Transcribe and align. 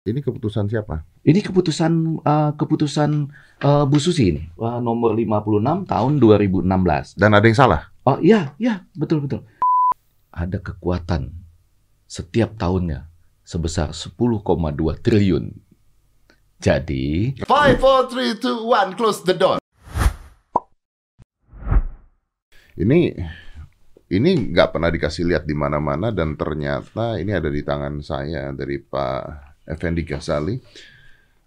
Ini 0.00 0.24
keputusan 0.24 0.64
siapa? 0.64 1.04
Ini 1.28 1.44
keputusan 1.44 2.24
uh, 2.24 2.56
keputusan 2.56 3.28
uh, 3.60 3.84
Bu 3.84 4.00
Susi 4.00 4.32
ini, 4.32 4.48
uh, 4.56 4.80
nomor 4.80 5.12
56 5.12 5.84
tahun 5.84 6.12
2016. 6.16 7.20
Dan 7.20 7.36
ada 7.36 7.44
yang 7.44 7.58
salah? 7.60 7.92
Oh 8.08 8.16
iya, 8.16 8.56
iya, 8.56 8.88
betul 8.96 9.28
betul. 9.28 9.44
Ada 10.32 10.56
kekuatan 10.56 11.28
setiap 12.08 12.56
tahunnya 12.56 13.12
sebesar 13.44 13.92
10,2 13.92 14.16
triliun. 15.04 15.52
Jadi, 16.56 17.36
5 17.44 17.44
4 17.44 18.40
3 18.40 18.40
2 18.40 18.96
1 18.96 18.96
close 18.96 19.20
the 19.28 19.36
door. 19.36 19.60
Ini 22.72 23.20
ini 24.08 24.30
nggak 24.48 24.72
pernah 24.72 24.88
dikasih 24.88 25.28
lihat 25.28 25.44
di 25.44 25.52
mana-mana 25.52 26.08
dan 26.08 26.40
ternyata 26.40 27.20
ini 27.20 27.36
ada 27.36 27.52
di 27.52 27.60
tangan 27.60 28.00
saya 28.00 28.48
dari 28.56 28.80
Pak 28.80 29.49
Effendi 29.70 30.02
Ghazali. 30.02 30.58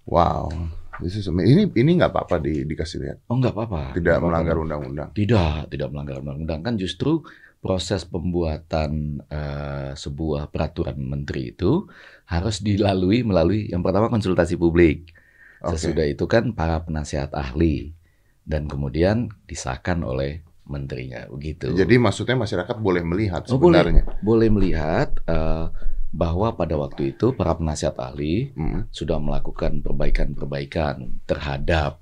Wow, 0.03 0.51
this 0.99 1.15
is 1.15 1.27
amazing. 1.27 1.47
ini 1.47 1.63
ini 1.73 1.91
nggak 1.95 2.11
apa-apa 2.11 2.35
di, 2.39 2.63
dikasih 2.63 2.97
lihat. 2.99 3.17
oh 3.27 3.39
nggak 3.39 3.53
apa-apa. 3.53 3.81
Tidak 3.95 4.13
apa-apa. 4.13 4.25
melanggar 4.25 4.55
undang-undang. 4.57 5.09
Tidak, 5.11 5.71
tidak 5.71 5.87
melanggar 5.89 6.19
undang-undang. 6.19 6.59
Kan 6.59 6.75
justru 6.75 7.23
proses 7.59 8.03
pembuatan 8.03 9.23
eh, 9.23 9.91
sebuah 9.95 10.51
peraturan 10.51 10.99
menteri 10.99 11.55
itu 11.55 11.87
harus 12.27 12.59
dilalui 12.59 13.23
melalui 13.23 13.71
yang 13.71 13.79
pertama 13.79 14.11
konsultasi 14.11 14.59
publik. 14.59 15.15
Oke. 15.63 15.79
Sesudah 15.79 16.03
itu 16.03 16.27
kan 16.27 16.51
para 16.51 16.83
penasihat 16.83 17.31
ahli 17.31 17.95
dan 18.43 18.67
kemudian 18.67 19.31
disahkan 19.47 20.03
oleh 20.03 20.43
menterinya 20.67 21.23
begitu. 21.31 21.71
Jadi 21.71 21.95
maksudnya 21.95 22.35
masyarakat 22.35 22.75
boleh 22.75 22.99
melihat 22.99 23.47
Oh, 23.47 23.55
boleh. 23.55 23.79
sebenarnya. 23.79 24.03
boleh 24.19 24.49
melihat 24.51 25.15
eh, 25.23 25.67
bahwa 26.13 26.53
pada 26.53 26.77
waktu 26.77 27.11
itu 27.11 27.33
para 27.33 27.57
penasihat 27.57 27.97
ahli 27.97 28.53
Hmm. 28.53 28.85
sudah 28.89 29.17
melakukan 29.17 29.81
perbaikan-perbaikan 29.81 31.25
terhadap 31.25 31.97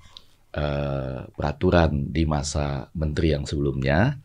eh, 0.51 1.31
peraturan 1.31 2.11
di 2.11 2.27
masa 2.27 2.91
menteri 2.91 3.31
yang 3.31 3.47
sebelumnya. 3.47 4.19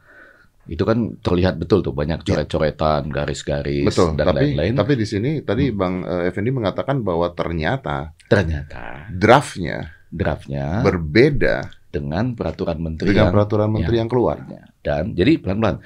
Itu 0.66 0.82
kan 0.82 1.14
terlihat 1.22 1.54
betul 1.54 1.78
tuh 1.78 1.94
banyak 1.94 2.26
coret-coretan, 2.26 3.06
garis-garis 3.06 3.86
dan 4.18 4.34
lain-lain. 4.34 4.74
tapi 4.74 4.98
di 4.98 5.06
sini 5.06 5.30
tadi 5.40 5.70
Hmm. 5.70 5.78
Bang 5.78 5.94
eh, 6.02 6.26
Effendi 6.26 6.50
mengatakan 6.50 7.06
bahwa 7.06 7.30
ternyata 7.30 8.10
Ternyata 8.26 9.06
draftnya 9.14 9.94
draftnya 10.10 10.82
berbeda 10.82 11.70
dengan 11.86 12.34
peraturan 12.34 12.82
menteri 12.82 13.14
dengan 13.14 13.30
yang 13.30 13.32
peraturan 13.32 13.68
menteri 13.70 13.96
yang 13.96 14.10
keluar. 14.10 14.42
Dan 14.82 15.14
jadi 15.14 15.38
pelan-pelan, 15.38 15.78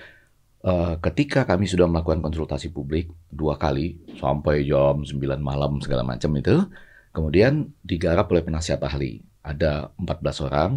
eh, 0.65 0.95
ketika 1.01 1.49
kami 1.49 1.65
sudah 1.69 1.89
melakukan 1.89 2.21
konsultasi 2.25 2.73
publik 2.73 3.11
dua 3.33 3.57
kali 3.57 3.97
sampai 4.21 4.65
jam 4.69 5.03
9 5.03 5.17
malam 5.41 5.81
segala 5.81 6.05
macam 6.05 6.31
itu, 6.37 6.57
kemudian 7.17 7.73
digarap 7.85 8.29
oleh 8.31 8.45
penasihat 8.45 8.81
ahli. 8.85 9.25
Ada 9.41 9.89
14 9.97 10.47
orang, 10.47 10.71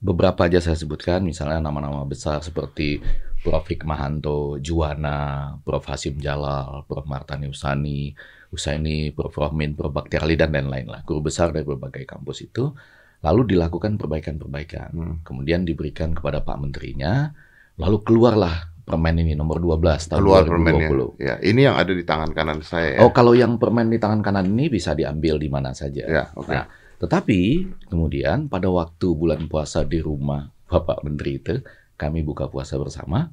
beberapa 0.00 0.48
aja 0.48 0.60
saya 0.64 0.76
sebutkan, 0.76 1.20
misalnya 1.20 1.60
nama-nama 1.60 2.04
besar 2.08 2.40
seperti 2.40 3.00
Prof. 3.46 3.62
Hikmahanto, 3.62 4.58
Juwana, 4.58 5.54
Prof. 5.62 5.86
Hasim 5.86 6.18
Jalal, 6.18 6.82
Prof. 6.90 7.06
Martani 7.06 7.46
Usani, 7.46 8.10
Usaini, 8.50 9.14
Prof. 9.14 9.30
Rohmin, 9.30 9.78
Prof. 9.78 9.94
Bakti 9.94 10.18
Ali, 10.18 10.34
dan 10.34 10.50
lain-lain 10.50 10.90
lah. 10.90 11.06
Guru 11.06 11.30
besar 11.30 11.54
dari 11.54 11.62
berbagai 11.62 12.02
kampus 12.02 12.42
itu. 12.42 12.74
Lalu 13.22 13.56
dilakukan 13.56 13.96
perbaikan-perbaikan 13.96 14.90
Hmm. 14.92 15.16
kemudian 15.22 15.62
diberikan 15.62 16.12
kepada 16.12 16.42
Pak 16.42 16.58
Menterinya, 16.58 17.30
lalu 17.78 18.02
keluarlah 18.02 18.75
permen 18.86 19.18
ini 19.18 19.34
nomor 19.34 19.58
12 19.58 20.14
tahun 20.14 20.20
Keluar 20.22 20.46
2020. 20.46 20.54
permennya. 20.54 20.88
Ya, 21.18 21.34
ini 21.42 21.66
yang 21.66 21.74
ada 21.74 21.90
di 21.90 22.06
tangan 22.06 22.30
kanan 22.30 22.62
saya. 22.62 22.96
ya. 22.96 23.00
Oh, 23.02 23.10
kalau 23.10 23.34
yang 23.34 23.58
permen 23.58 23.90
di 23.90 23.98
tangan 23.98 24.22
kanan 24.22 24.46
ini 24.46 24.70
bisa 24.70 24.94
diambil 24.94 25.42
di 25.42 25.50
mana 25.50 25.74
saja. 25.74 26.06
Ya, 26.06 26.24
oke. 26.38 26.54
Nah, 26.54 26.70
tetapi 27.02 27.66
kemudian 27.90 28.46
pada 28.46 28.70
waktu 28.70 29.10
bulan 29.12 29.50
puasa 29.50 29.82
di 29.82 29.98
rumah 29.98 30.46
Bapak 30.70 31.02
Menteri 31.02 31.42
itu, 31.42 31.58
kami 31.98 32.22
buka 32.22 32.46
puasa 32.46 32.78
bersama, 32.78 33.26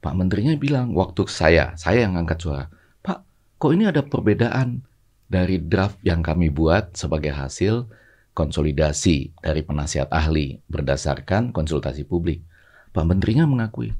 Pak 0.00 0.14
Menterinya 0.16 0.56
bilang, 0.56 0.96
waktu 0.96 1.28
saya, 1.28 1.76
saya 1.76 2.08
yang 2.08 2.16
angkat 2.16 2.40
suara, 2.40 2.64
Pak, 3.04 3.20
kok 3.60 3.72
ini 3.76 3.84
ada 3.84 4.00
perbedaan 4.00 4.80
dari 5.28 5.60
draft 5.60 6.00
yang 6.00 6.24
kami 6.24 6.48
buat 6.48 6.96
sebagai 6.96 7.36
hasil 7.36 7.84
konsolidasi 8.32 9.32
dari 9.40 9.60
penasihat 9.64 10.08
ahli 10.12 10.60
berdasarkan 10.68 11.50
konsultasi 11.52 12.04
publik. 12.08 12.44
Pak 12.92 13.04
Menterinya 13.04 13.48
mengakui, 13.48 13.92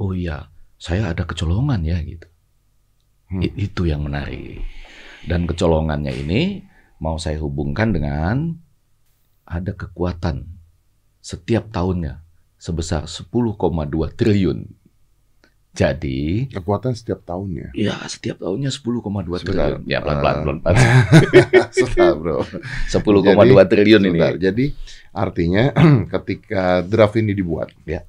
oh 0.00 0.12
iya, 0.12 0.48
saya 0.74 1.12
ada 1.12 1.22
kecolongan 1.22 1.84
ya 1.84 2.00
gitu. 2.00 2.24
Hmm. 3.28 3.40
I- 3.40 3.54
Itu 3.60 3.84
yang 3.84 4.02
menarik. 4.02 4.64
Dan 5.22 5.44
kecolongannya 5.44 6.16
ini 6.16 6.64
mau 6.98 7.16
saya 7.16 7.36
hubungkan 7.38 7.92
dengan 7.92 8.56
ada 9.44 9.70
kekuatan 9.70 10.48
setiap 11.20 11.68
tahunnya 11.68 12.24
sebesar 12.56 13.04
10,2 13.04 13.28
triliun. 14.10 14.64
Jadi, 15.70 16.50
Kekuatan 16.50 16.98
setiap 16.98 17.22
tahunnya. 17.22 17.70
ya 17.72 17.94
setiap 18.04 18.42
tahunnya 18.42 18.74
10,2 18.74 19.38
Sebentar. 19.38 19.70
triliun. 19.70 19.82
Ya 19.86 20.02
pelan-pelan, 20.02 20.34
Eh, 20.34 20.42
pelan-pelan. 20.42 20.76
Sebentar, 21.76 22.12
Bro. 22.16 22.42
10,2 22.90 23.62
triliun 23.64 24.02
ini. 24.04 24.18
Jadi 24.36 24.64
artinya 25.12 25.70
ketika 26.18 26.82
draft 26.82 27.14
ini 27.14 27.32
dibuat, 27.32 27.70
Ya. 27.86 28.02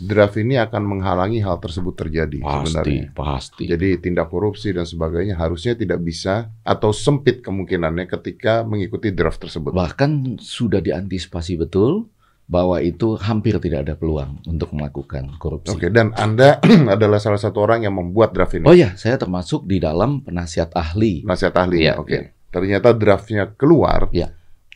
Draft 0.00 0.40
ini 0.40 0.56
akan 0.56 0.82
menghalangi 0.82 1.44
hal 1.44 1.60
tersebut 1.60 1.92
terjadi 1.92 2.40
Pasti, 2.40 2.56
sebenarnya. 2.72 3.04
pasti. 3.12 3.64
Jadi 3.68 3.88
tindak 4.00 4.32
korupsi 4.32 4.72
dan 4.72 4.88
sebagainya 4.88 5.36
harusnya 5.36 5.76
tidak 5.76 6.00
bisa 6.00 6.48
atau 6.64 6.90
sempit 6.90 7.44
kemungkinannya 7.44 8.08
ketika 8.08 8.64
mengikuti 8.64 9.12
draft 9.12 9.44
tersebut. 9.44 9.76
Bahkan 9.76 10.40
sudah 10.40 10.80
diantisipasi 10.80 11.60
betul 11.60 12.08
bahwa 12.50 12.82
itu 12.82 13.14
hampir 13.14 13.60
tidak 13.62 13.86
ada 13.86 13.94
peluang 13.94 14.42
untuk 14.48 14.74
melakukan 14.74 15.38
korupsi. 15.38 15.70
Oke, 15.70 15.86
dan 15.92 16.10
Anda 16.18 16.58
adalah 16.98 17.22
salah 17.22 17.38
satu 17.38 17.62
orang 17.62 17.86
yang 17.86 17.94
membuat 17.94 18.34
draft 18.34 18.58
ini. 18.58 18.66
Oh 18.66 18.74
ya, 18.74 18.98
saya 18.98 19.14
termasuk 19.20 19.68
di 19.70 19.78
dalam 19.78 20.24
penasihat 20.26 20.74
ahli. 20.74 21.22
Nasihat 21.22 21.54
ahli. 21.54 21.86
Iya, 21.86 22.00
Oke. 22.02 22.10
iya. 22.10 22.22
Ternyata 22.50 22.90
draftnya 22.90 23.54
keluar. 23.54 24.10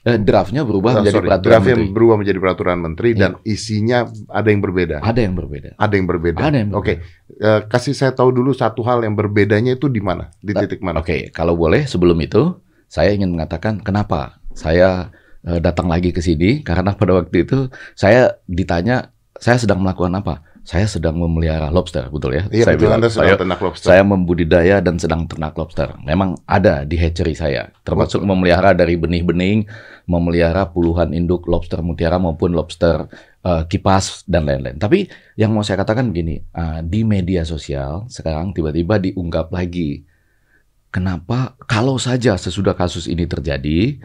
Eh, 0.05 0.21
draftnya 0.21 0.61
Ah, 0.61 0.69
berubah 0.69 1.01
menjadi 1.01 1.17
sorry, 1.17 1.29
peraturan 1.33 1.49
draftnya 1.57 1.75
menteri. 1.75 1.95
berubah 1.97 2.17
menjadi 2.21 2.39
peraturan 2.39 2.79
menteri 2.79 3.09
Iya. 3.11 3.21
dan 3.25 3.31
isinya 3.41 3.99
ada 4.29 4.49
yang 4.53 4.61
berbeda. 4.61 4.97
Ada 5.01 5.21
yang 5.25 5.35
berbeda. 5.35 5.69
Ada 5.75 5.95
yang 5.97 6.07
berbeda. 6.07 6.39
Ada 6.39 6.57
yang 6.61 6.71
Oke, 6.71 6.95
berbeda. 7.01 7.41
Eh, 7.41 7.61
kasih 7.67 7.95
saya 7.97 8.13
tahu 8.13 8.29
dulu 8.31 8.53
satu 8.53 8.85
hal 8.85 9.01
yang 9.01 9.17
berbedanya 9.17 9.73
itu 9.73 9.89
di 9.89 9.99
mana, 9.99 10.29
di 10.39 10.53
titik 10.53 10.79
mana. 10.79 11.01
Oke, 11.01 11.33
kalau 11.33 11.57
boleh 11.57 11.89
sebelum 11.89 12.21
itu 12.21 12.53
saya 12.87 13.11
ingin 13.11 13.33
mengatakan 13.33 13.81
kenapa 13.81 14.37
saya 14.53 15.09
eh, 15.41 15.57
datang 15.59 15.89
lagi 15.89 16.09
ke 16.09 16.21
sini 16.21 16.61
karena 16.61 16.93
pada 16.93 17.17
waktu 17.17 17.43
itu 17.43 17.69
saya 17.93 18.29
ditanya 18.45 19.09
saya 19.37 19.57
sedang 19.57 19.81
melakukan 19.81 20.13
apa? 20.15 20.41
Saya 20.65 20.89
sedang 20.89 21.21
memelihara 21.21 21.69
lobster, 21.69 22.09
betul 22.09 22.33
ya? 22.33 22.49
Iya, 22.49 22.65
saya 22.65 22.73
betul 22.73 22.85
bilang, 22.89 22.97
Anda 22.97 23.09
sedang 23.13 23.29
saya, 23.29 23.37
ternak 23.37 23.61
lobster. 23.61 23.89
saya 23.93 24.01
membudidaya 24.01 24.77
dan 24.81 24.97
sedang 24.97 25.29
ternak 25.29 25.53
lobster. 25.53 25.93
Memang 26.01 26.41
ada 26.49 26.89
di 26.89 26.97
hatchery 26.97 27.37
saya, 27.37 27.69
termasuk 27.85 28.25
memelihara 28.25 28.73
dari 28.73 28.97
benih-bening, 28.97 29.69
memelihara 30.05 30.69
puluhan 30.69 31.17
induk 31.17 31.49
lobster 31.49 31.81
mutiara 31.81 32.21
maupun 32.21 32.53
lobster 32.53 33.09
eh, 33.45 33.63
kipas 33.69 34.25
dan 34.29 34.45
lain-lain. 34.45 34.77
Tapi 34.77 35.09
yang 35.41 35.53
mau 35.53 35.65
saya 35.65 35.81
katakan 35.81 36.13
begini, 36.13 36.45
eh, 36.45 36.81
di 36.85 37.03
media 37.03 37.43
sosial 37.45 38.05
sekarang 38.13 38.53
tiba-tiba 38.53 39.01
diungkap 39.01 39.49
lagi, 39.53 40.05
kenapa 40.93 41.59
kalau 41.65 41.99
saja 41.99 42.37
sesudah 42.39 42.77
kasus 42.77 43.09
ini 43.11 43.25
terjadi, 43.25 43.99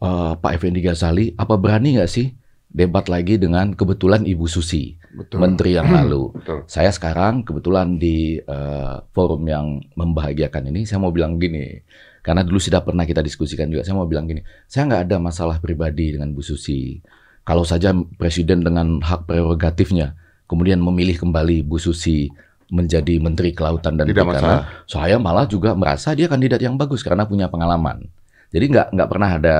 eh, 0.00 0.32
Pak 0.36 0.52
Effendi 0.56 0.80
Ghazali, 0.82 1.36
apa 1.36 1.54
berani 1.60 2.00
nggak 2.00 2.10
sih 2.10 2.34
debat 2.72 3.04
lagi 3.06 3.36
dengan 3.36 3.76
kebetulan 3.76 4.24
Ibu 4.24 4.48
Susi, 4.48 4.96
Betul. 5.12 5.44
Menteri 5.44 5.76
yang 5.76 5.92
lalu? 6.02 6.32
Betul. 6.40 6.64
Saya 6.66 6.88
sekarang 6.88 7.44
kebetulan 7.44 8.00
di 8.00 8.40
eh, 8.40 8.94
forum 9.12 9.44
yang 9.44 9.84
membahagiakan 9.94 10.72
ini, 10.72 10.88
saya 10.88 10.98
mau 11.04 11.12
bilang 11.12 11.36
gini, 11.36 11.76
karena 12.22 12.46
dulu 12.46 12.62
sudah 12.62 12.80
pernah 12.86 13.02
kita 13.02 13.18
diskusikan 13.20 13.66
juga, 13.66 13.82
saya 13.82 13.98
mau 13.98 14.06
bilang 14.06 14.30
gini, 14.30 14.46
saya 14.70 14.86
nggak 14.86 15.10
ada 15.10 15.16
masalah 15.18 15.58
pribadi 15.58 16.14
dengan 16.14 16.30
Bu 16.30 16.40
Susi. 16.40 17.02
Kalau 17.42 17.66
saja 17.66 17.90
Presiden 18.16 18.62
dengan 18.62 19.02
hak 19.02 19.26
prerogatifnya, 19.26 20.14
kemudian 20.46 20.78
memilih 20.78 21.18
kembali 21.18 21.66
Bu 21.66 21.82
Susi 21.82 22.30
menjadi 22.72 23.18
Menteri 23.18 23.52
Kelautan 23.52 23.98
dan 23.98 24.06
Tidak 24.08 24.22
Perikanan, 24.22 24.62
masalah. 24.64 24.86
saya 24.88 25.16
malah 25.18 25.44
juga 25.50 25.74
merasa 25.74 26.14
dia 26.14 26.30
kandidat 26.30 26.62
yang 26.62 26.78
bagus 26.78 27.02
karena 27.04 27.26
punya 27.26 27.50
pengalaman. 27.50 28.06
Jadi 28.54 28.64
nggak 28.70 28.86
nggak 28.94 29.08
pernah 29.10 29.30
ada 29.36 29.56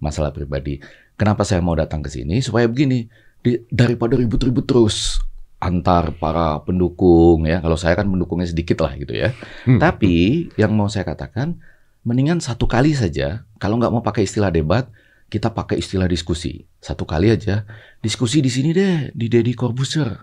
masalah 0.00 0.32
pribadi. 0.32 0.80
Kenapa 1.14 1.44
saya 1.44 1.60
mau 1.60 1.76
datang 1.76 2.00
ke 2.02 2.08
sini? 2.10 2.40
Supaya 2.40 2.66
begini, 2.66 3.06
di- 3.44 3.62
daripada 3.70 4.16
ribut-ribut 4.16 4.64
terus 4.66 5.20
antar 5.60 6.12
para 6.16 6.60
pendukung 6.64 7.44
ya. 7.46 7.60
Kalau 7.60 7.76
saya 7.78 7.94
kan 7.96 8.08
pendukungnya 8.08 8.48
sedikit 8.48 8.82
lah 8.82 8.96
gitu 8.96 9.14
ya. 9.14 9.30
Hmm. 9.68 9.78
Tapi 9.78 10.48
yang 10.58 10.74
mau 10.74 10.88
saya 10.90 11.06
katakan, 11.06 11.60
mendingan 12.06 12.38
satu 12.38 12.70
kali 12.70 12.94
saja. 12.94 13.42
Kalau 13.58 13.76
nggak 13.82 13.90
mau 13.90 14.00
pakai 14.00 14.22
istilah 14.22 14.54
debat, 14.54 14.86
kita 15.26 15.50
pakai 15.50 15.82
istilah 15.82 16.06
diskusi. 16.06 16.70
Satu 16.78 17.02
kali 17.02 17.34
aja. 17.34 17.66
Diskusi 17.98 18.38
di 18.38 18.46
sini 18.48 18.70
deh, 18.70 19.10
di 19.10 19.26
Deddy 19.26 19.58
Corbuzier. 19.58 20.14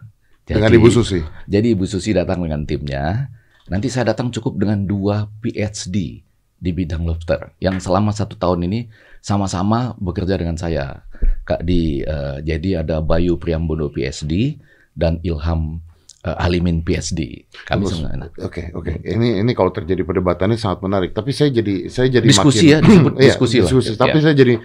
Dengan 0.48 0.72
Jadi- 0.72 0.80
Ibu 0.80 0.90
Susi. 0.92 1.20
jadi 1.48 1.76
Ibu 1.76 1.84
Susi 1.88 2.16
datang 2.16 2.44
dengan 2.44 2.64
timnya. 2.64 3.28
Nanti 3.68 3.88
saya 3.88 4.12
datang 4.12 4.32
cukup 4.32 4.60
dengan 4.60 4.84
dua 4.84 5.28
PhD 5.40 6.24
di 6.64 6.72
bidang 6.72 7.04
lobster 7.04 7.52
yang 7.60 7.80
selama 7.80 8.16
satu 8.16 8.40
tahun 8.40 8.68
ini 8.68 8.88
sama-sama 9.24 9.96
bekerja 10.00 10.36
dengan 10.36 10.56
saya. 10.60 11.04
Kak 11.48 11.64
di 11.64 12.04
uh, 12.04 12.44
jadi 12.44 12.84
ada 12.84 13.00
Bayu 13.00 13.40
Priambodo 13.40 13.88
PSD 13.92 14.60
dan 14.96 15.20
Ilham 15.24 15.80
uh, 16.24 16.44
Alimin 16.44 16.82
PSD. 16.82 17.48
Kami 17.68 17.84
Oke, 18.40 18.72
oke. 18.72 19.04
Okay, 19.04 19.14
Ini 19.16 19.44
ini 19.44 19.52
kalau 19.52 19.70
terjadi 19.76 20.02
perdebatan 20.08 20.56
ini 20.56 20.60
sangat 20.60 20.80
menarik. 20.82 21.12
Tapi 21.12 21.36
saya 21.36 21.52
jadi 21.52 21.92
saya 21.92 22.08
jadi 22.10 22.26
diskusi 22.26 22.72
makin, 22.72 22.74
ya, 22.74 22.78
disebut 22.80 23.14
iya, 23.20 23.28
diskusi, 23.28 23.56
ya, 23.60 23.64
diskusi. 23.68 23.92
lah. 23.94 24.00
Tapi 24.08 24.18
ya. 24.18 24.24
saya 24.24 24.36
jadi 24.36 24.56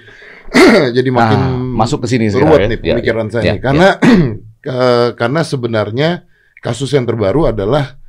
jadi 0.96 1.10
makin 1.12 1.38
nah, 1.38 1.84
masuk 1.84 2.06
ke 2.06 2.08
sini 2.08 2.32
ruwet 2.32 2.64
ya. 2.64 2.66
nih 2.72 2.78
pemikiran 2.80 3.26
ya, 3.28 3.32
saya 3.32 3.44
ya, 3.44 3.52
nih. 3.52 3.60
karena 3.60 3.88
ya. 4.00 5.12
karena 5.20 5.40
sebenarnya 5.44 6.08
kasus 6.64 6.90
yang 6.94 7.04
terbaru 7.04 7.52
adalah 7.52 8.00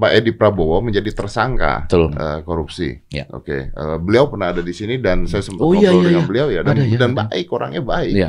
Pak 0.00 0.10
Edi 0.14 0.30
Prabowo 0.36 0.78
menjadi 0.84 1.10
tersangka 1.10 1.88
Uh, 2.12 2.38
korupsi. 2.44 3.02
Ya. 3.10 3.26
Oke, 3.32 3.70
okay. 3.70 3.78
uh, 3.78 3.96
beliau 3.98 4.28
pernah 4.30 4.52
ada 4.52 4.62
di 4.62 4.70
sini 4.70 5.00
dan 5.00 5.26
saya 5.26 5.42
sempat 5.42 5.64
oh, 5.64 5.72
ngobrol 5.74 5.82
iya, 5.82 5.90
iya, 5.90 6.06
dengan 6.06 6.22
iya. 6.22 6.28
beliau 6.28 6.46
ya 6.50 6.60
dan, 6.62 6.74
ada, 6.76 6.82
ya, 6.84 6.98
dan 6.98 7.10
baik 7.16 7.46
orangnya 7.50 7.82
baik. 7.82 8.14
Iya, 8.14 8.28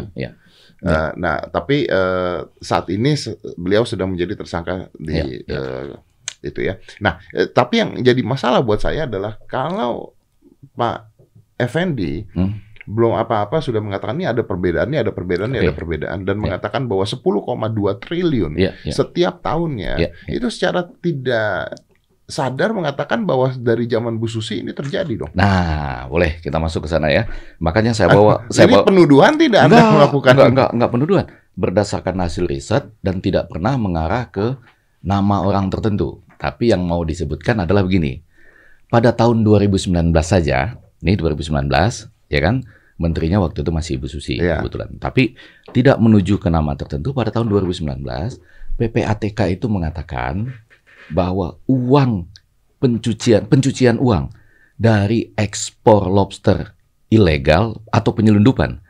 iya. 0.81 0.91
Uh, 0.91 1.11
nah, 1.17 1.37
tapi 1.49 1.85
uh, 1.85 2.49
saat 2.57 2.89
ini 2.89 3.13
beliau 3.57 3.85
sedang 3.85 4.11
menjadi 4.11 4.33
tersangka 4.41 4.89
di 4.97 5.13
ya, 5.13 5.25
ya. 5.45 5.57
Uh, 5.57 5.93
itu 6.41 6.59
ya. 6.65 6.81
Nah, 6.99 7.21
uh, 7.37 7.47
tapi 7.53 7.81
yang 7.81 8.01
jadi 8.01 8.21
masalah 8.25 8.65
buat 8.65 8.81
saya 8.81 9.05
adalah 9.05 9.37
kalau 9.45 10.17
Pak 10.73 11.13
Effendi 11.61 12.25
hmm 12.33 12.71
belum 12.91 13.13
apa-apa 13.13 13.61
sudah 13.61 13.79
mengatakan 13.79 14.17
ini 14.17 14.27
ada 14.27 14.41
perbedaan, 14.41 14.89
ini 14.89 14.99
ada 14.99 15.13
perbedaan, 15.13 15.53
ini 15.53 15.61
okay. 15.61 15.67
ada 15.69 15.75
perbedaan 15.77 16.19
dan 16.25 16.35
yeah. 16.37 16.43
mengatakan 16.43 16.81
bahwa 16.89 17.05
10,2 17.05 18.03
triliun 18.03 18.53
yeah, 18.57 18.73
yeah. 18.83 18.95
setiap 18.95 19.39
tahunnya 19.45 19.93
yeah, 20.01 20.11
yeah. 20.27 20.35
itu 20.35 20.47
secara 20.49 20.89
tidak 20.99 21.77
sadar 22.31 22.71
mengatakan 22.71 23.27
bahwa 23.27 23.51
dari 23.53 23.85
zaman 23.91 24.15
Bu 24.15 24.31
Susi 24.31 24.63
ini 24.63 24.71
terjadi 24.71 25.27
dong. 25.27 25.31
Nah, 25.35 26.07
boleh 26.07 26.39
kita 26.39 26.57
masuk 26.57 26.87
ke 26.87 26.89
sana 26.89 27.11
ya. 27.11 27.27
Makanya 27.59 27.91
saya 27.91 28.09
bawa 28.09 28.47
saya 28.47 28.71
bawa 28.71 28.87
penuduhan 28.87 29.35
tidak 29.35 29.67
enggak, 29.67 29.83
Anda 29.83 29.95
melakukan 29.99 30.31
enggak, 30.31 30.49
enggak, 30.49 30.69
enggak 30.71 30.91
penuduhan. 30.95 31.25
Berdasarkan 31.51 32.15
hasil 32.23 32.47
riset 32.47 32.83
dan 33.03 33.19
tidak 33.19 33.51
pernah 33.51 33.75
mengarah 33.75 34.31
ke 34.31 34.55
nama 35.03 35.43
orang 35.43 35.67
tertentu. 35.67 36.23
Tapi 36.39 36.71
yang 36.71 36.87
mau 36.87 37.03
disebutkan 37.03 37.67
adalah 37.67 37.83
begini. 37.83 38.23
Pada 38.87 39.11
tahun 39.11 39.43
2019 39.43 39.91
saja, 40.23 40.79
nih 41.03 41.17
2019 41.19 41.67
ya 42.31 42.39
kan 42.39 42.63
menterinya 43.01 43.41
waktu 43.41 43.65
itu 43.65 43.71
masih 43.73 43.91
Ibu 43.97 44.07
Susi 44.07 44.37
yeah. 44.37 44.61
kebetulan 44.61 44.95
tapi 45.01 45.33
tidak 45.73 45.97
menuju 45.97 46.37
ke 46.37 46.47
nama 46.53 46.77
tertentu 46.77 47.11
pada 47.11 47.33
tahun 47.33 47.49
2019 47.49 48.05
PPATK 48.77 49.39
itu 49.57 49.65
mengatakan 49.67 50.53
bahwa 51.09 51.57
uang 51.65 52.29
pencucian 52.77 53.49
pencucian 53.49 53.97
uang 53.97 54.29
dari 54.77 55.33
ekspor 55.33 56.09
lobster 56.09 56.77
ilegal 57.09 57.81
atau 57.89 58.11
penyelundupan 58.13 58.81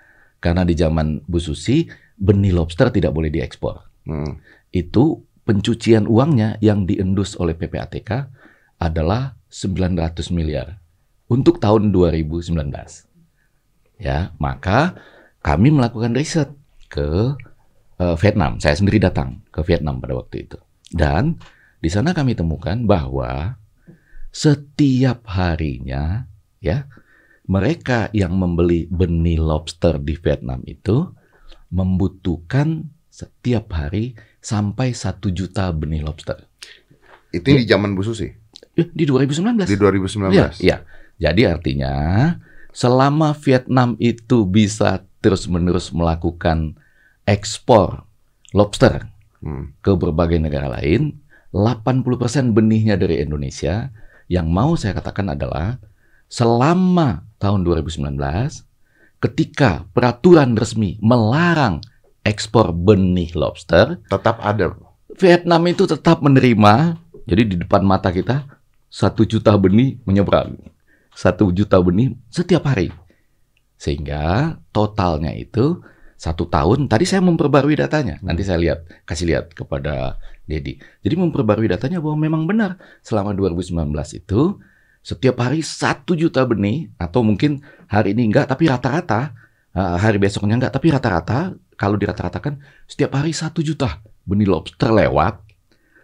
karena 0.44 0.68
di 0.68 0.76
zaman 0.76 1.24
Bu 1.28 1.40
Susi 1.40 1.88
benih 2.20 2.52
lobster 2.52 2.92
tidak 2.92 3.16
boleh 3.16 3.32
diekspor 3.32 3.80
hmm. 4.08 4.40
itu 4.76 5.24
pencucian 5.48 6.06
uangnya 6.08 6.60
yang 6.60 6.84
diendus 6.84 7.40
oleh 7.40 7.56
PPATK 7.58 8.28
adalah 8.82 9.36
900 9.52 10.32
miliar 10.32 10.80
untuk 11.28 11.60
tahun 11.60 11.92
2019 11.92 12.52
ya 14.00 14.34
maka 14.40 14.96
kami 15.42 15.74
melakukan 15.74 16.14
riset 16.14 16.54
ke 16.92 17.34
uh, 17.98 18.16
Vietnam. 18.18 18.58
Saya 18.62 18.78
sendiri 18.78 19.02
datang 19.02 19.42
ke 19.50 19.62
Vietnam 19.66 19.98
pada 20.02 20.18
waktu 20.18 20.46
itu 20.50 20.58
dan 20.94 21.38
di 21.82 21.90
sana 21.90 22.14
kami 22.14 22.38
temukan 22.38 22.78
bahwa 22.86 23.58
setiap 24.32 25.28
harinya 25.28 26.30
ya 26.64 26.88
mereka 27.50 28.08
yang 28.16 28.38
membeli 28.38 28.88
benih 28.88 29.42
lobster 29.42 30.00
di 30.00 30.16
Vietnam 30.16 30.64
itu 30.64 31.10
membutuhkan 31.74 32.88
setiap 33.12 33.76
hari 33.76 34.16
sampai 34.40 34.96
satu 34.96 35.34
juta 35.34 35.68
benih 35.76 36.06
lobster. 36.06 36.48
Itu 37.32 37.52
di 37.52 37.68
zaman 37.68 37.98
Bu 37.98 38.08
Susi? 38.08 38.32
Di 38.72 39.04
2019. 39.04 39.68
Di 39.68 39.76
2019. 39.76 40.32
Ya, 40.32 40.48
ya. 40.64 40.78
Jadi 41.22 41.42
artinya 41.46 41.94
selama 42.72 43.36
Vietnam 43.36 44.00
itu 44.00 44.48
bisa 44.48 45.04
terus-menerus 45.22 45.94
melakukan 45.94 46.80
ekspor 47.30 48.08
lobster 48.58 49.12
hmm. 49.46 49.80
ke 49.86 49.92
berbagai 49.94 50.42
negara 50.42 50.82
lain, 50.82 51.21
80% 51.52 52.56
benihnya 52.56 52.96
dari 53.00 53.20
Indonesia. 53.24 53.92
Yang 54.32 54.48
mau 54.48 54.72
saya 54.80 54.96
katakan 54.96 55.36
adalah 55.36 55.76
selama 56.32 57.28
tahun 57.40 57.68
2019 57.68 58.16
ketika 59.20 59.84
peraturan 59.92 60.56
resmi 60.56 60.96
melarang 61.04 61.84
ekspor 62.24 62.72
benih 62.72 63.36
lobster, 63.36 64.00
tetap 64.08 64.40
ada. 64.40 64.72
Vietnam 65.20 65.62
itu 65.68 65.84
tetap 65.84 66.24
menerima. 66.24 66.96
Jadi 67.28 67.44
di 67.54 67.56
depan 67.60 67.84
mata 67.84 68.10
kita 68.10 68.48
satu 68.88 69.28
juta 69.28 69.54
benih 69.60 70.00
menyeberang 70.08 70.58
satu 71.16 71.52
juta 71.52 71.78
benih 71.84 72.16
setiap 72.32 72.68
hari. 72.68 72.90
Sehingga 73.76 74.56
totalnya 74.72 75.34
itu 75.36 75.82
satu 76.22 76.46
tahun. 76.46 76.86
Tadi 76.86 77.10
saya 77.10 77.26
memperbarui 77.26 77.74
datanya. 77.74 78.22
Nanti 78.22 78.46
saya 78.46 78.62
lihat, 78.62 78.86
kasih 79.10 79.26
lihat 79.26 79.58
kepada 79.58 80.22
Dedi. 80.46 80.78
Jadi 81.02 81.16
memperbarui 81.18 81.66
datanya 81.66 81.98
bahwa 81.98 82.22
memang 82.22 82.46
benar 82.46 82.78
selama 83.02 83.34
2019 83.34 83.74
itu 84.22 84.62
setiap 85.02 85.42
hari 85.42 85.66
satu 85.66 86.14
juta 86.14 86.46
benih 86.46 86.94
atau 87.02 87.26
mungkin 87.26 87.66
hari 87.90 88.14
ini 88.14 88.30
enggak, 88.30 88.46
tapi 88.54 88.70
rata-rata 88.70 89.34
hari 89.74 90.22
besoknya 90.22 90.62
enggak, 90.62 90.78
tapi 90.78 90.94
rata-rata 90.94 91.58
kalau 91.74 91.98
dirata-ratakan 91.98 92.62
setiap 92.86 93.18
hari 93.18 93.34
satu 93.34 93.66
juta 93.66 94.06
benih 94.30 94.46
lobster 94.46 94.94
lewat 94.94 95.42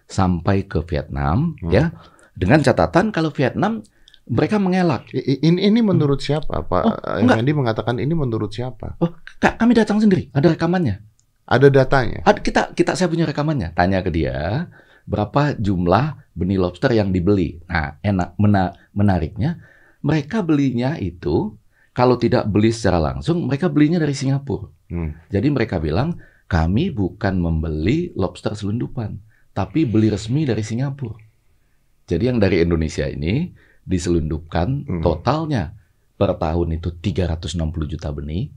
sampai 0.09 0.65
ke 0.65 0.81
Vietnam, 0.89 1.53
hmm. 1.61 1.69
ya. 1.69 1.93
Dengan 2.33 2.61
catatan 2.61 3.13
kalau 3.13 3.29
Vietnam 3.33 3.85
mereka 4.27 4.59
mengelak. 4.59 5.07
Ini, 5.15 5.71
ini 5.71 5.79
menurut 5.79 6.19
siapa, 6.19 6.63
Pak? 6.63 6.83
Oh, 6.83 6.95
Effendi 7.23 7.55
mengatakan 7.55 7.97
ini 7.97 8.11
menurut 8.11 8.51
siapa? 8.51 8.99
Oh, 8.99 9.11
kami 9.39 9.73
datang 9.73 10.03
sendiri. 10.03 10.27
Ada 10.35 10.53
rekamannya. 10.53 10.99
Ada 11.47 11.67
datanya. 11.71 12.27
Ada, 12.27 12.39
kita, 12.43 12.61
kita, 12.75 12.91
saya 12.99 13.07
punya 13.07 13.23
rekamannya. 13.23 13.71
Tanya 13.71 14.03
ke 14.03 14.11
dia 14.11 14.67
berapa 15.07 15.55
jumlah 15.55 16.35
benih 16.35 16.59
lobster 16.59 16.91
yang 16.91 17.15
dibeli. 17.15 17.63
Nah, 17.71 17.95
enak, 18.03 18.35
mena, 18.35 18.75
menariknya, 18.91 19.63
mereka 20.03 20.43
belinya 20.43 20.99
itu 20.99 21.55
kalau 21.95 22.19
tidak 22.19 22.45
beli 22.51 22.69
secara 22.69 23.01
langsung, 23.01 23.47
mereka 23.47 23.71
belinya 23.71 23.97
dari 23.97 24.13
Singapura. 24.13 24.69
Hmm. 24.91 25.17
Jadi 25.31 25.47
mereka 25.49 25.81
bilang 25.81 26.19
kami 26.45 26.93
bukan 26.93 27.39
membeli 27.39 28.13
lobster 28.13 28.53
selundupan, 28.53 29.17
tapi 29.55 29.87
beli 29.87 30.11
resmi 30.13 30.45
dari 30.45 30.61
Singapura. 30.61 31.17
Jadi 32.07 32.23
yang 32.23 32.37
dari 32.39 32.61
Indonesia 32.63 33.03
ini 33.09 33.51
diselundupkan 33.87 34.83
hmm. 34.83 35.01
totalnya 35.01 35.73
per 36.19 36.35
tahun 36.35 36.75
itu 36.75 36.91
360 36.91 37.57
juta 37.87 38.11
benih 38.11 38.51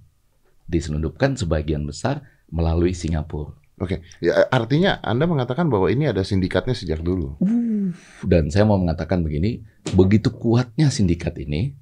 diselundupkan 0.67 1.39
sebagian 1.39 1.87
besar 1.87 2.27
melalui 2.51 2.95
Singapura. 2.95 3.55
Oke, 3.81 4.05
ya, 4.21 4.45
artinya 4.53 5.01
Anda 5.01 5.25
mengatakan 5.25 5.73
bahwa 5.73 5.89
ini 5.89 6.05
ada 6.05 6.21
sindikatnya 6.21 6.77
sejak 6.77 7.01
dulu. 7.01 7.41
Uh, 7.41 7.97
dan 8.29 8.53
saya 8.53 8.69
mau 8.69 8.77
mengatakan 8.77 9.25
begini, 9.25 9.65
begitu 9.97 10.29
kuatnya 10.29 10.93
sindikat 10.93 11.33
ini 11.41 11.73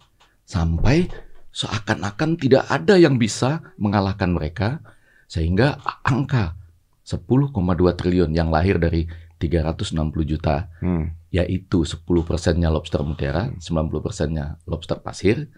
sampai 0.46 1.10
seakan-akan 1.50 2.38
tidak 2.38 2.70
ada 2.70 2.94
yang 2.94 3.18
bisa 3.18 3.74
mengalahkan 3.82 4.30
mereka 4.30 4.78
sehingga 5.26 5.82
angka 6.06 6.54
10,2 7.02 7.50
triliun 7.98 8.30
yang 8.30 8.54
lahir 8.54 8.78
dari 8.78 9.10
360 9.38 9.94
juta 10.26 10.68
hmm. 10.82 11.32
yaitu 11.32 11.86
10 11.86 12.02
persennya 12.26 12.68
lobster 12.68 13.00
mutiara, 13.06 13.54
90 13.56 14.04
persennya 14.04 14.58
lobster 14.66 14.98
pasir 14.98 15.48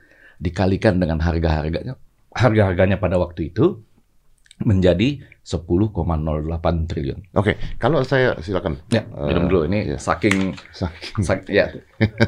dikalikan 0.40 0.96
dengan 1.00 1.20
harga-harganya 1.20 1.96
harga-harganya 2.34 2.96
pada 3.02 3.18
waktu 3.18 3.50
itu 3.50 3.82
menjadi 4.60 5.24
10,08 5.40 5.96
triliun. 6.84 7.32
Oke, 7.32 7.56
kalau 7.80 8.04
saya 8.04 8.36
silakan. 8.44 8.76
Ya, 8.92 9.08
minum 9.08 9.48
dulu 9.48 9.64
ini 9.64 9.96
ya. 9.96 9.98
saking 9.98 10.52
saking 10.70 11.24
sak, 11.28 11.48
ya. 11.48 11.72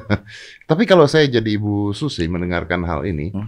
Tapi 0.71 0.83
kalau 0.89 1.05
saya 1.05 1.29
jadi 1.29 1.51
Ibu 1.61 1.93
Susi 1.93 2.25
mendengarkan 2.33 2.89
hal 2.89 3.05
ini, 3.05 3.37
hmm. 3.37 3.47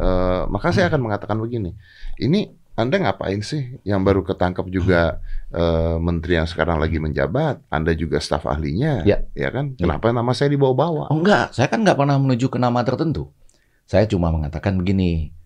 uh, 0.00 0.42
maka 0.48 0.72
saya 0.72 0.88
akan 0.88 1.12
mengatakan 1.12 1.36
begini. 1.38 1.76
Ini 2.16 2.56
Anda 2.72 2.96
ngapain 3.04 3.44
sih 3.44 3.76
yang 3.84 4.00
baru 4.00 4.24
ketangkap 4.24 4.64
juga 4.72 5.20
uh, 5.52 6.00
menteri 6.00 6.40
yang 6.40 6.48
sekarang 6.48 6.80
lagi 6.80 6.96
menjabat, 6.96 7.60
Anda 7.68 7.92
juga 7.92 8.16
staf 8.16 8.48
ahlinya, 8.48 9.04
ya, 9.04 9.28
ya 9.36 9.52
kan? 9.52 9.76
Kenapa 9.76 10.08
ya. 10.08 10.16
nama 10.16 10.32
saya 10.32 10.56
dibawa-bawa? 10.56 11.12
Oh 11.12 11.20
enggak, 11.20 11.52
saya 11.52 11.68
kan 11.68 11.84
nggak 11.84 12.00
pernah 12.00 12.16
menuju 12.16 12.48
ke 12.48 12.56
nama 12.56 12.80
tertentu. 12.80 13.28
Saya 13.84 14.08
cuma 14.08 14.32
mengatakan 14.32 14.80
begini. 14.80 15.36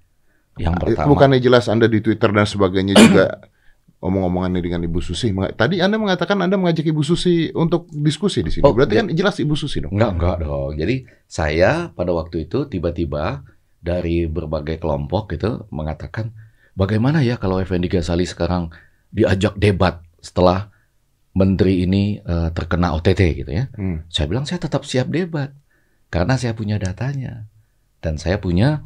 Yang 0.57 0.75
pertama, 0.81 1.11
bukannya 1.11 1.43
jelas 1.43 1.67
Anda 1.67 1.91
di 1.91 1.99
Twitter 1.99 2.31
dan 2.31 2.47
sebagainya 2.47 2.95
juga 2.95 3.27
omong-omongannya 4.07 4.63
dengan 4.63 4.87
Ibu 4.87 5.03
Susi. 5.03 5.35
Tadi 5.35 5.83
Anda 5.83 5.99
mengatakan 5.99 6.39
Anda 6.39 6.55
mengajak 6.55 6.87
Ibu 6.87 7.03
Susi 7.03 7.51
untuk 7.51 7.91
diskusi 7.91 8.47
di 8.47 8.55
sini. 8.55 8.63
Oh, 8.63 8.71
Berarti 8.71 8.95
ya. 8.95 9.03
kan 9.03 9.11
jelas 9.11 9.35
Ibu 9.43 9.59
Susi 9.59 9.83
dong. 9.83 9.99
Enggak, 9.99 10.15
enggak 10.15 10.37
dong. 10.47 10.79
Jadi 10.79 11.03
saya 11.27 11.91
pada 11.91 12.15
waktu 12.15 12.47
itu 12.47 12.71
tiba-tiba 12.71 13.43
dari 13.83 14.31
berbagai 14.31 14.79
kelompok 14.79 15.35
gitu 15.35 15.67
mengatakan 15.75 16.31
bagaimana 16.77 17.25
ya 17.25 17.41
kalau 17.41 17.59
Effendi 17.59 17.89
Ghazali 17.89 18.29
sekarang 18.29 18.71
diajak 19.11 19.57
debat 19.57 20.05
setelah 20.21 20.69
menteri 21.33 21.89
ini 21.89 22.21
eh, 22.21 22.49
terkena 22.53 22.93
OTT 22.95 23.21
gitu 23.45 23.51
ya. 23.51 23.73
Hmm. 23.75 24.05
Saya 24.13 24.29
bilang 24.29 24.45
saya 24.45 24.61
tetap 24.61 24.85
siap 24.85 25.09
debat 25.09 25.51
karena 26.13 26.37
saya 26.37 26.53
punya 26.53 26.77
datanya 26.77 27.49
dan 28.05 28.21
saya 28.21 28.39
punya 28.39 28.85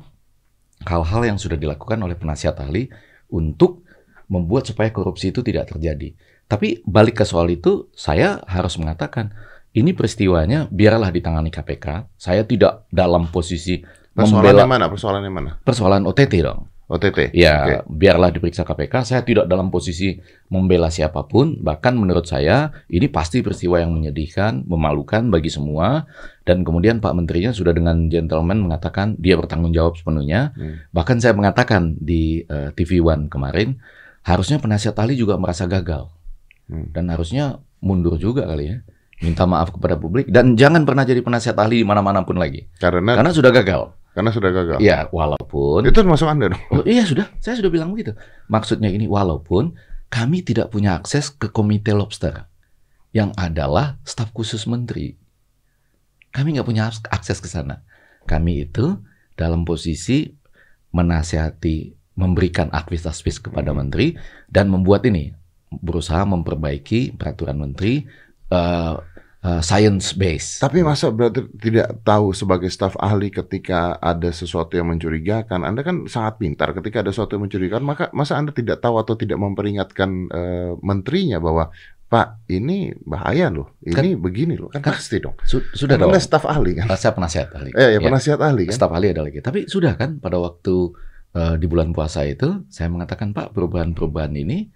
hal-hal 0.86 1.22
yang 1.26 1.36
sudah 1.36 1.60
dilakukan 1.60 2.00
oleh 2.00 2.16
penasihat 2.16 2.56
ahli 2.62 2.88
untuk 3.28 3.84
membuat 4.30 4.64
supaya 4.70 4.88
korupsi 4.94 5.34
itu 5.34 5.42
tidak 5.42 5.74
terjadi. 5.74 6.14
Tapi 6.50 6.82
balik 6.82 7.22
ke 7.22 7.24
soal 7.26 7.46
itu, 7.50 7.90
saya 7.94 8.42
harus 8.46 8.74
mengatakan 8.78 9.30
ini 9.70 9.94
peristiwanya 9.94 10.66
biarlah 10.66 11.14
ditangani 11.14 11.50
KPK. 11.50 12.10
Saya 12.18 12.42
tidak 12.42 12.90
dalam 12.90 13.30
posisi 13.30 13.78
Persoalannya 14.10 14.50
membela 14.50 14.66
mana? 14.66 14.86
Persoalannya 14.90 15.30
mana? 15.30 15.50
persoalan 15.62 16.02
OTT 16.10 16.34
dong. 16.42 16.66
OTT. 16.90 17.30
Ya, 17.38 17.86
biarlah 17.86 18.34
diperiksa 18.34 18.66
KPK. 18.66 19.06
Saya 19.06 19.22
tidak 19.22 19.46
dalam 19.46 19.70
posisi 19.70 20.18
membela 20.50 20.90
siapa 20.90 21.22
pun. 21.22 21.62
Bahkan 21.62 21.94
menurut 21.94 22.26
saya 22.26 22.74
ini 22.90 23.06
pasti 23.06 23.46
peristiwa 23.46 23.78
yang 23.78 23.94
menyedihkan, 23.94 24.66
memalukan 24.66 25.30
bagi 25.30 25.54
semua. 25.54 26.10
Dan 26.42 26.66
kemudian 26.66 26.98
Pak 26.98 27.14
Menterinya 27.14 27.54
sudah 27.54 27.70
dengan 27.70 28.10
gentleman 28.10 28.58
mengatakan 28.66 29.14
dia 29.22 29.38
bertanggung 29.38 29.70
jawab 29.70 29.94
sepenuhnya. 29.94 30.50
Hmm. 30.58 30.82
Bahkan 30.90 31.22
saya 31.22 31.30
mengatakan 31.30 31.94
di 31.94 32.42
eh, 32.42 32.74
TV 32.74 32.98
One 32.98 33.30
kemarin, 33.30 33.78
harusnya 34.26 34.58
penasihat 34.58 34.98
ahli 34.98 35.14
juga 35.14 35.38
merasa 35.38 35.70
gagal. 35.70 36.10
Hmm. 36.66 36.90
Dan 36.90 37.06
harusnya 37.14 37.62
mundur 37.78 38.18
juga 38.18 38.50
kali 38.50 38.66
ya. 38.66 38.78
Minta 39.22 39.46
maaf 39.46 39.70
kepada 39.70 39.94
publik. 39.94 40.26
Dan 40.26 40.58
jangan 40.58 40.82
pernah 40.82 41.06
jadi 41.06 41.22
penasihat 41.22 41.54
ahli 41.54 41.84
di 41.84 41.86
mana-mana 41.86 42.26
pun 42.26 42.34
lagi. 42.34 42.66
Karena 42.82 43.14
Karena 43.14 43.30
sudah 43.30 43.54
gagal. 43.54 43.99
Karena 44.10 44.30
sudah 44.34 44.50
gagal. 44.50 44.78
Ya, 44.82 45.06
walaupun... 45.14 45.86
Itu 45.86 45.94
termasuk 45.94 46.26
Anda 46.26 46.50
dong. 46.50 46.62
Oh 46.74 46.82
iya 46.82 47.06
sudah, 47.06 47.30
saya 47.38 47.58
sudah 47.58 47.70
bilang 47.70 47.94
begitu. 47.94 48.14
Maksudnya 48.50 48.90
ini 48.90 49.06
walaupun 49.06 49.78
kami 50.10 50.42
tidak 50.42 50.74
punya 50.74 50.98
akses 50.98 51.30
ke 51.30 51.48
komite 51.54 51.94
lobster 51.94 52.50
yang 53.14 53.30
adalah 53.38 53.98
staf 54.02 54.34
khusus 54.34 54.66
menteri. 54.66 55.14
Kami 56.30 56.58
nggak 56.58 56.66
punya 56.66 56.90
aks- 56.90 57.06
akses 57.10 57.38
ke 57.38 57.46
sana. 57.46 57.82
Kami 58.26 58.66
itu 58.66 58.98
dalam 59.38 59.62
posisi 59.62 60.30
menasihati, 60.90 61.94
memberikan 62.18 62.70
advis-advis 62.74 63.38
kepada 63.38 63.70
menteri 63.70 64.18
dan 64.50 64.68
membuat 64.70 65.06
ini 65.06 65.30
berusaha 65.70 66.26
memperbaiki 66.26 67.14
peraturan 67.14 67.62
menteri 67.62 68.02
eh, 68.50 68.94
eh, 69.40 69.60
science 69.60 70.12
based. 70.12 70.60
Tapi 70.60 70.80
masa 70.80 71.08
berarti 71.08 71.48
tidak 71.56 72.00
tahu 72.02 72.32
sebagai 72.32 72.68
staf 72.68 72.94
ahli 72.96 73.28
ketika 73.28 73.96
ada 73.96 74.28
sesuatu 74.30 74.76
yang 74.76 74.88
mencurigakan? 74.88 75.64
Anda 75.64 75.80
kan 75.80 76.04
sangat 76.06 76.36
pintar 76.38 76.76
ketika 76.76 77.00
ada 77.00 77.10
sesuatu 77.10 77.36
yang 77.36 77.48
mencurigakan, 77.48 77.84
maka 77.84 78.04
masa 78.12 78.36
Anda 78.36 78.52
tidak 78.52 78.80
tahu 78.80 79.00
atau 79.00 79.16
tidak 79.16 79.40
memperingatkan 79.40 80.10
eh, 80.28 80.72
menterinya 80.80 81.40
bahwa 81.40 81.72
Pak 82.10 82.50
ini 82.50 82.90
bahaya 83.06 83.54
loh, 83.54 83.78
ini 83.86 84.18
begini 84.18 84.58
loh, 84.58 84.66
kan, 84.66 84.82
kan- 84.82 84.98
pasti 84.98 85.22
dong. 85.22 85.38
Su- 85.46 85.62
sudah 85.70 85.94
Kan 85.94 86.02
dong. 86.04 86.10
Anda 86.10 86.18
staf 86.18 86.42
ahli 86.42 86.74
kan? 86.74 86.90
Saya 86.98 87.14
penasihat 87.14 87.54
ahli. 87.54 87.70
Eh, 87.70 87.78
ya, 87.78 87.88
Ya. 87.96 87.98
penasihat 88.02 88.40
ahli 88.42 88.66
kan? 88.66 88.74
staf 88.74 88.90
ahli 88.90 89.14
adalah 89.14 89.30
kita. 89.30 89.46
Tapi 89.46 89.70
sudah 89.70 89.94
kan 89.94 90.18
pada 90.18 90.34
waktu 90.42 90.90
eh, 91.30 91.54
di 91.62 91.70
bulan 91.70 91.94
puasa 91.94 92.26
itu 92.26 92.66
saya 92.66 92.90
mengatakan 92.90 93.30
Pak 93.30 93.54
perubahan-perubahan 93.54 94.34
ini 94.34 94.66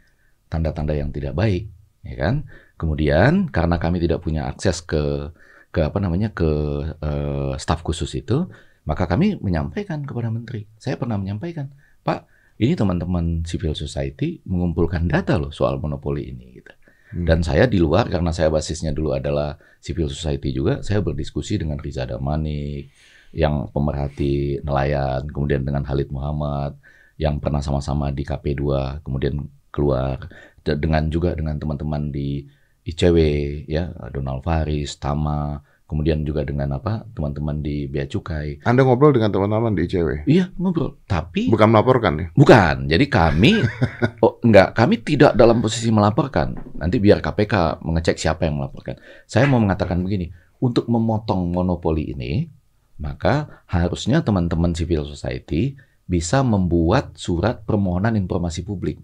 tanda-tanda 0.47 0.95
yang 0.95 1.11
tidak 1.11 1.35
baik, 1.35 1.67
ya 2.07 2.15
kan? 2.15 2.47
Kemudian 2.75 3.49
karena 3.49 3.77
kami 3.79 4.03
tidak 4.03 4.23
punya 4.25 4.51
akses 4.51 4.83
ke 4.83 5.31
ke 5.75 5.83
apa 5.83 5.99
namanya 5.99 6.31
ke 6.31 6.51
eh, 7.03 7.55
staf 7.59 7.83
khusus 7.83 8.11
itu, 8.15 8.47
maka 8.87 9.11
kami 9.11 9.39
menyampaikan 9.43 10.07
kepada 10.07 10.31
menteri. 10.31 10.71
Saya 10.79 10.95
pernah 10.95 11.19
menyampaikan, 11.19 11.71
Pak, 12.07 12.31
ini 12.63 12.79
teman-teman 12.79 13.43
civil 13.43 13.75
society 13.75 14.39
mengumpulkan 14.47 15.11
data 15.11 15.35
loh 15.35 15.51
soal 15.51 15.83
monopoli 15.83 16.31
ini 16.31 16.63
gitu. 16.63 16.73
Hmm. 17.15 17.27
Dan 17.27 17.39
saya 17.43 17.67
di 17.67 17.83
luar 17.83 18.07
karena 18.07 18.31
saya 18.31 18.51
basisnya 18.51 18.95
dulu 18.95 19.15
adalah 19.15 19.59
civil 19.83 20.07
society 20.07 20.55
juga, 20.55 20.83
saya 20.87 21.03
berdiskusi 21.03 21.59
dengan 21.59 21.83
Riza 21.83 22.07
Damanik, 22.07 22.95
yang 23.35 23.67
pemerhati 23.75 24.63
nelayan, 24.63 25.27
kemudian 25.27 25.67
dengan 25.67 25.83
Khalid 25.83 26.15
Muhammad 26.15 26.79
yang 27.19 27.43
pernah 27.43 27.59
sama-sama 27.59 28.15
di 28.15 28.23
KP2, 28.23 28.63
kemudian 29.03 29.51
keluar 29.75 30.31
dengan 30.63 31.11
juga 31.11 31.35
dengan 31.35 31.59
teman-teman 31.59 32.15
di 32.15 32.47
ICW 32.85 33.19
ya, 33.65 33.93
Donald 34.13 34.45
Faris, 34.45 35.01
Tama, 35.01 35.65
kemudian 35.89 36.25
juga 36.25 36.45
dengan 36.45 36.77
apa? 36.77 37.05
teman-teman 37.13 37.65
di 37.65 37.89
Bea 37.89 38.05
Cukai. 38.05 38.61
Anda 38.65 38.85
ngobrol 38.85 39.17
dengan 39.17 39.33
teman-teman 39.33 39.73
di 39.73 39.89
ICW, 39.89 40.29
Iya, 40.29 40.53
ngobrol. 40.61 41.01
Tapi 41.09 41.49
bukan 41.49 41.69
melaporkan 41.73 42.13
ya? 42.21 42.27
Bukan. 42.37 42.89
Jadi 42.89 43.07
kami 43.09 43.61
oh 44.25 44.37
enggak, 44.45 44.77
kami 44.77 45.01
tidak 45.01 45.33
dalam 45.33 45.65
posisi 45.65 45.89
melaporkan. 45.89 46.57
Nanti 46.77 46.97
biar 47.01 47.25
KPK 47.25 47.85
mengecek 47.85 48.21
siapa 48.21 48.45
yang 48.45 48.61
melaporkan. 48.61 49.01
Saya 49.25 49.49
mau 49.49 49.61
mengatakan 49.61 50.01
begini, 50.05 50.29
untuk 50.61 50.89
memotong 50.89 51.53
monopoli 51.53 52.13
ini, 52.13 52.49
maka 53.01 53.65
harusnya 53.69 54.25
teman-teman 54.25 54.73
civil 54.73 55.05
society 55.05 55.77
bisa 56.05 56.45
membuat 56.45 57.17
surat 57.17 57.65
permohonan 57.65 58.17
informasi 58.17 58.61
publik. 58.65 59.01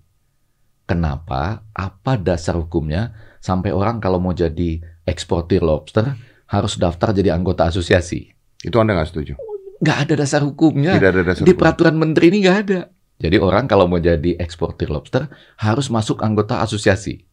Kenapa? 0.85 1.65
Apa 1.71 2.19
dasar 2.19 2.59
hukumnya 2.59 3.15
sampai 3.41 3.73
orang 3.73 3.99
kalau 3.99 4.21
mau 4.21 4.37
jadi 4.37 4.79
eksportir 5.09 5.65
lobster 5.65 6.15
harus 6.47 6.77
daftar 6.77 7.17
jadi 7.17 7.35
anggota 7.35 7.67
asosiasi? 7.67 8.31
Itu 8.61 8.77
Anda 8.79 8.95
nggak 8.95 9.09
setuju? 9.11 9.35
Nggak 9.81 9.99
ada 10.05 10.15
dasar 10.21 10.41
hukumnya. 10.45 10.93
Tidak 11.01 11.11
ada 11.11 11.23
dasar 11.25 11.43
Di 11.43 11.53
hukum. 11.57 11.61
peraturan 11.65 11.97
menteri 11.97 12.29
ini 12.29 12.45
nggak 12.45 12.59
ada. 12.69 12.81
Jadi 13.21 13.37
orang 13.37 13.69
kalau 13.69 13.85
mau 13.89 14.01
jadi 14.01 14.37
eksportir 14.41 14.89
lobster 14.89 15.29
harus 15.61 15.89
masuk 15.93 16.21
anggota 16.25 16.61
asosiasi. 16.65 17.25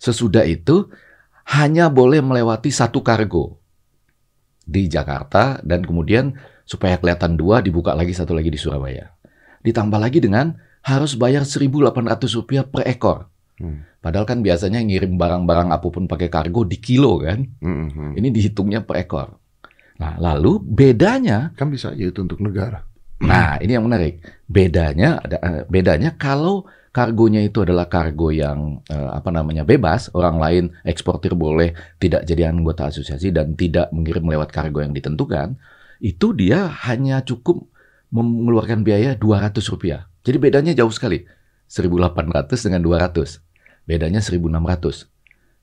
Sesudah 0.00 0.44
itu 0.44 0.88
hanya 1.52 1.88
boleh 1.88 2.20
melewati 2.20 2.68
satu 2.72 3.00
kargo 3.00 3.60
di 4.62 4.86
Jakarta 4.86 5.58
dan 5.64 5.82
kemudian 5.82 6.36
supaya 6.64 6.96
kelihatan 6.96 7.34
dua 7.34 7.60
dibuka 7.60 7.92
lagi 7.92 8.14
satu 8.14 8.32
lagi 8.32 8.48
di 8.52 8.60
Surabaya. 8.60 9.10
Ditambah 9.64 9.98
lagi 9.98 10.20
dengan 10.20 10.54
harus 10.82 11.14
bayar 11.14 11.46
1.800 11.46 12.38
rupiah 12.38 12.64
per 12.66 12.86
ekor. 12.86 13.30
Hmm. 13.58 13.86
Padahal 14.02 14.26
kan 14.26 14.42
biasanya 14.42 14.82
ngirim 14.82 15.14
barang-barang 15.14 15.70
apa 15.70 15.86
pun 15.86 16.10
pakai 16.10 16.26
kargo 16.26 16.66
di 16.66 16.82
kilo 16.82 17.22
kan. 17.22 17.46
Hmm, 17.62 17.86
hmm. 17.86 18.12
Ini 18.18 18.28
dihitungnya 18.34 18.82
per 18.82 19.06
ekor. 19.06 19.38
Nah, 20.02 20.18
lalu 20.18 20.58
bedanya 20.58 21.54
Kan 21.54 21.70
bisa 21.70 21.94
aja 21.94 22.10
itu 22.10 22.18
untuk 22.18 22.42
negara. 22.42 22.82
Nah, 23.22 23.62
ini 23.62 23.78
yang 23.78 23.86
menarik. 23.86 24.18
Bedanya 24.50 25.22
ada 25.22 25.38
eh, 25.38 25.62
bedanya 25.70 26.18
kalau 26.18 26.66
kargonya 26.90 27.46
itu 27.46 27.62
adalah 27.62 27.86
kargo 27.86 28.34
yang 28.34 28.82
eh, 28.90 29.10
apa 29.14 29.30
namanya 29.30 29.62
bebas, 29.62 30.10
orang 30.18 30.36
lain 30.42 30.64
eksportir 30.82 31.38
boleh 31.38 31.70
tidak 32.02 32.26
jadi 32.26 32.50
anggota 32.50 32.90
asosiasi 32.90 33.30
dan 33.30 33.54
tidak 33.54 33.94
mengirim 33.94 34.26
lewat 34.26 34.50
kargo 34.50 34.82
yang 34.82 34.90
ditentukan, 34.90 35.54
itu 36.02 36.34
dia 36.34 36.66
hanya 36.90 37.22
cukup 37.22 37.70
mengeluarkan 38.10 38.82
biaya 38.82 39.14
200 39.14 39.62
rupiah. 39.70 40.10
Jadi 40.26 40.36
bedanya 40.42 40.72
jauh 40.74 40.90
sekali. 40.90 41.22
1.800 41.70 42.52
dengan 42.68 42.84
200. 42.84 43.40
Bedanya 43.84 44.22
1.600. 44.22 45.12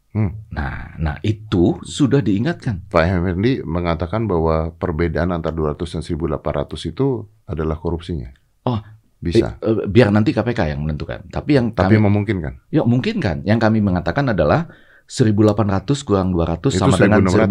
Hmm. 0.10 0.34
Nah, 0.50 0.98
nah 0.98 1.16
itu 1.22 1.78
sudah 1.86 2.26
diingatkan. 2.26 2.90
Pak 2.90 3.04
Effendi 3.06 3.62
mengatakan 3.62 4.26
bahwa 4.26 4.74
perbedaan 4.74 5.30
antara 5.30 5.54
200 5.54 5.86
dan 5.86 6.02
1800 6.02 6.90
itu 6.90 7.30
adalah 7.46 7.78
korupsinya. 7.78 8.34
Oh, 8.66 8.82
bisa. 9.22 9.62
Eh, 9.62 9.70
eh, 9.70 9.86
biar 9.86 10.10
nanti 10.10 10.34
KPK 10.34 10.74
yang 10.74 10.82
menentukan. 10.82 11.30
Tapi 11.30 11.62
yang 11.62 11.78
Tapi 11.78 11.94
kami 11.94 12.02
memungkinkan. 12.02 12.74
Ya 12.74 12.82
mungkin 12.82 13.22
kan. 13.22 13.46
Yang 13.46 13.60
kami 13.70 13.86
mengatakan 13.86 14.34
adalah 14.34 14.66
1.800 15.10 16.06
kurang 16.06 16.34
200 16.38 16.70
Itu 16.70 16.86
sama 16.86 16.94
dengan 16.98 17.26
1.600 17.26 17.50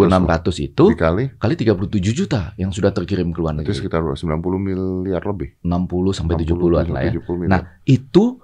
1.600 0.55 0.67
itu 0.71 0.85
Dikali 0.95 1.25
kali 1.43 1.55
37 1.59 1.99
juta 2.15 2.55
yang 2.55 2.71
sudah 2.71 2.95
terkirim 2.95 3.35
ke 3.35 3.39
luar 3.43 3.59
itu 3.59 3.67
negeri. 3.67 3.75
sekitar 3.83 4.07
90 4.07 4.23
miliar 4.63 5.23
lebih. 5.27 5.59
60 5.67 6.15
sampai 6.15 6.35
60 6.39 6.55
70-an 6.55 6.87
lah 6.91 7.03
ya. 7.07 7.13
70 7.19 7.39
miliar. 7.39 7.51
Nah, 7.51 7.61
itu 7.83 8.39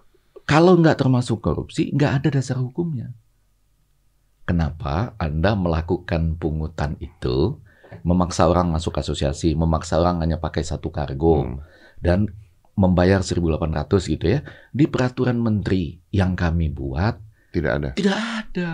kalau 0.45 0.77
nggak 0.77 1.01
termasuk 1.01 1.41
korupsi, 1.41 1.93
nggak 1.93 2.13
ada 2.23 2.29
dasar 2.41 2.61
hukumnya. 2.61 3.13
Kenapa 4.45 5.17
Anda 5.17 5.57
melakukan 5.57 6.37
pungutan 6.37 7.01
itu, 7.01 7.57
memaksa 8.05 8.45
orang 8.45 8.69
masuk 8.69 9.01
asosiasi, 9.01 9.57
memaksa 9.57 9.97
orang 9.97 10.21
hanya 10.21 10.37
pakai 10.37 10.61
satu 10.61 10.93
kargo, 10.93 11.49
Hmm. 11.49 11.57
dan 11.97 12.29
membayar 12.77 13.25
1.800 13.25 14.05
gitu 14.05 14.27
ya, 14.29 14.45
di 14.69 14.85
peraturan 14.85 15.41
menteri 15.41 15.97
yang 16.11 16.37
kami 16.37 16.69
buat, 16.69 17.17
Tidak 17.55 17.71
ada. 17.71 17.89
Tidak 17.95 18.19
ada. 18.19 18.71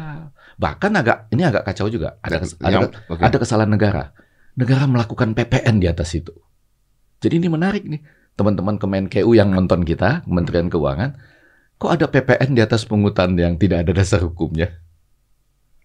Bahkan 0.57 0.93
agak 0.97 1.29
ini 1.31 1.45
agak 1.45 1.69
kacau 1.69 1.93
juga. 1.93 2.17
Ada 2.25 2.37
kes- 2.41 2.57
ada, 2.65 2.89
oke. 3.13 3.21
ada 3.21 3.37
kesalahan 3.37 3.69
negara. 3.69 4.17
Negara 4.57 4.89
melakukan 4.89 5.37
PPN 5.37 5.85
di 5.85 5.87
atas 5.87 6.17
itu. 6.17 6.33
Jadi 7.21 7.45
ini 7.45 7.53
menarik 7.53 7.85
nih. 7.85 8.01
Teman-teman 8.41 8.81
Kemenkeu 8.81 9.37
yang 9.37 9.53
nonton 9.53 9.85
kita, 9.85 10.25
Kementerian 10.25 10.73
Keuangan, 10.73 11.13
kok 11.81 11.91
ada 11.91 12.07
PPN 12.07 12.53
di 12.53 12.61
atas 12.61 12.85
pungutan 12.85 13.33
yang 13.35 13.57
tidak 13.57 13.89
ada 13.89 13.93
dasar 13.97 14.21
hukumnya? 14.21 14.69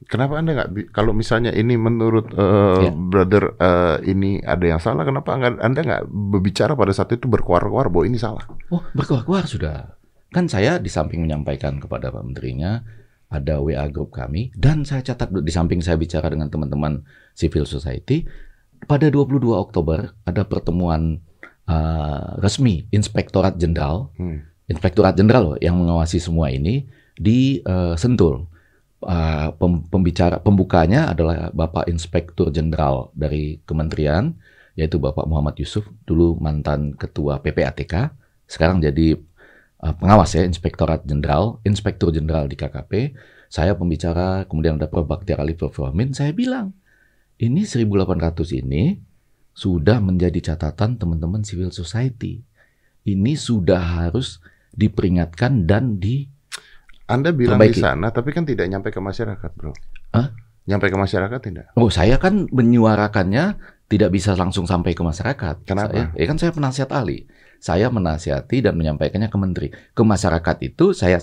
Kenapa 0.05 0.37
Anda 0.37 0.51
nggak 0.53 0.91
kalau 0.91 1.15
misalnya 1.15 1.55
ini 1.55 1.79
menurut 1.79 2.29
eh, 2.35 2.83
Ya. 2.83 2.91
brother 2.91 3.55
eh, 3.55 3.97
ini 4.11 4.43
ada 4.43 4.75
yang 4.75 4.81
salah, 4.83 5.07
kenapa 5.07 5.33
Anda 5.39 5.79
nggak 5.81 6.03
berbicara 6.11 6.75
pada 6.75 6.91
saat 6.91 7.15
itu 7.15 7.25
berkuar-kuar 7.31 7.87
bahwa 7.87 8.03
ini 8.05 8.19
salah? 8.19 8.43
Oh, 8.69 8.83
berkuar-kuar 8.91 9.47
sudah. 9.47 9.95
Kan 10.29 10.51
saya 10.51 10.83
di 10.83 10.91
samping 10.91 11.23
menyampaikan 11.23 11.79
kepada 11.79 12.11
Pak 12.11 12.27
Menterinya, 12.27 12.83
ada 13.31 13.63
WA 13.63 13.87
grup 13.87 14.11
kami, 14.11 14.51
dan 14.53 14.83
saya 14.83 14.99
catat 14.99 15.31
di 15.31 15.49
samping 15.49 15.79
saya 15.79 15.95
bicara 15.95 16.27
dengan 16.27 16.51
teman-teman 16.51 17.07
civil 17.31 17.63
society, 17.63 18.27
pada 18.85 19.07
22 19.07 19.41
Oktober 19.55 20.11
ada 20.27 20.43
pertemuan 20.43 21.23
uh, 21.71 22.35
resmi 22.43 22.91
Inspektorat 22.91 23.55
Jenderal, 23.55 24.11
Hmm. 24.19 24.43
Inspektorat 24.65 25.13
Jenderal 25.13 25.53
loh 25.53 25.57
yang 25.61 25.77
mengawasi 25.77 26.17
semua 26.17 26.49
ini 26.49 26.89
di 27.13 27.61
uh, 27.65 27.93
Sentul. 27.95 28.49
Uh, 29.05 29.53
pem- 29.61 29.85
pembicara 29.85 30.41
pembukanya 30.41 31.13
adalah 31.13 31.53
Bapak 31.53 31.85
Inspektur 31.85 32.49
Jenderal 32.49 33.13
dari 33.13 33.61
Kementerian, 33.61 34.33
yaitu 34.73 34.97
Bapak 34.97 35.29
Muhammad 35.29 35.53
Yusuf, 35.61 35.85
dulu 36.09 36.41
mantan 36.41 36.97
Ketua 36.97 37.37
PPATK, 37.37 38.09
sekarang 38.45 38.81
jadi 38.81 39.17
uh, 39.81 39.93
pengawas 39.97 40.33
ya, 40.33 40.45
Inspektorat 40.45 41.05
Jenderal, 41.05 41.61
Inspektur 41.65 42.13
Jenderal 42.13 42.49
di 42.49 42.57
KKP. 42.57 43.13
Saya 43.49 43.77
pembicara, 43.77 44.45
kemudian 44.49 44.81
ada 44.81 44.89
Prof. 44.89 45.05
Baktiar 45.05 45.41
Ali 45.41 45.53
Prof. 45.53 45.77
Wamin, 45.77 46.13
saya 46.13 46.33
bilang, 46.33 46.73
ini 47.37 47.65
1800 47.65 48.65
ini 48.65 48.97
sudah 49.55 50.03
menjadi 50.03 50.53
catatan 50.53 50.99
teman-teman 50.99 51.41
civil 51.45 51.71
society. 51.71 52.43
Ini 53.05 53.37
sudah 53.37 53.79
harus 53.79 54.41
diperingatkan 54.75 55.65
dan 55.65 55.97
di 55.97 56.27
Anda 57.05 57.31
bilang 57.31 57.61
di 57.61 57.77
sana, 57.77 58.09
tapi 58.09 58.33
kan 58.33 58.49
tidak 58.49 58.65
nyampe 58.65 58.89
ke 58.89 58.97
masyarakat, 58.97 59.51
bro. 59.53 59.71
Hah? 60.11 60.33
Nyampe 60.65 60.89
ke 60.89 60.97
masyarakat 60.97 61.39
tidak? 61.41 61.65
Oh, 61.77 61.93
saya 61.93 62.17
kan 62.17 62.49
menyuarakannya 62.49 63.61
tidak 63.85 64.09
bisa 64.09 64.33
langsung 64.33 64.65
sampai 64.65 64.97
ke 64.97 65.05
masyarakat. 65.05 65.61
Kenapa? 65.69 65.93
Saya, 65.93 66.05
ya 66.17 66.25
kan 66.25 66.37
saya 66.41 66.51
penasihat 66.51 66.89
ahli. 66.89 67.29
Saya 67.61 67.93
menasihati 67.93 68.65
dan 68.65 68.73
menyampaikannya 68.73 69.29
ke 69.29 69.37
menteri. 69.37 69.67
Ke 69.69 70.01
masyarakat 70.01 70.57
itu 70.65 70.97
saya 70.97 71.21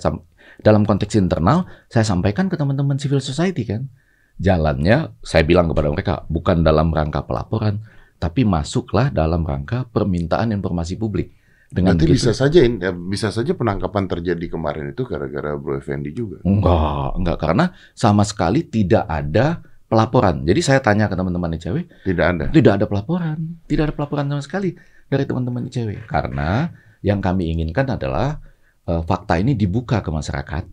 dalam 0.63 0.87
konteks 0.87 1.19
internal 1.19 1.67
saya 1.91 2.07
sampaikan 2.07 2.47
ke 2.47 2.55
teman-teman 2.55 2.95
civil 3.03 3.19
society 3.19 3.67
kan. 3.67 3.91
Jalannya 4.39 5.19
saya 5.23 5.43
bilang 5.43 5.67
kepada 5.71 5.91
mereka 5.91 6.15
bukan 6.31 6.63
dalam 6.63 6.95
rangka 6.95 7.27
pelaporan, 7.27 7.83
tapi 8.23 8.47
masuklah 8.47 9.11
dalam 9.11 9.43
rangka 9.43 9.91
permintaan 9.91 10.55
informasi 10.55 10.95
publik. 10.95 11.35
Dengan 11.73 11.97
Nanti 11.97 12.05
begitu- 12.05 12.29
bisa 12.29 12.33
saja 12.37 12.61
ya, 12.61 12.93
bisa 12.93 13.33
saja 13.33 13.57
penangkapan 13.57 14.05
terjadi 14.05 14.47
kemarin 14.53 14.93
itu 14.93 15.09
gara-gara 15.09 15.57
Bro 15.57 15.81
Effendi 15.81 16.13
juga. 16.13 16.45
Enggak, 16.45 17.17
enggak 17.17 17.39
karena 17.41 17.65
sama 17.97 18.29
sekali 18.29 18.61
tidak 18.69 19.09
ada 19.09 19.65
pelaporan. 19.89 20.45
Jadi 20.45 20.61
saya 20.61 20.85
tanya 20.85 21.09
ke 21.09 21.17
teman-teman 21.17 21.57
ICW, 21.57 22.05
Tidak 22.05 22.27
ada. 22.29 22.45
Tidak 22.53 22.73
ada 22.77 22.85
pelaporan, 22.85 23.61
tidak 23.65 23.89
ada 23.89 23.95
pelaporan 23.97 24.29
sama 24.29 24.45
sekali 24.45 24.77
dari 25.09 25.25
teman-teman 25.25 25.69
ICW. 25.73 26.05
Karena 26.05 26.69
yang 27.01 27.25
kami 27.25 27.49
inginkan 27.57 27.89
adalah 27.89 28.37
eh, 28.85 29.03
fakta 29.09 29.41
ini 29.41 29.57
dibuka 29.57 30.05
ke 30.05 30.13
masyarakat, 30.13 30.65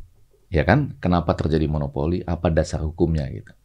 ya 0.51 0.63
kan? 0.67 0.99
Kenapa 0.99 1.31
terjadi 1.35 1.63
monopoli? 1.71 2.19
Apa 2.27 2.51
dasar 2.51 2.83
hukumnya 2.83 3.23
gitu? 3.31 3.55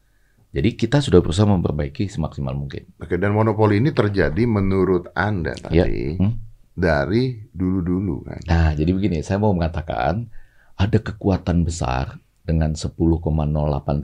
Jadi 0.54 0.78
kita 0.78 1.02
sudah 1.02 1.18
berusaha 1.18 1.50
memperbaiki 1.50 2.06
semaksimal 2.06 2.54
mungkin. 2.54 2.86
Oke, 3.02 3.18
dan 3.18 3.34
monopoli 3.34 3.82
ini 3.82 3.90
terjadi 3.90 4.46
menurut 4.46 5.10
Anda 5.18 5.50
tadi 5.58 5.74
Ya, 5.74 5.86
hmm. 5.90 6.43
Dari 6.74 7.46
dulu-dulu 7.54 8.26
kan. 8.26 8.40
Nah, 8.50 8.70
jadi 8.74 8.90
begini, 8.90 9.22
saya 9.22 9.38
mau 9.38 9.54
mengatakan 9.54 10.26
ada 10.74 10.98
kekuatan 10.98 11.62
besar 11.62 12.18
dengan 12.42 12.74
10,08 12.74 12.98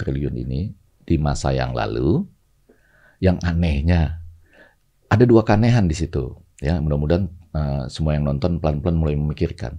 triliun 0.01 0.37
ini 0.39 0.71
di 1.03 1.17
masa 1.19 1.51
yang 1.51 1.75
lalu. 1.75 2.25
Yang 3.21 3.37
anehnya 3.45 4.25
ada 5.13 5.29
dua 5.29 5.45
keanehan 5.45 5.85
di 5.85 5.93
situ. 5.93 6.41
Ya, 6.63 6.81
mudah-mudahan 6.81 7.29
eh, 7.29 7.85
semua 7.93 8.17
yang 8.17 8.25
nonton 8.25 8.63
pelan-pelan 8.63 8.97
mulai 8.97 9.19
memikirkan. 9.19 9.77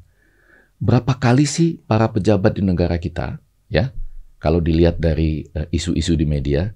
Berapa 0.77 1.17
kali 1.17 1.49
sih 1.49 1.81
para 1.81 2.05
pejabat 2.13 2.57
di 2.57 2.61
negara 2.61 3.01
kita, 3.01 3.41
ya, 3.65 3.89
kalau 4.37 4.61
dilihat 4.61 5.01
dari 5.01 5.49
eh, 5.57 5.65
isu-isu 5.73 6.13
di 6.13 6.29
media, 6.29 6.69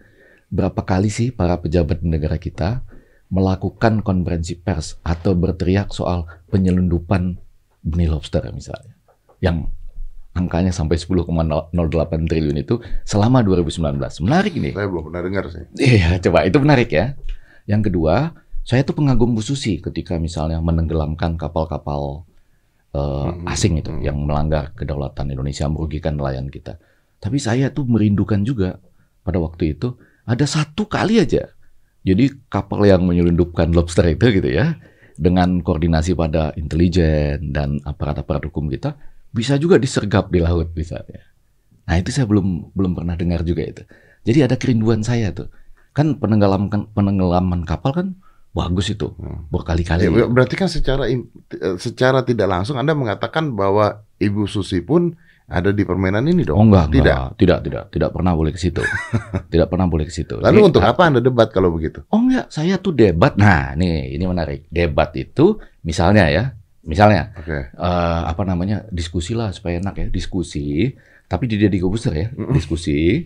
berapa 0.49 0.81
kali 0.81 1.11
sih 1.11 1.29
para 1.29 1.61
pejabat 1.61 2.01
di 2.01 2.07
negara 2.09 2.41
kita 2.41 2.81
melakukan 3.35 3.99
konferensi 3.99 4.55
pers 4.55 4.95
atau 5.03 5.35
berteriak 5.35 5.91
soal 5.91 6.23
penyelundupan 6.47 7.35
benih 7.83 8.07
lobster 8.07 8.47
misalnya, 8.55 8.95
yang 9.43 9.67
angkanya 10.35 10.71
sampai 10.71 10.95
10,08 10.95 11.27
triliun 12.31 12.57
itu 12.63 12.79
selama 13.03 13.43
2019. 13.43 13.99
Menarik 14.23 14.53
ini. 14.55 14.71
Saya 14.71 14.87
belum 14.87 15.11
pernah 15.11 15.21
dengar 15.23 15.43
sih. 15.51 15.63
Iya, 15.75 16.19
coba 16.23 16.47
itu 16.47 16.57
menarik 16.63 16.89
ya. 16.91 17.19
Yang 17.67 17.91
kedua, 17.91 18.31
saya 18.63 18.87
tuh 18.87 18.95
pengagum 18.95 19.35
Bu 19.35 19.43
Susi 19.43 19.83
ketika 19.83 20.15
misalnya 20.15 20.59
menenggelamkan 20.63 21.35
kapal-kapal 21.35 22.23
Hmm, 22.95 23.43
asing 23.51 23.75
itu 23.75 23.91
hmm. 23.91 24.01
yang 24.07 24.17
melanggar 24.23 24.71
kedaulatan 24.71 25.27
Indonesia, 25.35 25.67
merugikan 25.67 26.15
nelayan 26.15 26.47
kita. 26.47 26.79
Tapi 27.19 27.37
saya 27.43 27.67
tuh 27.67 27.83
merindukan 27.83 28.39
juga 28.47 28.79
pada 29.19 29.41
waktu 29.43 29.75
itu 29.75 29.99
ada 30.23 30.47
satu 30.47 30.87
kali 30.87 31.19
aja. 31.19 31.51
Jadi 32.05 32.29
kapal 32.47 32.85
yang 32.85 33.01
menyelundupkan 33.01 33.73
lobster 33.73 34.05
itu 34.05 34.29
gitu 34.29 34.45
ya, 34.45 34.77
dengan 35.17 35.59
koordinasi 35.65 36.13
pada 36.13 36.53
intelijen 36.53 37.49
dan 37.49 37.81
aparat-aparat 37.81 38.45
hukum 38.45 38.69
kita, 38.69 38.93
bisa 39.33 39.57
juga 39.57 39.81
disergap 39.81 40.29
di 40.29 40.39
laut 40.39 40.69
misalnya. 40.77 41.25
Nah 41.89 41.97
itu 41.97 42.13
saya 42.13 42.29
belum 42.29 42.71
belum 42.77 42.93
pernah 42.93 43.17
dengar 43.17 43.41
juga 43.41 43.65
itu. 43.65 43.83
Jadi 44.25 44.45
ada 44.45 44.55
kerinduan 44.57 45.01
saya 45.01 45.33
tuh. 45.33 45.49
Kan 45.97 46.21
penenggelaman 46.21 46.69
penenggelaman 46.93 47.61
kapal 47.65 47.91
kan 47.93 48.07
bagus 48.55 48.93
itu 48.93 49.11
Hmm. 49.19 49.43
berkali-kali. 49.51 50.07
Ya, 50.07 50.11
ber- 50.13 50.31
berarti 50.31 50.55
kan 50.55 50.69
secara 50.71 51.09
eh, 51.09 51.19
secara 51.81 52.23
tidak 52.23 52.47
langsung 52.47 52.79
Anda 52.79 52.95
mengatakan 52.95 53.51
bahwa 53.53 54.05
Ibu 54.21 54.47
Susi 54.47 54.79
pun 54.79 55.19
ada 55.45 55.69
di 55.69 55.85
permainan 55.85 56.25
ini 56.25 56.41
dong. 56.41 56.57
Oh 56.57 56.65
enggak, 56.65 56.89
tidak. 56.89 57.05
enggak, 57.05 57.37
tidak, 57.37 57.59
tidak, 57.61 57.83
tidak 57.93 58.09
pernah 58.09 58.33
boleh 58.33 58.49
ke 58.49 58.57
situ. 58.57 58.81
tidak 59.53 59.67
pernah 59.69 59.85
boleh 59.85 60.05
ke 60.09 60.13
situ. 60.13 60.35
Lalu 60.41 60.57
Jadi, 60.57 60.67
untuk 60.73 60.81
apa 60.81 61.01
Anda 61.05 61.21
debat 61.21 61.53
kalau 61.53 61.69
begitu? 61.69 62.01
Oh 62.09 62.17
enggak, 62.17 62.49
saya 62.49 62.81
tuh 62.81 62.97
debat. 62.97 63.37
Nah, 63.37 63.77
nih 63.77 64.17
ini 64.17 64.25
menarik. 64.25 64.65
Debat 64.73 65.13
itu 65.13 65.61
misalnya 65.85 66.33
ya, 66.33 66.43
misalnya 66.81 67.29
Oke. 67.37 67.69
eh, 67.69 68.21
apa 68.25 68.41
namanya 68.41 68.89
diskusi 68.89 69.37
lah 69.37 69.53
supaya 69.53 69.77
enak 69.77 69.95
ya 70.01 70.07
diskusi. 70.09 70.89
Tapi 71.25 71.49
di 71.49 71.57
Deddy 71.57 71.77
Kobuser 71.81 72.13
ya 72.13 72.27
diskusi 72.53 73.25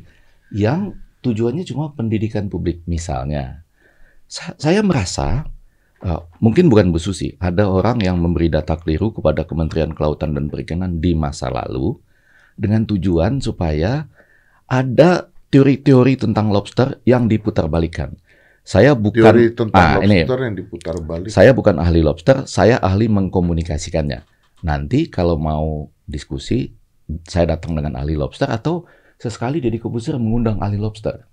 yang 0.56 0.96
tujuannya 1.20 1.64
cuma 1.68 1.96
pendidikan 1.96 2.52
publik 2.52 2.84
misalnya. 2.84 3.64
Sa- 4.28 4.60
saya 4.60 4.84
merasa 4.84 5.48
eh, 6.04 6.22
mungkin 6.44 6.68
bukan 6.68 6.92
Bu 6.92 7.00
Susi, 7.00 7.32
ada 7.40 7.72
orang 7.72 8.04
yang 8.04 8.20
memberi 8.20 8.52
data 8.52 8.76
keliru 8.76 9.16
kepada 9.16 9.48
Kementerian 9.48 9.96
Kelautan 9.96 10.36
dan 10.36 10.52
Perikanan 10.52 11.00
di 11.00 11.16
masa 11.16 11.48
lalu 11.48 12.09
dengan 12.60 12.84
tujuan 12.86 13.40
supaya 13.40 14.06
ada 14.68 15.32
teori-teori 15.50 16.20
tentang 16.20 16.52
lobster 16.52 17.00
yang 17.08 17.26
diputarbalikkan. 17.26 18.14
Saya 18.62 18.94
bukan 18.94 19.34
Teori 19.34 19.50
tentang 19.58 19.82
Ah, 19.82 19.98
ini. 20.04 20.22
lobster 20.22 20.40
yang 20.46 20.54
diputar 20.54 20.96
balik. 21.02 21.30
saya 21.34 21.52
bukan 21.58 21.82
ahli 21.82 22.06
lobster, 22.06 22.46
saya 22.46 22.78
ahli 22.78 23.10
mengkomunikasikannya. 23.10 24.22
Nanti 24.62 25.10
kalau 25.10 25.40
mau 25.42 25.90
diskusi, 26.06 26.70
saya 27.26 27.58
datang 27.58 27.74
dengan 27.74 27.98
ahli 27.98 28.14
lobster 28.14 28.46
atau 28.46 28.86
sesekali 29.18 29.58
Deddy 29.58 29.82
Kobuser 29.82 30.22
mengundang 30.22 30.62
ahli 30.62 30.78
lobster 30.78 31.26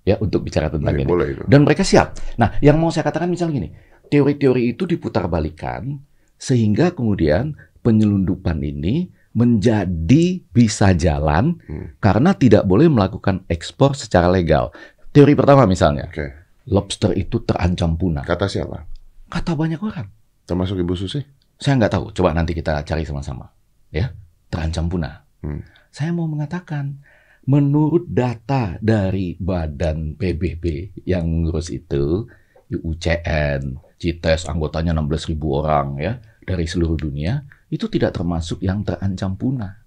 ya 0.00 0.16
untuk 0.16 0.48
bicara 0.48 0.72
tentang 0.72 0.96
ini. 0.96 1.04
boleh 1.04 1.36
itu. 1.36 1.42
Dan 1.44 1.68
mereka 1.68 1.84
siap. 1.84 2.16
Nah, 2.40 2.56
yang 2.64 2.80
mau 2.80 2.88
saya 2.88 3.04
katakan 3.04 3.28
misalnya 3.28 3.60
gini, 3.60 3.68
teori-teori 4.08 4.72
itu 4.72 4.88
diputarbalikan 4.88 6.00
sehingga 6.40 6.96
kemudian 6.96 7.52
penyelundupan 7.84 8.64
ini 8.64 9.12
menjadi 9.38 10.42
bisa 10.50 10.90
jalan 10.98 11.62
Hmm. 11.70 11.94
karena 12.02 12.34
tidak 12.34 12.66
boleh 12.66 12.90
melakukan 12.90 13.46
ekspor 13.46 13.94
secara 13.94 14.26
legal. 14.26 14.74
Teori 15.14 15.38
pertama 15.38 15.62
misalnya, 15.70 16.10
Oke. 16.10 16.26
lobster 16.66 17.14
itu 17.14 17.38
terancam 17.46 17.94
punah. 17.94 18.26
Kata 18.26 18.50
siapa? 18.50 18.82
Kata 19.30 19.54
banyak 19.54 19.78
orang. 19.78 20.10
Termasuk 20.42 20.82
Ibu 20.82 20.98
Susi? 20.98 21.22
Saya 21.54 21.78
nggak 21.78 21.92
tahu. 21.94 22.04
Coba 22.10 22.34
nanti 22.34 22.50
kita 22.50 22.82
cari 22.82 23.06
sama-sama. 23.06 23.46
Ya, 23.94 24.10
terancam 24.50 24.90
punah. 24.90 25.22
Hmm. 25.40 25.62
Saya 25.94 26.10
mau 26.10 26.26
mengatakan, 26.26 26.98
menurut 27.46 28.10
data 28.10 28.76
dari 28.82 29.38
Badan 29.38 30.18
PBB 30.18 30.98
yang 31.06 31.24
ngurus 31.46 31.70
itu, 31.70 32.26
UCN, 32.68 33.80
CITES, 33.96 34.46
anggotanya 34.46 34.92
16.000 34.92 35.40
orang 35.64 35.96
ya 35.96 36.12
dari 36.44 36.68
seluruh 36.68 37.00
dunia, 37.00 37.44
itu 37.68 37.86
tidak 37.88 38.16
termasuk 38.16 38.60
yang 38.64 38.80
terancam 38.84 39.36
punah. 39.36 39.84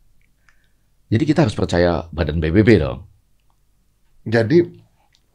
Jadi 1.11 1.23
kita 1.27 1.43
harus 1.43 1.57
percaya 1.57 2.07
Badan 2.13 2.39
PBB 2.39 2.69
dong. 2.79 3.03
Jadi, 4.23 4.63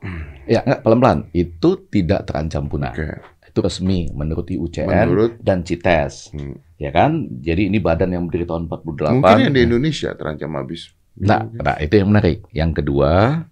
Ya, 0.47 0.63
nggak 0.63 0.81
pelan-pelan. 0.87 1.27
Itu 1.35 1.91
tidak 1.91 2.31
terancam 2.31 2.71
punah. 2.71 2.95
oke. 2.95 3.35
itu 3.47 3.65
resmi 3.65 4.13
menurut 4.13 4.45
IUCN 4.53 4.85
Menurut 4.85 5.33
dan 5.41 5.65
CITES. 5.65 6.37
hmm. 6.37 6.77
Ya 6.77 6.93
kan? 6.93 7.41
Jadi 7.41 7.73
ini 7.73 7.81
badan 7.81 8.13
yang 8.13 8.29
berdiri 8.29 8.45
tahun 8.45 8.69
48. 8.69 9.17
mungkin 9.17 9.43
yang 9.49 9.55
di 9.57 9.63
Indonesia 9.65 10.13
terancam 10.13 10.61
habis. 10.61 10.93
Nah, 11.17 11.49
nah, 11.49 11.81
itu 11.81 11.97
yang 11.97 12.13
menarik. 12.13 12.45
Yang 12.53 12.85
kedua, 12.85 13.43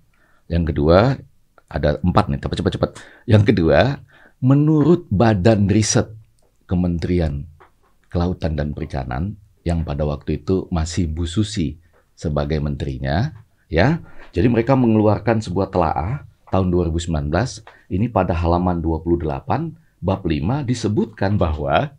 yang 0.52 0.68
kedua 0.68 1.16
ada 1.72 1.96
empat 2.04 2.24
nih, 2.28 2.36
cepat 2.36 2.56
cepat 2.60 2.72
cepat. 2.76 2.90
Yang 3.24 3.42
kedua, 3.48 3.78
menurut 4.44 5.08
Badan 5.08 5.72
Riset 5.72 6.12
Kementerian 6.68 7.48
Kelautan 8.14 8.54
dan 8.54 8.70
Perikanan 8.70 9.34
yang 9.66 9.82
pada 9.82 10.06
waktu 10.06 10.38
itu 10.38 10.70
masih 10.70 11.10
Bu 11.10 11.26
Susi 11.26 11.82
sebagai 12.14 12.62
menterinya, 12.62 13.34
ya. 13.66 13.98
Jadi 14.30 14.46
mereka 14.46 14.78
mengeluarkan 14.78 15.42
sebuah 15.42 15.74
telaah 15.74 16.22
tahun 16.54 16.70
2019 16.70 17.10
ini 17.90 18.06
pada 18.06 18.38
halaman 18.38 18.78
28 18.78 19.42
bab 19.98 20.20
5 20.22 20.62
disebutkan 20.62 21.34
bahwa 21.34 21.90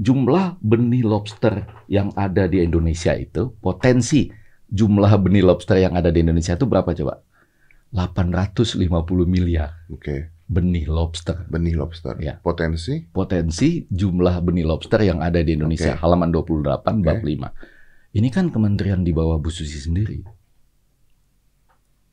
jumlah 0.00 0.56
benih 0.64 1.04
lobster 1.04 1.68
yang 1.92 2.08
ada 2.16 2.48
di 2.48 2.64
Indonesia 2.64 3.12
itu 3.12 3.52
potensi 3.60 4.32
jumlah 4.72 5.12
benih 5.20 5.44
lobster 5.44 5.76
yang 5.76 5.92
ada 5.94 6.08
di 6.08 6.24
Indonesia 6.24 6.56
itu 6.56 6.64
berapa 6.64 6.88
coba? 6.96 7.20
850 7.94 8.90
miliar 9.28 9.86
Oke, 9.86 10.33
benih 10.44 10.86
lobster. 10.86 11.48
benih 11.48 11.74
lobster. 11.74 12.14
Ya. 12.20 12.36
Potensi 12.40 13.04
Potensi 13.08 13.88
jumlah 13.88 14.44
benih 14.44 14.64
lobster 14.64 15.00
yang 15.00 15.24
ada 15.24 15.40
di 15.40 15.56
Indonesia 15.56 15.96
Oke. 15.96 16.00
halaman 16.04 16.28
28 16.32 17.04
bab 17.04 17.18
Oke. 17.20 17.36
5. 17.36 18.14
Ini 18.14 18.28
kan 18.30 18.52
kementerian 18.52 19.02
di 19.02 19.10
bawah 19.10 19.40
Bu 19.40 19.50
Susi 19.50 19.80
sendiri. 19.80 20.22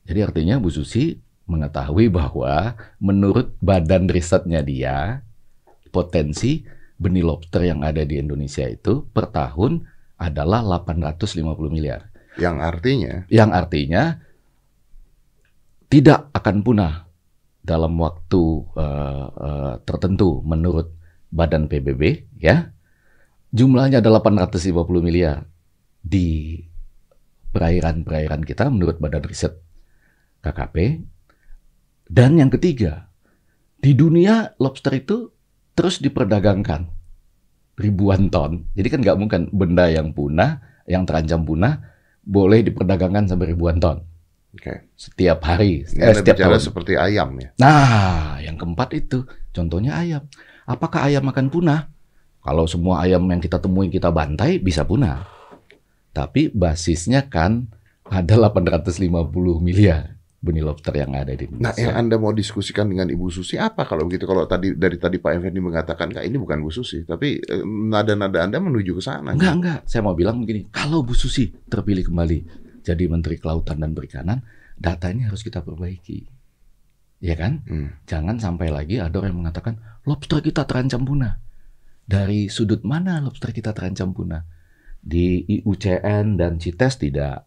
Jadi 0.08 0.20
artinya 0.24 0.58
Bu 0.58 0.72
Susi 0.74 1.14
mengetahui 1.46 2.08
bahwa 2.10 2.74
menurut 2.98 3.54
badan 3.60 4.08
risetnya 4.08 4.64
dia 4.64 5.22
potensi 5.92 6.64
benih 6.96 7.26
lobster 7.26 7.68
yang 7.68 7.84
ada 7.84 8.02
di 8.08 8.18
Indonesia 8.18 8.64
itu 8.66 9.04
per 9.12 9.30
tahun 9.30 9.84
adalah 10.22 10.64
850 10.64 11.68
miliar. 11.68 12.08
yang 12.40 12.64
artinya 12.64 13.28
yang 13.28 13.52
artinya 13.52 14.24
tidak 15.92 16.32
akan 16.32 16.64
punah 16.64 17.11
dalam 17.62 17.94
waktu 18.02 18.44
eh, 18.76 19.28
eh, 19.30 19.74
tertentu 19.86 20.42
menurut 20.42 20.92
Badan 21.32 21.72
PBB 21.72 22.28
ya. 22.42 22.74
Jumlahnya 23.52 24.00
adalah 24.00 24.24
850 24.24 25.04
miliar 25.04 25.44
di 26.00 26.56
perairan-perairan 27.52 28.48
kita 28.48 28.72
menurut 28.72 28.98
Badan 28.98 29.28
Riset 29.28 29.60
KKP 30.40 31.04
dan 32.08 32.40
yang 32.40 32.48
ketiga 32.48 33.12
di 33.76 33.92
dunia 33.92 34.56
lobster 34.56 34.96
itu 34.96 35.36
terus 35.76 36.00
diperdagangkan 36.00 36.88
ribuan 37.76 38.32
ton. 38.32 38.72
Jadi 38.72 38.88
kan 38.88 39.00
nggak 39.04 39.18
mungkin 39.20 39.42
benda 39.52 39.92
yang 39.92 40.16
punah 40.16 40.64
yang 40.88 41.04
terancam 41.04 41.44
punah 41.44 41.80
boleh 42.24 42.64
diperdagangkan 42.64 43.32
sampai 43.32 43.52
ribuan 43.52 43.84
ton 43.84 44.11
Oke. 44.52 44.92
setiap 44.94 45.40
hari, 45.42 45.88
Ini 45.88 46.02
eh, 46.04 46.14
setiap 46.14 46.36
bicara 46.36 46.56
tahun. 46.56 46.64
seperti 46.64 46.94
ayam 46.94 47.30
ya. 47.36 47.50
Nah, 47.56 48.36
yang 48.40 48.56
keempat 48.56 48.90
itu 48.94 49.24
contohnya 49.50 49.96
ayam. 49.96 50.28
Apakah 50.64 51.08
ayam 51.08 51.24
akan 51.26 51.48
punah? 51.48 51.88
Kalau 52.40 52.66
semua 52.66 53.00
ayam 53.00 53.24
yang 53.24 53.38
kita 53.38 53.58
temui 53.58 53.88
kita 53.88 54.10
bantai 54.10 54.58
bisa 54.58 54.84
punah. 54.84 55.24
Tapi 56.12 56.52
basisnya 56.52 57.24
kan 57.24 57.72
ada 58.04 58.36
850 58.36 59.08
miliar 59.58 60.20
benih 60.42 60.66
lobster 60.66 60.90
yang 60.92 61.14
ada 61.14 61.30
di 61.32 61.46
Nah, 61.48 61.70
Indonesia. 61.70 61.86
yang 61.86 61.96
Anda 62.02 62.16
mau 62.18 62.34
diskusikan 62.34 62.90
dengan 62.90 63.06
Ibu 63.08 63.30
Susi 63.30 63.56
apa 63.56 63.86
kalau 63.86 64.04
begitu? 64.04 64.26
Kalau 64.26 64.44
tadi 64.44 64.74
dari 64.74 64.98
tadi 64.98 65.16
Pak 65.16 65.38
Effendi 65.38 65.62
mengatakan, 65.62 66.10
"Kak, 66.10 66.26
ini 66.26 66.34
bukan 66.36 66.58
Bu 66.60 66.74
Susi," 66.74 67.06
tapi 67.06 67.38
eh, 67.38 67.62
nada-nada 67.62 68.42
Anda 68.42 68.58
menuju 68.58 68.98
ke 68.98 69.04
sana. 69.06 69.32
Enggak, 69.32 69.54
enggak. 69.54 69.80
Saya 69.86 70.02
mau 70.02 70.12
bilang 70.12 70.42
begini, 70.42 70.66
kalau 70.68 71.06
Bu 71.06 71.14
Susi 71.14 71.54
terpilih 71.64 72.10
kembali 72.10 72.61
jadi 72.82 73.06
Menteri 73.08 73.38
Kelautan 73.38 73.80
dan 73.80 73.94
Perikanan, 73.94 74.42
data 74.78 75.14
ini 75.14 75.30
harus 75.30 75.46
kita 75.46 75.62
perbaiki. 75.62 76.26
Ya 77.22 77.38
kan? 77.38 77.62
Hmm. 77.70 77.94
Jangan 78.10 78.42
sampai 78.42 78.74
lagi 78.74 78.98
ada 78.98 79.22
orang 79.22 79.38
yang 79.38 79.42
mengatakan 79.46 79.78
lobster 80.10 80.42
kita 80.42 80.66
terancam 80.66 81.06
punah. 81.06 81.38
Dari 82.02 82.50
sudut 82.50 82.82
mana 82.82 83.22
lobster 83.22 83.54
kita 83.54 83.78
terancam 83.78 84.10
punah? 84.12 84.42
Di 84.98 85.46
IUCN 85.46 86.38
dan 86.42 86.58
CITES 86.58 86.94
tidak. 86.98 87.46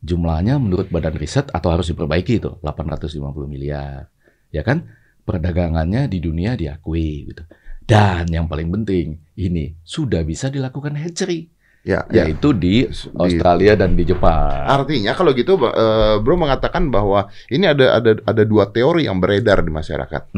Jumlahnya 0.00 0.56
menurut 0.56 0.88
badan 0.88 1.18
riset 1.18 1.50
atau 1.52 1.74
harus 1.74 1.90
diperbaiki 1.90 2.40
itu 2.40 2.56
850 2.62 3.50
miliar. 3.50 4.08
Ya 4.54 4.62
kan? 4.62 4.86
Perdagangannya 5.26 6.06
di 6.08 6.18
dunia 6.22 6.54
diakui 6.54 7.34
gitu. 7.34 7.44
Dan 7.84 8.30
yang 8.30 8.46
paling 8.46 8.70
penting 8.70 9.18
ini 9.34 9.74
sudah 9.82 10.22
bisa 10.22 10.46
dilakukan 10.48 10.94
hatchery 10.94 11.50
Ya, 11.80 12.04
ya. 12.08 12.28
yaitu 12.28 12.52
di 12.52 12.84
Di- 12.84 12.92
Australia 13.14 13.72
dan 13.72 13.96
di 13.96 14.04
Jepang. 14.04 14.68
Artinya 14.68 15.12
kalau 15.12 15.32
gitu 15.32 15.56
eh, 15.56 16.16
Bro 16.18 16.36
mengatakan 16.36 16.88
bahwa 16.88 17.26
ini 17.46 17.64
ada 17.64 17.96
ada 17.96 18.20
ada 18.20 18.42
dua 18.42 18.68
teori 18.68 19.08
yang 19.08 19.16
beredar 19.16 19.60
di 19.60 19.70
masyarakat. 19.70 20.28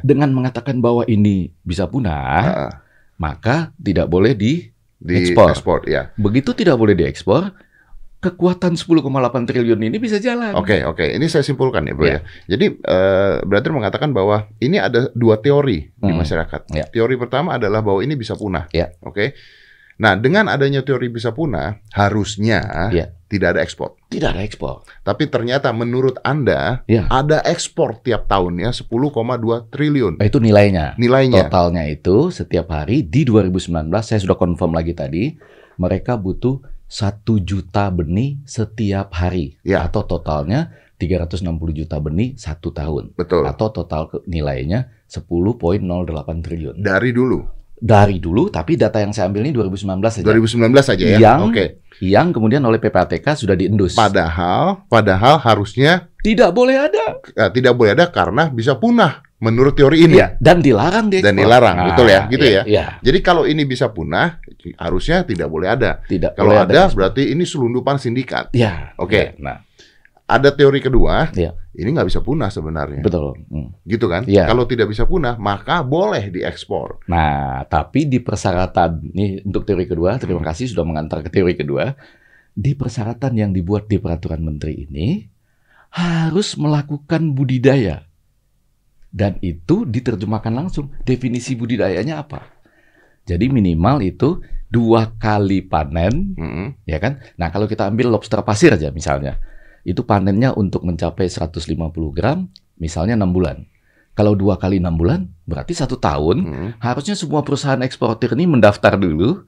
Dengan 0.00 0.28
mengatakan 0.30 0.78
bahwa 0.78 1.02
ini 1.04 1.48
bisa 1.58 1.84
punah, 1.84 2.44
Ah, 2.44 2.72
maka 3.16 3.72
tidak 3.76 4.06
boleh 4.06 4.32
di 4.32 4.68
di 4.94 5.14
Ekspor. 5.16 5.48
ekspor 5.50 5.78
ya. 5.84 6.12
Begitu 6.14 6.52
tidak 6.52 6.76
boleh 6.76 6.92
diekspor, 6.92 7.48
kekuatan 8.20 8.76
10,8 8.76 9.00
triliun 9.48 9.80
ini 9.80 9.96
bisa 9.96 10.20
jalan. 10.20 10.52
Oke, 10.52 10.84
oke. 10.84 11.00
Ini 11.00 11.24
saya 11.24 11.40
simpulkan 11.40 11.88
ya, 11.88 11.96
Bro 11.96 12.04
Ya. 12.04 12.12
ya. 12.12 12.20
Jadi 12.46 12.76
eh 12.76 13.34
berarti 13.40 13.72
mengatakan 13.72 14.12
bahwa 14.12 14.52
ini 14.58 14.76
ada 14.76 15.08
dua 15.10 15.40
teori 15.40 15.88
di 15.88 16.12
Hmm. 16.12 16.20
masyarakat. 16.20 16.68
Ya. 16.70 16.84
Teori 16.86 17.16
pertama 17.16 17.56
adalah 17.56 17.80
bahwa 17.80 18.04
ini 18.04 18.12
bisa 18.12 18.36
punah. 18.36 18.68
Ya. 18.70 18.92
Oke. 19.00 19.32
Nah, 20.00 20.16
dengan 20.16 20.48
adanya 20.48 20.80
teori 20.80 21.12
bisa 21.12 21.28
punah, 21.30 21.76
harusnya 21.92 22.88
Ya. 22.88 23.12
tidak 23.28 23.52
ada 23.52 23.60
ekspor. 23.60 24.00
Tidak 24.08 24.32
ada 24.32 24.40
ekspor. 24.40 24.80
Tapi 25.04 25.28
ternyata 25.28 25.68
menurut 25.76 26.16
Anda 26.24 26.80
Ya. 26.88 27.04
ada 27.12 27.44
ekspor 27.44 28.00
tiap 28.00 28.24
tahunnya 28.24 28.72
10,2 28.72 29.68
triliun 29.68 30.16
Nah, 30.16 30.24
itu 30.24 30.40
nilainya. 30.40 30.96
nilainya. 30.96 31.52
Totalnya 31.52 31.84
itu 31.84 32.32
setiap 32.32 32.72
hari 32.72 33.04
di 33.04 33.28
2019 33.28 34.08
saya 34.08 34.18
sudah 34.24 34.40
confirm 34.40 34.72
lagi 34.72 34.96
tadi, 34.96 35.36
mereka 35.76 36.16
butuh 36.16 36.64
1 36.88 37.36
juta 37.38 37.86
benih 37.92 38.40
setiap 38.48 39.12
hari. 39.12 39.60
Ya. 39.62 39.84
Atau 39.84 40.08
totalnya 40.08 40.72
360 40.96 41.76
juta 41.76 42.00
benih 42.00 42.40
satu 42.40 42.72
tahun. 42.72 43.12
Betul. 43.20 43.44
Atau 43.44 43.68
total 43.68 44.08
nilainya 44.24 44.88
10,08 45.06 46.40
triliun. 46.40 46.80
Dari 46.80 47.12
dulu. 47.12 47.59
Dari 47.80 48.20
dulu, 48.20 48.46
tapi 48.46 48.76
data 48.76 49.00
yang 49.00 49.10
saya 49.10 49.26
ambil 49.26 49.40
ini 49.40 49.52
2019 49.52 50.12
saja. 50.12 50.24
2019 50.26 50.84
saja 50.84 51.04
ya. 51.06 51.18
Yang- 51.18 51.42
Oke. 51.48 51.64
Yang 52.00 52.26
kemudian 52.32 52.60
oleh 52.62 52.76
PPATK 52.76 53.24
sudah 53.34 53.52
diendus. 53.52 53.92
Padahal 53.92 54.84
padahal 54.86 55.36
harusnya 55.36 56.08
Tidak 56.20 56.48
boleh 56.50 56.76
ada. 56.76 57.20
eh, 57.26 57.50
tidak 57.50 57.72
boleh 57.74 57.92
ada 57.92 58.08
karena 58.08 58.48
bisa 58.48 58.76
punah 58.76 59.20
menurut 59.36 59.72
teori 59.72 60.04
ini. 60.04 60.16
Iya, 60.16 60.36
dan 60.36 60.60
dilarang 60.60 61.08
diekspor. 61.08 61.24
Dan 61.26 61.34
dilarang, 61.34 61.76
betul 61.88 62.06
ya, 62.06 62.28
gitu 62.28 62.44
iya, 62.44 62.52
ya. 62.52 62.62
Iya, 62.64 62.84
Jadi 63.00 63.18
kalau 63.20 63.44
ini 63.44 63.64
bisa 63.64 63.88
punah, 63.88 64.36
harusnya 64.76 65.24
tidak 65.24 65.48
boleh 65.48 65.68
ada. 65.70 66.04
tidak 66.04 66.36
Kalau 66.36 66.52
boleh 66.52 66.68
ada, 66.68 66.80
ekspor. 66.84 66.96
berarti 67.00 67.22
ini 67.32 67.44
selundupan 67.44 67.96
sindikat. 67.96 68.52
Ya, 68.52 68.92
Oke. 68.96 69.16
ya, 69.16 69.40
Nah, 69.40 69.64
Ada 70.30 70.54
teori 70.54 70.78
kedua, 70.78 71.34
Iya. 71.34 71.58
ini 71.74 71.90
nggak 71.90 72.06
bisa 72.06 72.22
punah 72.22 72.46
sebenarnya, 72.48 73.02
betul. 73.02 73.34
Hmm. 73.50 73.74
gitu 73.82 74.06
kan? 74.06 74.22
Iya. 74.24 74.46
Kalau 74.46 74.62
tidak 74.64 74.86
bisa 74.86 75.02
punah, 75.04 75.34
maka 75.34 75.82
boleh 75.82 76.30
diekspor. 76.30 77.02
Nah, 77.10 77.66
tapi 77.66 78.06
di 78.06 78.22
persyaratan 78.22 79.10
ini 79.10 79.42
untuk 79.42 79.66
teori 79.66 79.90
kedua, 79.90 80.14
terima 80.16 80.38
Hmm. 80.38 80.48
kasih 80.48 80.70
sudah 80.70 80.86
mengantar 80.86 81.26
ke 81.26 81.28
teori 81.28 81.58
kedua. 81.58 81.98
Di 82.50 82.78
persyaratan 82.78 83.32
yang 83.34 83.50
dibuat 83.50 83.86
di 83.86 83.98
peraturan 83.98 84.42
menteri 84.42 84.86
ini 84.86 85.26
harus 85.90 86.54
melakukan 86.54 87.34
budidaya. 87.34 88.06
Dan 89.10 89.42
itu 89.42 89.82
diterjemahkan 89.82 90.54
langsung. 90.54 90.94
Definisi 91.02 91.58
budidayanya 91.58 92.22
apa? 92.22 92.46
Jadi 93.26 93.50
minimal 93.50 93.98
itu 94.00 94.38
dua 94.70 95.18
kali 95.18 95.66
panen 95.66 96.34
Mm-mm. 96.38 96.78
ya 96.86 97.02
kan? 97.02 97.18
Nah, 97.34 97.50
kalau 97.50 97.66
kita 97.66 97.90
ambil 97.90 98.06
lobster 98.06 98.38
pasir 98.42 98.70
aja 98.70 98.94
misalnya, 98.94 99.38
itu 99.82 100.04
panennya 100.04 100.52
untuk 100.52 100.84
mencapai 100.84 101.26
150 101.26 101.70
gram, 102.12 102.48
misalnya 102.76 103.16
enam 103.16 103.32
bulan. 103.32 103.64
Kalau 104.18 104.36
dua 104.36 104.60
kali 104.60 104.82
enam 104.82 104.98
bulan, 105.00 105.30
berarti 105.48 105.72
satu 105.72 105.96
tahun. 105.96 106.44
Mm-mm. 106.44 106.68
Harusnya 106.82 107.16
semua 107.16 107.40
perusahaan 107.40 107.80
eksportir 107.80 108.36
ini 108.36 108.44
mendaftar 108.44 109.00
dulu 109.00 109.46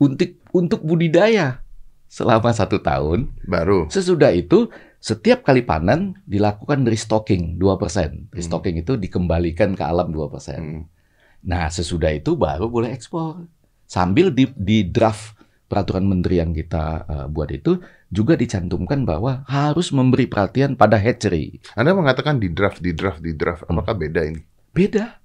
untuk 0.00 0.40
untuk 0.54 0.80
budidaya 0.80 1.60
selama 2.08 2.54
satu 2.54 2.80
tahun. 2.80 3.28
Baru. 3.44 3.90
Sesudah 3.90 4.32
itu, 4.32 4.70
setiap 5.02 5.44
kali 5.44 5.66
panen 5.66 6.16
dilakukan 6.24 6.86
restocking 6.88 7.60
2%. 7.60 8.32
Restocking 8.32 8.80
itu 8.80 8.96
dikembalikan 8.96 9.76
ke 9.76 9.84
alam 9.84 10.08
2%. 10.08 10.24
Mm. 10.56 10.82
Nah, 11.44 11.68
sesudah 11.68 12.08
itu 12.14 12.38
baru 12.38 12.72
boleh 12.72 12.94
ekspor. 12.94 13.44
Sambil 13.84 14.32
di, 14.32 14.48
di 14.56 14.88
draft 14.88 15.36
peraturan 15.74 16.06
menteri 16.06 16.38
yang 16.38 16.54
kita 16.54 17.02
uh, 17.02 17.26
buat 17.26 17.50
itu 17.50 17.82
juga 18.14 18.38
dicantumkan 18.38 19.02
bahwa 19.02 19.42
harus 19.50 19.90
memberi 19.90 20.30
perhatian 20.30 20.78
pada 20.78 20.94
hatchery. 20.94 21.58
Anda 21.74 21.98
mengatakan 21.98 22.38
di 22.38 22.54
draft, 22.54 22.78
di 22.78 22.94
draft, 22.94 23.18
di 23.18 23.34
draft. 23.34 23.66
Hmm. 23.66 23.74
Apakah 23.74 23.98
beda 23.98 24.22
ini? 24.22 24.38
Beda, 24.70 25.18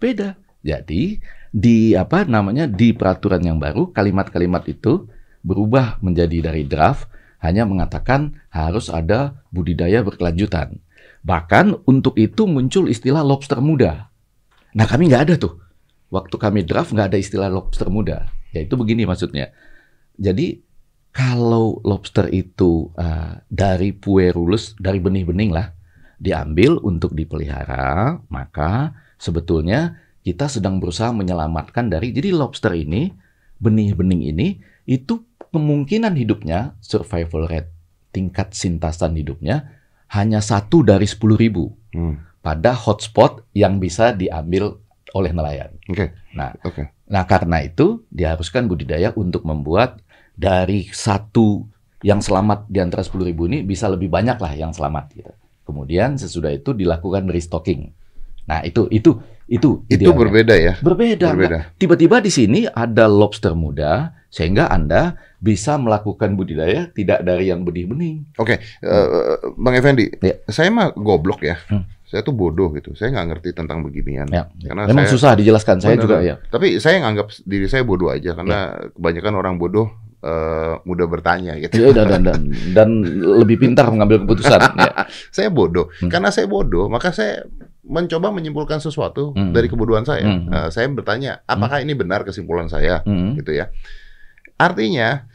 beda. 0.00 0.40
Jadi 0.64 1.20
di 1.52 1.92
apa 1.92 2.24
namanya 2.24 2.64
di 2.64 2.96
peraturan 2.96 3.44
yang 3.44 3.60
baru 3.60 3.92
kalimat-kalimat 3.92 4.64
itu 4.72 5.04
berubah 5.44 6.00
menjadi 6.00 6.48
dari 6.48 6.64
draft 6.64 7.12
hanya 7.44 7.68
mengatakan 7.68 8.40
harus 8.48 8.88
ada 8.88 9.44
budidaya 9.52 10.00
berkelanjutan. 10.00 10.80
Bahkan 11.20 11.84
untuk 11.84 12.16
itu 12.16 12.48
muncul 12.48 12.88
istilah 12.88 13.20
lobster 13.20 13.60
muda. 13.60 14.08
Nah 14.72 14.88
kami 14.88 15.12
nggak 15.12 15.22
ada 15.28 15.34
tuh. 15.36 15.60
Waktu 16.08 16.36
kami 16.40 16.64
draft 16.64 16.96
nggak 16.96 17.12
ada 17.12 17.18
istilah 17.20 17.52
lobster 17.52 17.92
muda. 17.92 18.32
Ya 18.56 18.64
itu 18.64 18.80
begini 18.80 19.04
maksudnya. 19.04 19.52
Jadi 20.20 20.60
kalau 21.10 21.80
lobster 21.82 22.28
itu 22.30 22.92
uh, 22.94 23.40
dari 23.50 23.90
puerulus, 23.96 24.78
dari 24.78 25.02
benih-bening 25.02 25.50
lah, 25.50 25.72
diambil 26.20 26.78
untuk 26.84 27.16
dipelihara, 27.16 28.20
maka 28.28 28.94
sebetulnya 29.16 29.98
kita 30.20 30.46
sedang 30.46 30.78
berusaha 30.78 31.10
menyelamatkan 31.10 31.88
dari, 31.88 32.12
jadi 32.12 32.30
lobster 32.36 32.76
ini, 32.76 33.10
benih-bening 33.58 34.28
ini, 34.28 34.60
itu 34.84 35.24
kemungkinan 35.50 36.14
hidupnya, 36.14 36.76
survival 36.84 37.48
rate, 37.48 37.72
tingkat 38.12 38.52
sintasan 38.52 39.16
hidupnya, 39.16 39.80
hanya 40.12 40.44
satu 40.44 40.84
dari 40.84 41.08
sepuluh 41.08 41.40
ribu. 41.40 41.72
Hmm. 41.96 42.20
Pada 42.44 42.76
hotspot 42.76 43.44
yang 43.56 43.80
bisa 43.82 44.12
diambil 44.12 44.78
oleh 45.12 45.32
nelayan. 45.34 45.74
Oke. 45.90 45.96
Okay. 45.96 46.08
Nah, 46.36 46.54
okay. 46.62 46.86
nah 47.10 47.26
karena 47.26 47.66
itu 47.66 48.06
diharuskan 48.14 48.70
budidaya 48.70 49.10
untuk 49.18 49.42
membuat 49.42 49.98
dari 50.40 50.88
satu 50.88 51.68
yang 52.00 52.24
selamat 52.24 52.64
di 52.72 52.80
antara 52.80 53.04
sepuluh 53.04 53.28
ribu 53.28 53.44
ini 53.44 53.60
bisa 53.60 53.84
lebih 53.92 54.08
banyak 54.08 54.40
lah 54.40 54.52
yang 54.56 54.72
selamat. 54.72 55.12
Gitu. 55.12 55.32
Kemudian 55.68 56.16
sesudah 56.16 56.48
itu 56.48 56.72
dilakukan 56.72 57.28
restocking. 57.28 57.92
Nah 58.48 58.64
itu 58.64 58.88
itu 58.88 59.20
itu 59.46 59.84
itu 59.84 60.10
berbeda 60.10 60.56
ya. 60.56 60.74
Berbeda. 60.80 61.36
berbeda. 61.36 61.58
Tiba-tiba 61.76 62.24
di 62.24 62.32
sini 62.32 62.60
ada 62.64 63.04
lobster 63.04 63.52
muda 63.52 64.16
sehingga 64.32 64.72
anda 64.72 65.20
bisa 65.42 65.76
melakukan 65.76 66.38
budidaya 66.38 66.88
tidak 66.96 67.20
dari 67.20 67.52
yang 67.52 67.66
benih-benih. 67.66 68.38
Oke, 68.38 68.56
okay. 68.62 68.86
uh, 68.86 69.36
eh, 69.36 69.38
Bang 69.58 69.74
Effendi, 69.74 70.06
ya. 70.22 70.38
saya 70.46 70.70
mah 70.70 70.94
goblok 70.94 71.42
ya. 71.42 71.58
Hmm. 71.66 71.82
Saya 72.06 72.26
tuh 72.26 72.34
bodoh 72.34 72.74
gitu. 72.74 72.94
Saya 72.94 73.14
nggak 73.14 73.26
ngerti 73.34 73.48
tentang 73.54 73.86
beginian. 73.86 74.26
Ya. 74.30 74.50
Karena 74.50 74.86
memang 74.90 75.06
saya, 75.06 75.14
susah 75.14 75.30
dijelaskan. 75.38 75.78
Saya 75.78 75.94
benar, 75.94 76.02
juga 76.02 76.16
ya. 76.22 76.34
Tapi 76.50 76.82
saya 76.82 77.02
nganggap 77.06 77.26
diri 77.46 77.66
saya 77.70 77.86
bodoh 77.86 78.10
aja 78.10 78.34
karena 78.34 78.58
ya. 78.74 78.90
kebanyakan 78.98 79.34
orang 79.38 79.54
bodoh 79.62 79.94
uh, 80.24 80.80
mudah 80.84 81.06
bertanya 81.08 81.56
gitu. 81.58 81.80
Ya, 81.80 81.92
dan, 81.92 82.06
dan, 82.08 82.22
dan, 82.24 82.40
dan 82.76 82.88
lebih 83.40 83.60
pintar 83.60 83.88
mengambil 83.88 84.24
keputusan. 84.24 84.60
ya. 84.76 84.92
Saya 85.34 85.48
bodoh. 85.48 85.88
Hmm. 86.00 86.10
Karena 86.12 86.30
saya 86.30 86.46
bodoh, 86.46 86.86
maka 86.86 87.10
saya 87.10 87.44
mencoba 87.82 88.30
menyimpulkan 88.30 88.78
sesuatu 88.78 89.34
hmm. 89.34 89.50
dari 89.50 89.66
kebodohan 89.66 90.06
saya. 90.06 90.22
Hmm. 90.22 90.46
Uh, 90.46 90.68
saya 90.70 90.86
bertanya, 90.86 91.42
apakah 91.48 91.82
hmm. 91.82 91.84
ini 91.90 91.92
benar 91.98 92.22
kesimpulan 92.22 92.70
saya, 92.70 93.02
hmm. 93.02 93.40
gitu 93.42 93.58
ya. 93.58 93.72
Artinya 94.54 95.26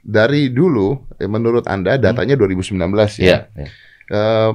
dari 0.00 0.48
dulu, 0.48 0.96
eh, 1.20 1.28
menurut 1.28 1.68
anda 1.68 2.00
datanya 2.00 2.38
hmm. 2.38 2.64
2019 2.72 3.20
ya. 3.20 3.26
Yeah, 3.28 3.42
yeah. 3.52 3.70
Uh, 4.08 4.52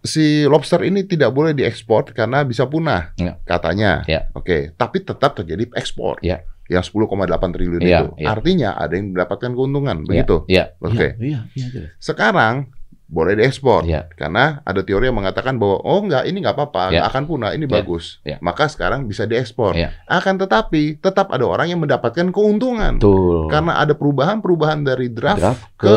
si 0.00 0.48
lobster 0.48 0.80
ini 0.86 1.04
tidak 1.04 1.34
boleh 1.36 1.52
diekspor 1.52 2.16
karena 2.16 2.40
bisa 2.46 2.64
punah, 2.64 3.12
yeah. 3.20 3.36
katanya. 3.44 4.06
Yeah. 4.08 4.32
Oke, 4.32 4.48
okay. 4.48 4.62
tapi 4.72 5.04
tetap 5.04 5.36
terjadi 5.36 5.68
ekspor. 5.76 6.16
Yeah 6.24 6.40
yang 6.68 6.84
10,8 6.84 7.56
triliun 7.56 7.82
yeah, 7.82 8.04
itu. 8.04 8.06
Yeah. 8.20 8.30
Artinya 8.32 8.70
ada 8.76 8.92
yang 8.92 9.16
mendapatkan 9.16 9.50
keuntungan, 9.56 9.96
yeah, 10.04 10.06
begitu? 10.06 10.36
Iya. 10.46 10.64
Oke. 10.84 10.94
Okay. 10.94 11.10
Yeah, 11.18 11.42
yeah, 11.56 11.68
yeah, 11.72 11.88
Sekarang 11.96 12.70
boleh 13.08 13.40
diekspor 13.40 13.88
yeah. 13.88 14.04
karena 14.20 14.60
ada 14.68 14.84
teori 14.84 15.08
yang 15.08 15.16
mengatakan 15.16 15.56
bahwa 15.56 15.80
oh 15.80 16.04
enggak 16.04 16.28
ini 16.28 16.44
nggak 16.44 16.52
apa-apa 16.60 16.92
yeah. 16.92 17.08
akan 17.08 17.24
punah 17.24 17.56
ini 17.56 17.64
yeah. 17.64 17.72
bagus 17.80 18.20
yeah. 18.20 18.36
maka 18.44 18.68
sekarang 18.68 19.08
bisa 19.08 19.24
diekspor 19.24 19.72
yeah. 19.72 19.96
akan 20.12 20.36
tetapi 20.36 21.00
tetap 21.00 21.32
ada 21.32 21.48
orang 21.48 21.72
yang 21.72 21.80
mendapatkan 21.80 22.28
keuntungan 22.28 23.00
Betul. 23.00 23.48
karena 23.48 23.80
ada 23.80 23.96
perubahan-perubahan 23.96 24.84
dari 24.84 25.08
draft, 25.08 25.40
draft 25.40 25.64
ke, 25.80 25.88
ke 25.88 25.96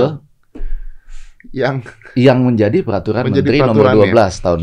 yang 1.52 1.84
yang 2.16 2.40
menjadi 2.48 2.80
peraturan 2.80 3.28
menjadi 3.28 3.60
menteri 3.60 3.60
nomor 3.60 3.86
12 4.08 4.46
tahun 4.46 4.60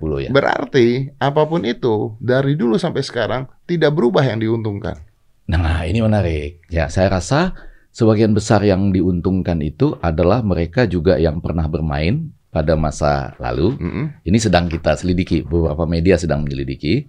2020 0.00 0.24
ya 0.24 0.30
berarti 0.32 0.88
apa 1.20 1.42
pun 1.44 1.68
itu 1.68 2.16
dari 2.16 2.56
dulu 2.56 2.80
sampai 2.80 3.04
sekarang 3.04 3.44
tidak 3.68 3.92
berubah 3.92 4.24
yang 4.24 4.40
diuntungkan 4.40 5.09
nah 5.50 5.82
ini 5.82 5.98
menarik 5.98 6.62
ya 6.70 6.86
saya 6.86 7.10
rasa 7.18 7.58
sebagian 7.90 8.30
besar 8.30 8.62
yang 8.62 8.94
diuntungkan 8.94 9.58
itu 9.60 9.98
adalah 9.98 10.46
mereka 10.46 10.86
juga 10.86 11.18
yang 11.18 11.42
pernah 11.42 11.66
bermain 11.66 12.30
pada 12.50 12.74
masa 12.74 13.34
lalu. 13.38 13.78
Mm 13.78 13.90
-hmm. 13.90 14.04
Ini 14.26 14.38
sedang 14.42 14.66
kita 14.66 14.98
selidiki, 14.98 15.46
beberapa 15.46 15.86
media 15.86 16.18
sedang 16.18 16.42
menyelidiki. 16.42 17.06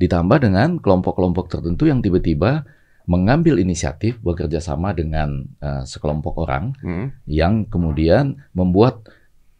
Ditambah 0.00 0.40
dengan 0.40 0.80
kelompok-kelompok 0.80 1.50
tertentu 1.52 1.84
yang 1.90 2.00
tiba-tiba 2.00 2.64
mengambil 3.08 3.56
inisiatif 3.56 4.20
bekerja 4.20 4.60
sama 4.60 4.92
dengan 4.92 5.48
uh, 5.64 5.84
sekelompok 5.84 6.44
orang 6.44 6.76
mm 6.80 6.88
-hmm. 6.88 7.06
yang 7.28 7.64
kemudian 7.68 8.40
membuat 8.52 9.04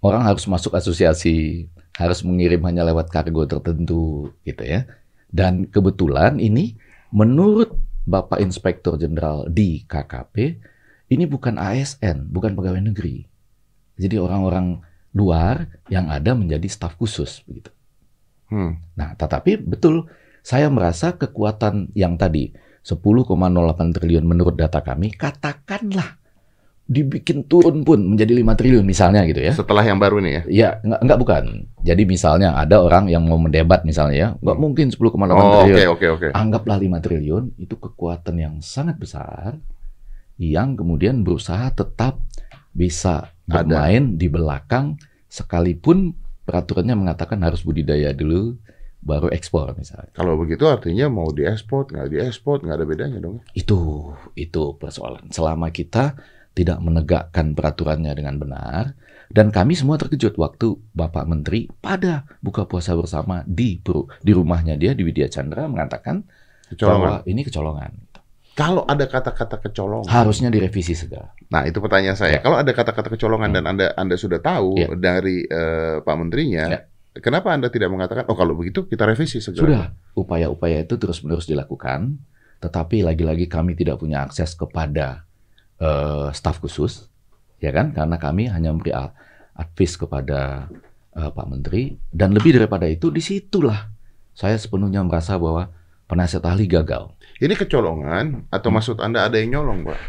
orang 0.04 0.24
harus 0.24 0.44
masuk 0.48 0.76
asosiasi, 0.76 1.68
harus 1.96 2.22
mengirim 2.24 2.60
hanya 2.64 2.86
lewat 2.88 3.12
kargo 3.12 3.44
tertentu, 3.44 4.32
gitu 4.44 4.64
ya. 4.64 4.88
Dan 5.28 5.68
kebetulan 5.68 6.40
ini 6.40 6.78
menurut 7.12 7.87
Bapak 8.08 8.40
Inspektur 8.40 8.96
Jenderal 8.96 9.44
di 9.52 9.84
KKP, 9.84 10.56
ini 11.12 11.24
bukan 11.28 11.60
ASN, 11.60 12.32
bukan 12.32 12.56
pegawai 12.56 12.80
negeri. 12.80 13.28
Jadi 14.00 14.16
orang-orang 14.16 14.80
luar 15.12 15.68
yang 15.92 16.08
ada 16.08 16.32
menjadi 16.32 16.64
staf 16.68 16.96
khusus 16.96 17.44
begitu. 17.44 17.68
Hmm. 18.48 18.80
Nah, 18.96 19.12
tetapi 19.12 19.60
betul 19.60 20.08
saya 20.40 20.72
merasa 20.72 21.12
kekuatan 21.20 21.92
yang 21.92 22.16
tadi 22.16 22.52
10,08 22.80 23.28
triliun 23.92 24.24
menurut 24.24 24.56
data 24.56 24.80
kami, 24.80 25.12
katakanlah 25.12 26.17
dibikin 26.88 27.44
turun 27.44 27.84
pun 27.84 28.00
menjadi 28.00 28.32
5 28.32 28.58
triliun 28.58 28.84
misalnya 28.88 29.20
gitu 29.28 29.44
ya. 29.44 29.52
Setelah 29.52 29.84
yang 29.84 30.00
baru 30.00 30.24
nih 30.24 30.32
ya? 30.32 30.42
Ya, 30.48 30.68
enggak, 30.80 31.00
enggak 31.04 31.18
bukan. 31.20 31.44
Jadi 31.84 32.02
misalnya 32.08 32.56
ada 32.56 32.80
orang 32.80 33.12
yang 33.12 33.28
mau 33.28 33.36
mendebat 33.36 33.84
misalnya 33.84 34.16
ya, 34.16 34.28
enggak 34.40 34.56
hmm. 34.56 34.64
mungkin 34.64 34.86
10,8 34.88 34.96
oh, 34.96 35.12
triliun. 35.12 35.28
Oke, 35.28 35.68
okay, 35.68 35.86
oke, 35.86 36.06
oke. 36.16 36.26
Anggaplah 36.32 36.80
5 36.80 37.04
triliun, 37.04 37.44
itu 37.60 37.74
kekuatan 37.76 38.34
yang 38.40 38.54
sangat 38.64 38.96
besar 38.96 39.60
yang 40.40 40.80
kemudian 40.80 41.20
berusaha 41.20 41.68
tetap 41.76 42.24
bisa 42.72 43.36
bermain 43.44 44.14
ada. 44.14 44.16
di 44.16 44.26
belakang 44.30 44.96
sekalipun 45.28 46.16
peraturannya 46.48 46.96
mengatakan 46.96 47.42
harus 47.44 47.60
budidaya 47.60 48.16
dulu 48.16 48.56
baru 49.04 49.28
ekspor 49.28 49.76
misalnya. 49.76 50.08
Kalau 50.16 50.40
begitu 50.40 50.64
artinya 50.64 51.12
mau 51.12 51.28
diekspor, 51.30 51.92
nggak 51.92 52.08
diekspor, 52.16 52.64
nggak 52.64 52.76
ada 52.80 52.86
bedanya 52.88 53.18
dong? 53.20 53.44
Itu, 53.52 54.10
itu 54.34 54.74
persoalan. 54.80 55.30
Selama 55.30 55.68
kita 55.68 56.16
tidak 56.56 56.78
menegakkan 56.82 57.52
peraturannya 57.54 58.12
dengan 58.14 58.38
benar. 58.38 58.94
Dan 59.28 59.52
kami 59.52 59.76
semua 59.76 60.00
terkejut 60.00 60.40
waktu 60.40 60.80
Bapak 60.96 61.28
Menteri 61.28 61.68
pada 61.68 62.24
buka 62.40 62.64
puasa 62.64 62.96
bersama 62.96 63.44
di 63.44 63.76
di 64.24 64.32
rumahnya 64.32 64.80
dia 64.80 64.96
di 64.96 65.04
Widya 65.04 65.28
Chandra 65.28 65.68
mengatakan 65.68 66.24
kecolongan. 66.72 66.96
bahwa 66.96 67.16
ini 67.28 67.44
kecolongan. 67.44 67.92
Kalau 68.58 68.82
ada 68.88 69.06
kata-kata 69.06 69.62
kecolongan, 69.62 70.10
harusnya 70.10 70.50
direvisi 70.50 70.90
segera. 70.96 71.30
Nah 71.52 71.62
itu 71.68 71.78
pertanyaan 71.78 72.18
saya. 72.18 72.40
Ya. 72.40 72.42
Kalau 72.42 72.58
ada 72.58 72.72
kata-kata 72.74 73.14
kecolongan 73.14 73.54
hmm. 73.54 73.56
dan 73.60 73.64
anda 73.70 73.86
anda 73.94 74.16
sudah 74.18 74.42
tahu 74.42 74.74
ya. 74.74 74.88
dari 74.98 75.46
uh, 75.46 76.02
Pak 76.02 76.16
Menterinya, 76.18 76.64
ya. 76.66 76.80
kenapa 77.22 77.54
anda 77.54 77.70
tidak 77.70 77.94
mengatakan, 77.94 78.26
oh 78.26 78.34
kalau 78.34 78.58
begitu 78.58 78.90
kita 78.90 79.06
revisi 79.06 79.38
segera? 79.38 79.62
Sudah, 79.62 79.84
upaya-upaya 80.18 80.82
itu 80.82 80.98
terus-menerus 80.98 81.46
dilakukan, 81.46 82.18
tetapi 82.58 83.06
lagi-lagi 83.06 83.46
kami 83.46 83.78
tidak 83.78 84.02
punya 84.02 84.26
akses 84.26 84.58
kepada 84.58 85.27
uh, 85.82 86.28
staf 86.34 86.62
khusus, 86.62 87.08
ya 87.58 87.74
kan? 87.74 87.94
Karena 87.94 88.16
kami 88.18 88.50
hanya 88.50 88.74
memberi 88.74 88.94
advis 89.58 89.98
kepada 89.98 90.70
uh, 91.18 91.30
Pak 91.34 91.46
Menteri 91.50 91.98
dan 92.14 92.30
lebih 92.34 92.54
daripada 92.54 92.86
itu 92.86 93.10
di 93.10 93.18
situlah 93.18 93.90
saya 94.38 94.54
sepenuhnya 94.54 95.02
merasa 95.02 95.34
bahwa 95.34 95.74
penasihat 96.06 96.46
ahli 96.46 96.70
gagal. 96.70 97.10
Ini 97.42 97.58
kecolongan 97.58 98.46
atau 98.54 98.70
hmm. 98.70 98.76
maksud 98.78 98.96
Anda 99.02 99.26
ada 99.26 99.34
yang 99.38 99.58
nyolong, 99.58 99.82
Pak? 99.82 100.00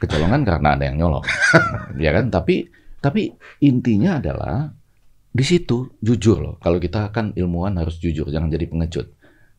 Kecolongan 0.00 0.46
karena 0.46 0.78
ada 0.78 0.84
yang 0.86 0.96
nyolong. 1.02 1.26
ya 2.04 2.14
kan? 2.14 2.30
Tapi 2.30 2.70
tapi 3.02 3.34
intinya 3.66 4.22
adalah 4.22 4.70
di 5.30 5.42
situ 5.42 5.90
jujur 5.98 6.38
loh. 6.38 6.54
Kalau 6.62 6.78
kita 6.78 7.10
kan 7.10 7.34
ilmuwan 7.34 7.78
harus 7.82 7.98
jujur, 7.98 8.30
jangan 8.30 8.50
jadi 8.50 8.66
pengecut. 8.70 9.10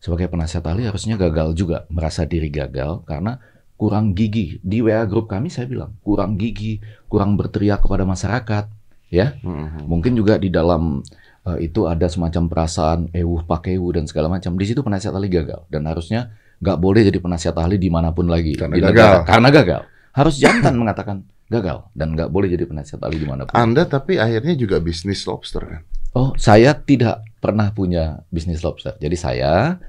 Sebagai 0.01 0.31
penasihat 0.31 0.65
ahli 0.65 0.89
harusnya 0.89 1.19
gagal 1.19 1.53
juga, 1.53 1.85
merasa 1.93 2.25
diri 2.25 2.49
gagal 2.49 3.05
karena 3.05 3.37
kurang 3.81 4.13
gigi. 4.13 4.61
Di 4.61 4.85
WA 4.85 5.01
grup 5.09 5.25
kami 5.25 5.49
saya 5.49 5.65
bilang 5.65 5.97
kurang 6.05 6.37
gigi, 6.37 6.77
kurang 7.09 7.33
berteriak 7.33 7.81
kepada 7.81 8.05
masyarakat, 8.05 8.69
ya. 9.09 9.33
Mm-hmm. 9.41 9.89
Mungkin 9.89 10.13
juga 10.13 10.37
di 10.37 10.53
dalam 10.53 11.01
uh, 11.49 11.57
itu 11.57 11.89
ada 11.89 12.05
semacam 12.05 12.45
perasaan 12.45 13.09
ewuh 13.09 13.41
pakewu 13.41 13.89
dan 13.97 14.05
segala 14.05 14.29
macam. 14.29 14.53
Di 14.53 14.69
situ 14.69 14.85
penasihat 14.85 15.17
ahli 15.17 15.33
gagal 15.33 15.65
dan 15.73 15.89
harusnya 15.89 16.29
nggak 16.61 16.77
boleh 16.77 17.01
jadi 17.09 17.17
penasihat 17.17 17.57
ahli 17.57 17.81
di 17.81 17.89
mana 17.89 18.13
pun 18.13 18.29
lagi. 18.29 18.53
Karena 18.53 18.77
di 18.77 18.85
gagal. 18.85 18.93
Negara, 18.93 19.17
karena 19.25 19.49
gagal. 19.49 19.81
Harus 20.13 20.35
jantan 20.37 20.77
mengatakan 20.77 21.25
gagal 21.49 21.89
dan 21.97 22.13
nggak 22.13 22.29
boleh 22.29 22.53
jadi 22.53 22.69
penasihat 22.69 23.01
ahli 23.01 23.17
di 23.17 23.25
mana 23.25 23.49
pun. 23.49 23.57
Anda 23.57 23.89
tapi 23.89 24.21
akhirnya 24.21 24.53
juga 24.53 24.77
bisnis 24.77 25.25
lobster 25.25 25.65
kan? 25.65 25.81
Oh, 26.13 26.37
saya 26.37 26.77
tidak 26.77 27.25
pernah 27.41 27.73
punya 27.73 28.21
bisnis 28.29 28.61
lobster. 28.61 28.93
Jadi 29.01 29.17
saya 29.17 29.81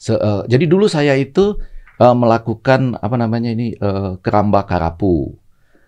Se, 0.00 0.16
uh, 0.16 0.48
jadi 0.48 0.64
dulu 0.64 0.88
saya 0.88 1.12
itu 1.12 1.60
uh, 2.00 2.16
melakukan 2.16 2.96
apa 2.96 3.16
namanya 3.20 3.52
ini 3.52 3.76
uh, 3.76 4.16
keramba 4.24 4.64
karapu. 4.64 5.36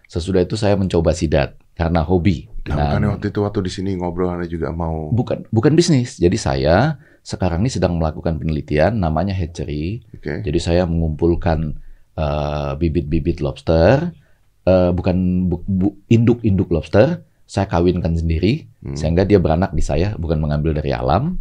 Sesudah 0.07 0.45
itu 0.45 0.61
saya 0.61 0.77
mencoba 0.77 1.17
sidat 1.17 1.57
karena 1.73 2.05
hobi. 2.05 2.53
Nah, 2.69 2.95
bukannya 2.95 3.09
waktu 3.17 3.27
itu 3.33 3.41
waktu 3.43 3.61
di 3.65 3.73
sini 3.73 3.91
ngobrol 3.97 4.29
Anda 4.31 4.47
juga 4.47 4.71
mau 4.71 5.09
bukan 5.11 5.49
bukan 5.49 5.73
bisnis. 5.73 6.21
Jadi 6.21 6.37
saya 6.37 7.01
sekarang 7.25 7.65
ini 7.65 7.73
sedang 7.73 7.97
melakukan 7.97 8.37
penelitian 8.39 9.01
namanya 9.01 9.33
hatchery. 9.33 10.05
Oke. 10.15 10.45
Jadi 10.45 10.59
saya 10.61 10.85
mengumpulkan 10.85 11.75
uh, 12.15 12.77
bibit-bibit 12.77 13.41
lobster, 13.41 14.13
uh, 14.69 14.91
bukan 14.93 15.49
bu- 15.49 15.65
bu- 15.67 15.97
induk-induk 16.07 16.69
lobster, 16.71 17.25
saya 17.49 17.67
kawinkan 17.67 18.15
sendiri 18.15 18.69
Hmm. 18.83 18.99
sehingga 18.99 19.23
dia 19.23 19.39
beranak 19.39 19.71
di 19.71 19.79
saya, 19.79 20.19
bukan 20.19 20.43
mengambil 20.43 20.75
dari 20.75 20.91
alam. 20.91 21.39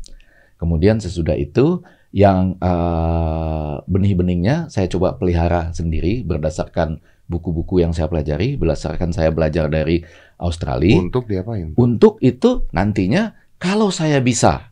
Kemudian 0.61 1.01
sesudah 1.01 1.33
itu 1.33 1.81
yang 2.11 2.59
uh, 2.59 3.79
benih-benihnya 3.87 4.67
saya 4.67 4.87
coba 4.91 5.15
pelihara 5.15 5.71
sendiri 5.71 6.27
berdasarkan 6.27 6.99
buku-buku 7.31 7.79
yang 7.79 7.95
saya 7.95 8.11
pelajari, 8.11 8.59
berdasarkan 8.59 9.15
saya 9.15 9.31
belajar 9.31 9.71
dari 9.71 10.03
Australia. 10.35 10.99
Untuk 10.99 11.31
diapain? 11.31 11.71
Untuk 11.79 12.19
itu 12.19 12.67
nantinya 12.75 13.39
kalau 13.55 13.87
saya 13.95 14.19
bisa 14.19 14.70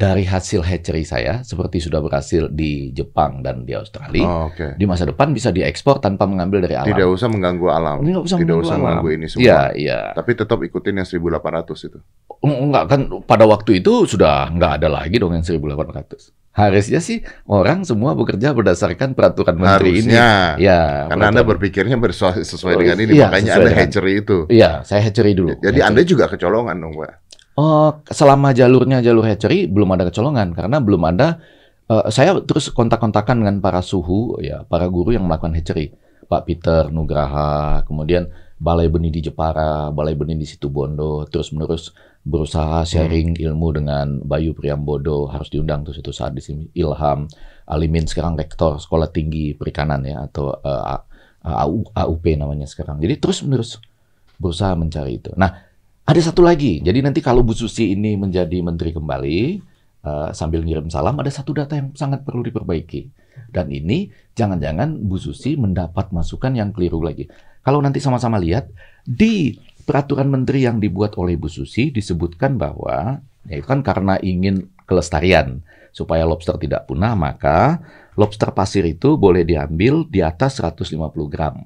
dari 0.00 0.24
hasil 0.24 0.64
hatchery 0.64 1.04
saya 1.04 1.44
seperti 1.44 1.76
sudah 1.76 2.00
berhasil 2.00 2.48
di 2.48 2.88
Jepang 2.90 3.44
dan 3.44 3.68
di 3.68 3.76
Australia, 3.76 4.24
Oh, 4.24 4.48
Oke. 4.48 4.72
di 4.72 4.88
masa 4.88 5.04
depan 5.04 5.30
bisa 5.30 5.52
diekspor 5.52 6.00
tanpa 6.00 6.24
mengambil 6.24 6.64
dari 6.64 6.72
alam. 6.72 6.88
Tidak 6.88 7.04
usah 7.04 7.28
mengganggu 7.28 7.66
alam. 7.68 7.96
Ini 8.00 8.08
nggak 8.10 8.24
usah 8.24 8.34
Tidak 8.34 8.48
mengganggu 8.48 8.64
usah 8.64 8.72
alam. 8.72 8.80
mengganggu 8.80 9.08
ini 9.12 9.26
semua. 9.28 9.44
Iya, 9.44 9.60
iya. 9.76 10.00
Tapi 10.10 10.30
tetap 10.32 10.56
ikutin 10.58 10.94
yang 10.96 11.04
1800 11.04 11.84
itu. 11.84 11.98
Enggak 12.40 12.84
kan 12.88 13.00
pada 13.22 13.44
waktu 13.44 13.78
itu 13.78 14.08
sudah 14.08 14.48
nggak 14.48 14.72
ada 14.80 14.88
lagi 14.88 15.20
dong 15.20 15.36
yang 15.36 15.44
1800. 15.44 16.32
Harusnya 16.50 16.98
sih 16.98 17.20
orang 17.46 17.84
semua 17.84 18.10
bekerja 18.12 18.50
berdasarkan 18.50 19.12
peraturan 19.12 19.54
menteri 19.54 20.02
Harusnya. 20.02 20.56
ini. 20.56 20.66
Ya, 20.66 21.06
Karena 21.06 21.30
Anda 21.30 21.44
peraturan- 21.44 21.50
berpikirnya 21.54 21.96
bersesuai 21.96 22.42
sesuai 22.42 22.74
dengan 22.74 22.96
ini, 22.98 23.12
iya, 23.14 23.28
makanya 23.28 23.38
sesuai 23.44 23.54
Anda 23.54 23.68
dengan- 23.70 23.80
hatchery 23.86 24.12
itu. 24.18 24.38
Iya, 24.48 24.70
saya 24.82 25.00
hatchery 25.04 25.32
dulu. 25.36 25.54
Jadi 25.54 25.78
Hatchery. 25.78 25.86
Anda 25.86 26.02
juga 26.02 26.24
kecolongan 26.26 26.76
dong, 26.80 26.94
Pak. 26.96 27.12
Oh, 27.60 27.88
selama 28.18 28.48
jalurnya 28.58 28.98
jalur 29.06 29.24
hatchery 29.28 29.58
belum 29.74 29.88
ada 29.94 30.04
kecolongan 30.08 30.48
karena 30.58 30.76
belum 30.86 31.02
ada. 31.12 31.28
eh, 31.92 32.06
saya 32.16 32.30
terus 32.48 32.70
kontak-kontakan 32.78 33.36
dengan 33.42 33.56
para 33.64 33.80
suhu, 33.90 34.38
ya 34.48 34.62
para 34.72 34.86
guru 34.94 35.10
yang 35.16 35.24
melakukan 35.26 35.52
hatchery, 35.58 35.86
Pak 36.30 36.42
Peter 36.46 36.82
Nugraha, 36.94 37.82
kemudian 37.88 38.30
Balai 38.66 38.86
Benih 38.94 39.10
di 39.10 39.20
Jepara, 39.26 39.90
Balai 39.90 40.14
Benih 40.14 40.38
di 40.38 40.46
Situbondo, 40.46 41.26
terus 41.32 41.50
menerus 41.50 41.84
berusaha 42.22 42.86
sharing 42.86 43.28
ilmu 43.46 43.68
dengan 43.74 44.06
Bayu 44.22 44.52
Priambodo, 44.54 45.26
harus 45.34 45.48
diundang 45.50 45.82
tuh 45.82 45.92
suatu 45.96 46.12
saat 46.14 46.32
di 46.38 46.42
sini. 46.44 46.64
Ilham 46.78 47.26
Alimin 47.66 48.06
sekarang 48.06 48.38
rektor 48.38 48.78
Sekolah 48.78 49.08
Tinggi 49.10 49.56
Perikanan 49.58 50.00
ya 50.06 50.22
atau 50.30 50.54
eh, 50.62 50.82
A- 50.94 51.04
AU, 51.64 51.90
AUP 51.96 52.24
namanya 52.38 52.70
sekarang. 52.70 53.02
Jadi 53.02 53.14
terus 53.18 53.42
menerus 53.42 53.80
berusaha 54.38 54.72
mencari 54.78 55.18
itu. 55.20 55.32
Nah, 55.34 55.69
ada 56.10 56.18
satu 56.18 56.42
lagi. 56.42 56.82
Jadi 56.82 56.98
nanti 57.06 57.22
kalau 57.22 57.46
Bu 57.46 57.54
Susi 57.54 57.94
ini 57.94 58.18
menjadi 58.18 58.58
menteri 58.66 58.90
kembali, 58.90 59.40
eh, 60.02 60.28
sambil 60.34 60.66
ngirim 60.66 60.90
salam, 60.90 61.14
ada 61.22 61.30
satu 61.30 61.54
data 61.54 61.78
yang 61.78 61.94
sangat 61.94 62.26
perlu 62.26 62.42
diperbaiki. 62.42 63.14
Dan 63.46 63.70
ini 63.70 64.10
jangan-jangan 64.34 65.06
Bu 65.06 65.22
Susi 65.22 65.54
mendapat 65.54 66.10
masukan 66.10 66.50
yang 66.58 66.74
keliru 66.74 66.98
lagi. 66.98 67.30
Kalau 67.62 67.78
nanti 67.78 68.02
sama-sama 68.02 68.42
lihat, 68.42 68.74
di 69.06 69.54
peraturan 69.86 70.26
menteri 70.26 70.66
yang 70.66 70.82
dibuat 70.82 71.14
oleh 71.14 71.38
Bu 71.38 71.46
Susi 71.46 71.94
disebutkan 71.94 72.58
bahwa, 72.58 73.22
ya 73.46 73.54
itu 73.62 73.66
kan 73.70 73.86
karena 73.86 74.18
ingin 74.18 74.66
kelestarian, 74.90 75.62
supaya 75.94 76.26
lobster 76.26 76.58
tidak 76.58 76.90
punah, 76.90 77.14
maka 77.14 77.86
lobster 78.18 78.50
pasir 78.50 78.82
itu 78.82 79.14
boleh 79.14 79.46
diambil 79.46 80.06
di 80.10 80.26
atas 80.26 80.58
150 80.58 80.90
gram. 81.30 81.62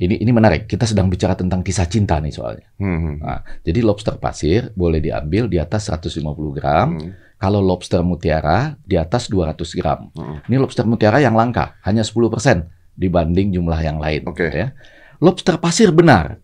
Ini 0.00 0.16
ini 0.16 0.32
menarik. 0.32 0.64
Kita 0.64 0.88
sedang 0.88 1.12
bicara 1.12 1.36
tentang 1.36 1.60
kisah 1.60 1.84
cinta 1.84 2.16
nih 2.24 2.32
soalnya. 2.32 2.64
Hmm. 2.80 3.20
Nah, 3.20 3.44
jadi 3.60 3.84
lobster 3.84 4.16
pasir 4.16 4.72
boleh 4.72 4.96
diambil 4.96 5.44
di 5.44 5.60
atas 5.60 5.92
150 5.92 6.24
gram. 6.56 6.96
Hmm. 6.96 7.12
Kalau 7.36 7.60
lobster 7.60 8.00
mutiara 8.00 8.80
di 8.80 8.96
atas 8.96 9.28
200 9.28 9.76
gram. 9.76 10.08
Hmm. 10.16 10.40
Ini 10.48 10.56
lobster 10.56 10.88
mutiara 10.88 11.20
yang 11.20 11.36
langka, 11.36 11.76
hanya 11.84 12.00
10% 12.00 12.64
dibanding 12.96 13.52
jumlah 13.52 13.80
yang 13.80 14.00
lain. 14.00 14.24
Oke. 14.24 14.48
Ya. 14.48 14.72
Lobster 15.20 15.60
pasir 15.60 15.92
benar 15.92 16.40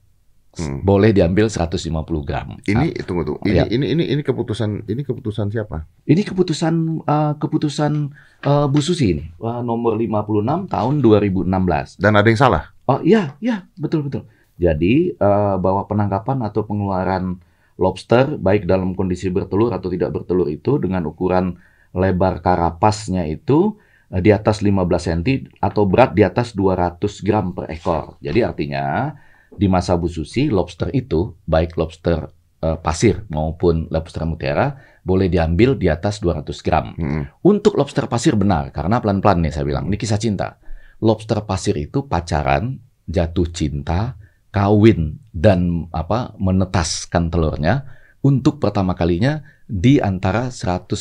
Hmm. 0.56 0.80
boleh 0.80 1.12
diambil 1.12 1.52
150 1.52 2.24
gram. 2.24 2.56
Ini 2.64 2.96
Nah, 2.96 3.04
tunggu 3.04 3.28
tuh. 3.28 3.36
Ini 3.44 3.60
Iya. 3.60 3.64
ini 3.68 3.92
ini 3.92 4.04
ini 4.08 4.22
keputusan 4.24 4.88
ini 4.88 5.04
keputusan 5.04 5.52
siapa? 5.52 5.84
ini 6.08 6.24
keputusan 6.24 7.04
eh, 7.04 7.32
keputusan 7.36 7.92
eh, 8.40 8.66
Bu 8.72 8.80
Susi 8.80 9.12
ini 9.12 9.24
eh, 9.36 9.60
nomor 9.60 10.00
56 10.00 10.64
tahun 10.64 11.04
2016. 11.04 12.00
Dan 12.00 12.16
ada 12.16 12.24
yang 12.24 12.40
salah? 12.40 12.72
Oh 12.86 13.02
iya, 13.02 13.34
iya, 13.42 13.66
betul 13.74 14.06
betul. 14.06 14.30
Jadi 14.56 15.12
eh, 15.12 15.56
bahwa 15.58 15.84
penangkapan 15.84 16.40
atau 16.46 16.64
pengeluaran 16.64 17.38
lobster 17.76 18.40
baik 18.40 18.64
dalam 18.64 18.96
kondisi 18.96 19.28
bertelur 19.28 19.74
atau 19.76 19.92
tidak 19.92 20.16
bertelur 20.16 20.48
itu 20.48 20.80
dengan 20.80 21.04
ukuran 21.04 21.60
lebar 21.92 22.40
karapasnya 22.40 23.28
itu 23.28 23.76
eh, 24.08 24.22
di 24.22 24.32
atas 24.32 24.64
15 24.64 24.72
cm 24.80 25.60
atau 25.60 25.82
berat 25.84 26.16
di 26.16 26.24
atas 26.24 26.56
200 26.56 27.26
gram 27.26 27.52
per 27.52 27.68
ekor. 27.68 28.16
Jadi 28.24 28.40
artinya 28.40 29.12
di 29.52 29.66
masa 29.68 29.94
Bu 29.98 30.08
Susi 30.08 30.48
lobster 30.48 30.88
itu 30.94 31.36
baik 31.44 31.76
lobster 31.76 32.32
eh, 32.64 32.78
pasir 32.80 33.28
maupun 33.28 33.90
lobster 33.92 34.24
mutiara 34.24 34.96
boleh 35.06 35.30
diambil 35.30 35.78
di 35.78 35.86
atas 35.86 36.18
200 36.18 36.66
gram. 36.66 36.86
Hmm. 36.98 37.22
Untuk 37.46 37.78
lobster 37.78 38.10
pasir 38.10 38.34
benar, 38.34 38.74
karena 38.74 38.98
pelan-pelan 38.98 39.38
nih 39.46 39.54
saya 39.54 39.62
bilang, 39.62 39.86
ini 39.86 39.94
kisah 39.94 40.18
cinta. 40.18 40.58
Lobster 40.98 41.44
pasir 41.44 41.76
itu 41.76 42.04
pacaran, 42.04 42.80
jatuh 43.04 43.48
cinta, 43.50 44.16
kawin 44.48 45.20
dan 45.30 45.84
apa 45.92 46.32
menetaskan 46.36 47.28
telurnya 47.28 47.84
untuk 48.20 48.56
pertama 48.56 48.96
kalinya 48.96 49.44
di 49.68 50.00
antara 50.00 50.48
150 50.48 50.96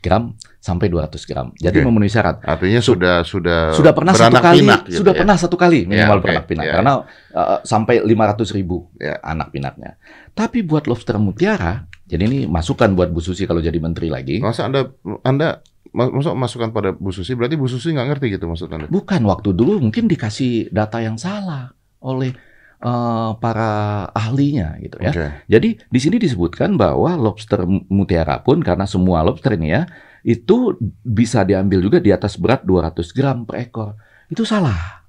gram 0.00 0.32
sampai 0.56 0.88
200 0.88 1.28
gram. 1.28 1.52
Jadi 1.56 1.76
Oke. 1.80 1.84
memenuhi 1.84 2.08
syarat. 2.08 2.40
Artinya 2.40 2.80
sudah 2.80 3.20
sudah 3.20 3.76
Sudah 3.76 3.92
pernah 3.92 4.16
satu 4.16 4.36
kali, 4.36 4.64
pinak 4.64 4.80
gitu 4.88 5.04
sudah 5.04 5.12
ya? 5.12 5.18
pernah 5.20 5.36
satu 5.36 5.56
kali 5.56 5.84
minimal 5.84 6.16
oke. 6.16 6.24
beranak 6.24 6.44
pinak 6.48 6.64
Ya. 6.64 6.72
karena 6.80 6.92
uh, 7.36 7.58
sampai 7.64 8.00
500 8.00 8.56
ribu 8.56 8.88
Ya. 8.96 9.20
anak 9.20 9.52
pinaknya. 9.52 10.00
Tapi 10.32 10.64
buat 10.64 10.88
lobster 10.88 11.20
mutiara, 11.20 11.84
jadi 12.08 12.24
ini 12.24 12.38
masukan 12.48 12.96
buat 12.96 13.12
Bu 13.12 13.20
Susi 13.20 13.44
kalau 13.44 13.60
jadi 13.60 13.76
menteri 13.76 14.08
lagi. 14.08 14.40
Masa 14.40 14.64
Anda 14.64 14.88
Anda 15.20 15.60
masuk 15.90 16.34
masukan 16.38 16.70
pada 16.70 16.94
Bu 16.94 17.10
Susi 17.10 17.34
berarti 17.34 17.58
Bu 17.58 17.66
Susi 17.66 17.90
nggak 17.90 18.08
ngerti 18.14 18.26
gitu 18.38 18.46
maksud 18.46 18.70
Anda? 18.70 18.86
Bukan 18.86 19.22
waktu 19.26 19.50
dulu 19.52 19.82
mungkin 19.82 20.06
dikasih 20.06 20.70
data 20.70 21.02
yang 21.02 21.18
salah 21.18 21.74
oleh 22.00 22.32
eh, 22.80 23.30
para 23.38 23.70
ahlinya 24.14 24.78
gitu 24.78 24.96
ya. 25.02 25.12
Oke. 25.12 25.26
Jadi 25.50 25.68
di 25.82 26.00
sini 26.00 26.16
disebutkan 26.16 26.78
bahwa 26.78 27.18
lobster 27.18 27.66
mutiara 27.66 28.40
pun 28.40 28.62
karena 28.62 28.86
semua 28.86 29.26
lobster 29.26 29.58
ini 29.58 29.74
ya 29.74 29.82
itu 30.22 30.76
bisa 31.02 31.42
diambil 31.42 31.80
juga 31.80 31.98
di 31.98 32.12
atas 32.12 32.36
berat 32.36 32.62
200 32.62 33.16
gram 33.16 33.42
per 33.48 33.56
ekor. 33.66 33.98
Itu 34.30 34.46
salah. 34.46 35.02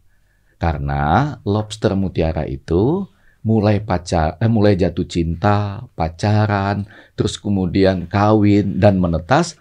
Karena 0.58 1.36
lobster 1.46 1.98
mutiara 1.98 2.46
itu 2.46 3.06
mulai 3.42 3.82
pacar 3.82 4.38
eh, 4.38 4.50
mulai 4.50 4.78
jatuh 4.78 5.06
cinta, 5.10 5.86
pacaran, 5.98 6.86
terus 7.18 7.42
kemudian 7.42 8.06
kawin 8.06 8.78
dan 8.78 9.02
menetas 9.02 9.58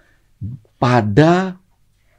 pada 0.81 1.61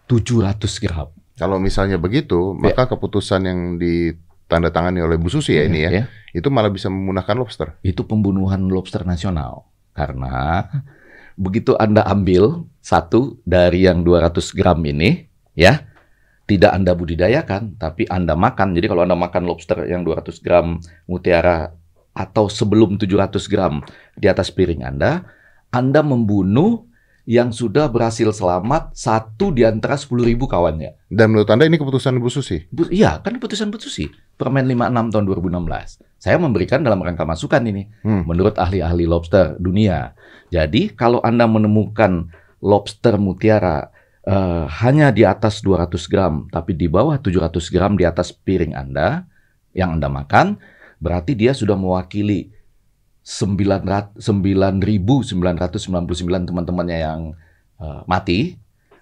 700 0.05 0.77
gram. 0.77 1.09
Kalau 1.35 1.57
misalnya 1.57 1.97
begitu, 1.97 2.53
Ya. 2.53 2.69
maka 2.69 2.85
keputusan 2.93 3.41
yang 3.41 3.59
ditandatangani 3.81 5.01
oleh 5.01 5.17
Bu 5.17 5.27
Susi 5.27 5.57
ya 5.57 5.65
ini 5.65 5.81
ya, 5.81 6.05
itu 6.31 6.47
malah 6.53 6.69
bisa 6.69 6.85
memunahkan 6.87 7.33
lobster. 7.33 7.73
itu 7.81 8.05
pembunuhan 8.05 8.69
lobster 8.69 9.01
nasional. 9.01 9.65
Karena 9.97 10.69
begitu 11.33 11.73
Anda 11.75 12.05
ambil 12.05 12.69
satu 12.79 13.41
dari 13.43 13.89
yang 13.89 14.05
200 14.05 14.53
gram 14.53 14.77
ini, 14.85 15.25
ya, 15.57 15.89
tidak 16.45 16.71
Anda 16.77 16.93
budidayakan, 16.93 17.81
tapi 17.81 18.05
Anda 18.05 18.37
makan. 18.37 18.77
Jadi 18.77 18.85
kalau 18.85 19.01
Anda 19.01 19.17
makan 19.17 19.49
lobster 19.49 19.89
yang 19.89 20.05
200 20.05 20.37
gram 20.43 20.77
mutiara 21.09 21.73
atau 22.11 22.45
sebelum 22.51 22.99
700 22.99 23.47
gram 23.49 23.79
di 24.13 24.27
atas 24.29 24.51
piring 24.51 24.83
Anda, 24.85 25.23
Anda 25.71 26.03
membunuh 26.03 26.90
yang 27.29 27.53
sudah 27.53 27.85
berhasil 27.87 28.25
selamat 28.33 28.91
satu 28.97 29.53
di 29.53 29.61
antara 29.61 29.93
10.000 29.93 30.35
kawannya. 30.49 30.97
Dan 31.05 31.31
menurut 31.33 31.49
Anda 31.53 31.69
ini 31.69 31.77
keputusan 31.77 32.17
Bu 32.17 32.33
Susi? 32.33 32.65
Bu, 32.73 32.89
iya, 32.89 33.21
kan 33.21 33.37
keputusan 33.37 33.69
Bu 33.69 33.77
Susi. 33.77 34.09
Permen 34.37 34.65
56 34.65 35.13
tahun 35.13 35.25
2016. 35.29 36.01
Saya 36.17 36.37
memberikan 36.41 36.81
dalam 36.81 37.01
rangka 37.01 37.25
masukan 37.25 37.61
ini 37.65 37.89
Hmm. 38.01 38.25
menurut 38.25 38.57
ahli-ahli 38.57 39.05
lobster 39.05 39.57
dunia. 39.57 40.13
Jadi 40.49 40.93
kalau 40.93 41.21
Anda 41.21 41.45
menemukan 41.45 42.29
lobster 42.61 43.17
mutiara 43.17 43.89
eh, 44.21 44.65
hanya 44.85 45.09
di 45.09 45.25
atas 45.25 45.65
200 45.65 46.05
gram, 46.05 46.45
tapi 46.53 46.77
di 46.77 46.85
bawah 46.85 47.17
700 47.17 47.73
gram 47.73 47.97
di 47.97 48.05
atas 48.05 48.29
piring 48.29 48.77
Anda 48.77 49.25
yang 49.73 49.97
Anda 49.97 50.13
makan, 50.13 50.61
berarti 51.01 51.33
dia 51.33 51.57
sudah 51.57 51.73
mewakili 51.73 52.53
900 52.53 52.60
9.999 53.21 54.17
teman-temannya 56.49 56.97
yang 56.97 57.21
eh, 57.77 58.01
mati 58.09 58.57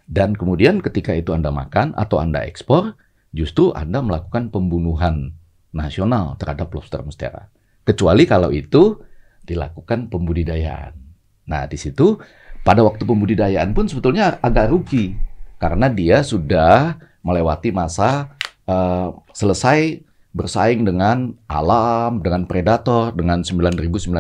Dan 0.10 0.34
kemudian 0.34 0.82
ketika 0.82 1.14
itu 1.14 1.38
Anda 1.38 1.54
makan 1.54 1.94
atau 1.94 2.18
Anda 2.18 2.42
ekspor, 2.42 2.98
justru 3.30 3.70
Anda 3.78 4.02
melakukan 4.02 4.50
pembunuhan 4.50 5.38
nasional 5.70 6.34
terhadap 6.42 6.74
lobster 6.74 7.06
mustera. 7.06 7.54
Kecuali 7.86 8.26
kalau 8.26 8.50
itu 8.50 8.98
dilakukan 9.46 10.10
pembudidayaan. 10.10 10.98
Nah, 11.46 11.70
di 11.70 11.78
situ 11.78 12.18
pada 12.66 12.82
waktu 12.82 13.06
pembudidayaan 13.06 13.70
pun 13.78 13.86
sebetulnya 13.86 14.42
agak 14.42 14.74
rugi 14.74 15.14
karena 15.62 15.86
dia 15.90 16.26
sudah 16.26 16.98
melewati 17.22 17.70
masa 17.70 18.34
uh, 18.66 19.14
selesai 19.34 20.09
bersaing 20.30 20.86
dengan 20.86 21.34
alam, 21.50 22.22
dengan 22.22 22.46
predator, 22.46 23.12
dengan 23.18 23.42
9.999 23.42 24.14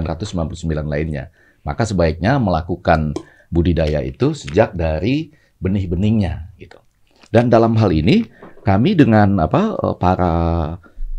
lainnya. 0.89 1.29
Maka 1.61 1.85
sebaiknya 1.85 2.41
melakukan 2.41 3.13
budidaya 3.53 4.01
itu 4.01 4.33
sejak 4.33 4.73
dari 4.73 5.33
benih-benihnya 5.61 6.55
gitu. 6.57 6.79
Dan 7.29 7.53
dalam 7.53 7.77
hal 7.77 7.93
ini 7.93 8.25
kami 8.65 8.97
dengan 8.97 9.37
apa 9.37 9.77
eh, 9.77 9.95
para 9.97 10.33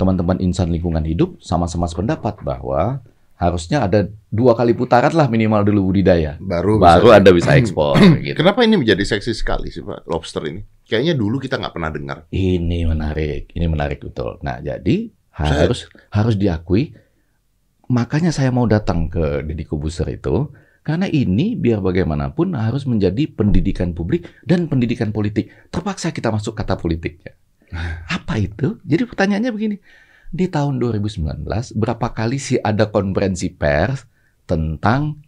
teman-teman 0.01 0.41
insan 0.41 0.73
lingkungan 0.73 1.05
hidup 1.05 1.37
sama-sama 1.45 1.85
sependapat 1.85 2.41
bahwa 2.41 3.05
harusnya 3.37 3.85
ada 3.85 4.09
dua 4.29 4.53
kali 4.53 4.77
putaran 4.77 5.13
lah 5.13 5.29
minimal 5.29 5.65
dulu 5.65 5.93
budidaya. 5.93 6.41
Baru 6.41 6.81
baru 6.81 7.13
bisa, 7.13 7.17
Anda 7.21 7.31
bisa 7.33 7.51
ekspor 7.57 7.97
gitu. 8.21 8.37
Kenapa 8.41 8.65
ini 8.65 8.81
menjadi 8.81 9.05
seksi 9.05 9.33
sekali 9.37 9.69
sih 9.73 9.85
Pak 9.85 10.09
lobster 10.09 10.45
ini? 10.49 10.61
Kayaknya 10.91 11.15
dulu 11.15 11.39
kita 11.39 11.63
nggak 11.63 11.75
pernah 11.79 11.91
dengar. 11.95 12.19
Ini 12.35 12.83
menarik, 12.91 13.55
ini 13.55 13.67
menarik 13.71 14.03
betul. 14.03 14.43
Nah, 14.43 14.59
jadi 14.59 15.07
harus 15.31 15.87
saya... 15.87 16.11
harus 16.11 16.35
diakui 16.35 16.91
makanya 17.87 18.35
saya 18.35 18.51
mau 18.51 18.67
datang 18.67 19.07
ke 19.07 19.47
Deddy 19.47 19.63
Kobuser 19.67 20.11
itu 20.11 20.51
karena 20.83 21.07
ini 21.07 21.55
biar 21.55 21.79
bagaimanapun 21.79 22.59
harus 22.59 22.91
menjadi 22.91 23.31
pendidikan 23.31 23.95
publik 23.95 24.27
dan 24.43 24.67
pendidikan 24.67 25.15
politik. 25.15 25.55
Terpaksa 25.71 26.11
kita 26.11 26.35
masuk 26.35 26.59
kata 26.59 26.75
politiknya. 26.75 27.39
Apa 28.11 28.43
itu? 28.43 28.83
Jadi 28.83 29.07
pertanyaannya 29.07 29.53
begini 29.55 29.77
di 30.31 30.47
tahun 30.47 30.79
2019 30.79 31.47
berapa 31.75 32.07
kali 32.15 32.39
sih 32.39 32.59
ada 32.63 32.87
konferensi 32.91 33.51
pers 33.51 34.07
tentang 34.47 35.19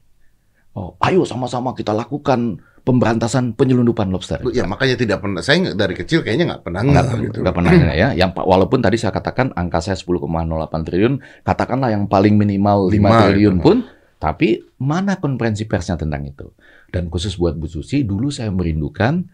oh 0.78 0.94
ayo 1.02 1.26
sama-sama 1.26 1.74
kita 1.74 1.90
lakukan 1.90 2.62
pemberantasan 2.82 3.54
penyelundupan 3.54 4.10
lobster. 4.10 4.42
Ya 4.50 4.66
makanya 4.66 4.98
tidak 4.98 5.22
pernah 5.22 5.38
saya 5.38 5.70
dari 5.72 5.94
kecil 5.94 6.26
kayaknya 6.26 6.54
nggak 6.54 6.62
pernah 6.66 6.80
nggak 6.82 7.04
gitu. 7.30 7.38
Nggak 7.46 7.54
pernah 7.54 7.72
ya. 7.94 8.08
Yang 8.14 8.30
walaupun 8.42 8.82
tadi 8.82 8.98
saya 8.98 9.14
katakan 9.14 9.54
angka 9.54 9.78
saya 9.78 9.96
10,08 9.98 10.86
triliun, 10.86 11.14
katakanlah 11.46 11.94
yang 11.94 12.10
paling 12.10 12.34
minimal 12.34 12.90
5, 12.90 12.98
5 12.98 13.22
triliun 13.26 13.56
itu. 13.58 13.64
pun, 13.64 13.76
tapi 14.18 14.48
mana 14.82 15.22
konferensi 15.22 15.66
persnya 15.70 15.94
tentang 15.94 16.26
itu? 16.26 16.46
Dan 16.90 17.06
khusus 17.08 17.38
buat 17.38 17.54
Bu 17.54 17.70
Susi, 17.70 18.02
dulu 18.02 18.28
saya 18.28 18.50
merindukan 18.50 19.24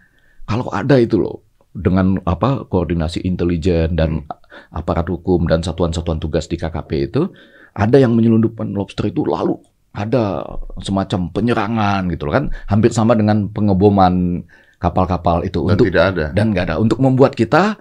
kalau 0.45 0.69
ada 0.73 1.01
itu 1.01 1.17
loh 1.17 1.45
dengan 1.73 2.17
apa 2.25 2.65
koordinasi 2.69 3.25
intelijen 3.25 3.97
dan 3.97 4.25
aparat 4.73 5.07
hukum 5.09 5.45
dan 5.45 5.61
satuan-satuan 5.61 6.19
tugas 6.19 6.49
di 6.49 6.57
KKP 6.57 6.91
itu 7.13 7.29
ada 7.77 8.01
yang 8.01 8.17
menyelundupkan 8.17 8.67
lobster 8.73 9.13
itu 9.13 9.23
lalu 9.23 9.61
ada 9.93 10.45
semacam 10.83 11.33
penyerangan 11.33 12.01
gitu 12.13 12.29
loh 12.29 12.35
kan. 12.35 12.45
Hampir 12.69 12.91
sama 12.95 13.17
dengan 13.19 13.49
pengeboman 13.51 14.45
kapal-kapal 14.79 15.43
itu. 15.43 15.67
Dan 15.67 15.75
untuk 15.75 15.89
tidak 15.91 16.05
ada. 16.15 16.27
dan 16.33 16.47
nggak 16.55 16.65
ada. 16.71 16.77
Untuk 16.79 16.99
membuat 17.03 17.35
kita 17.35 17.77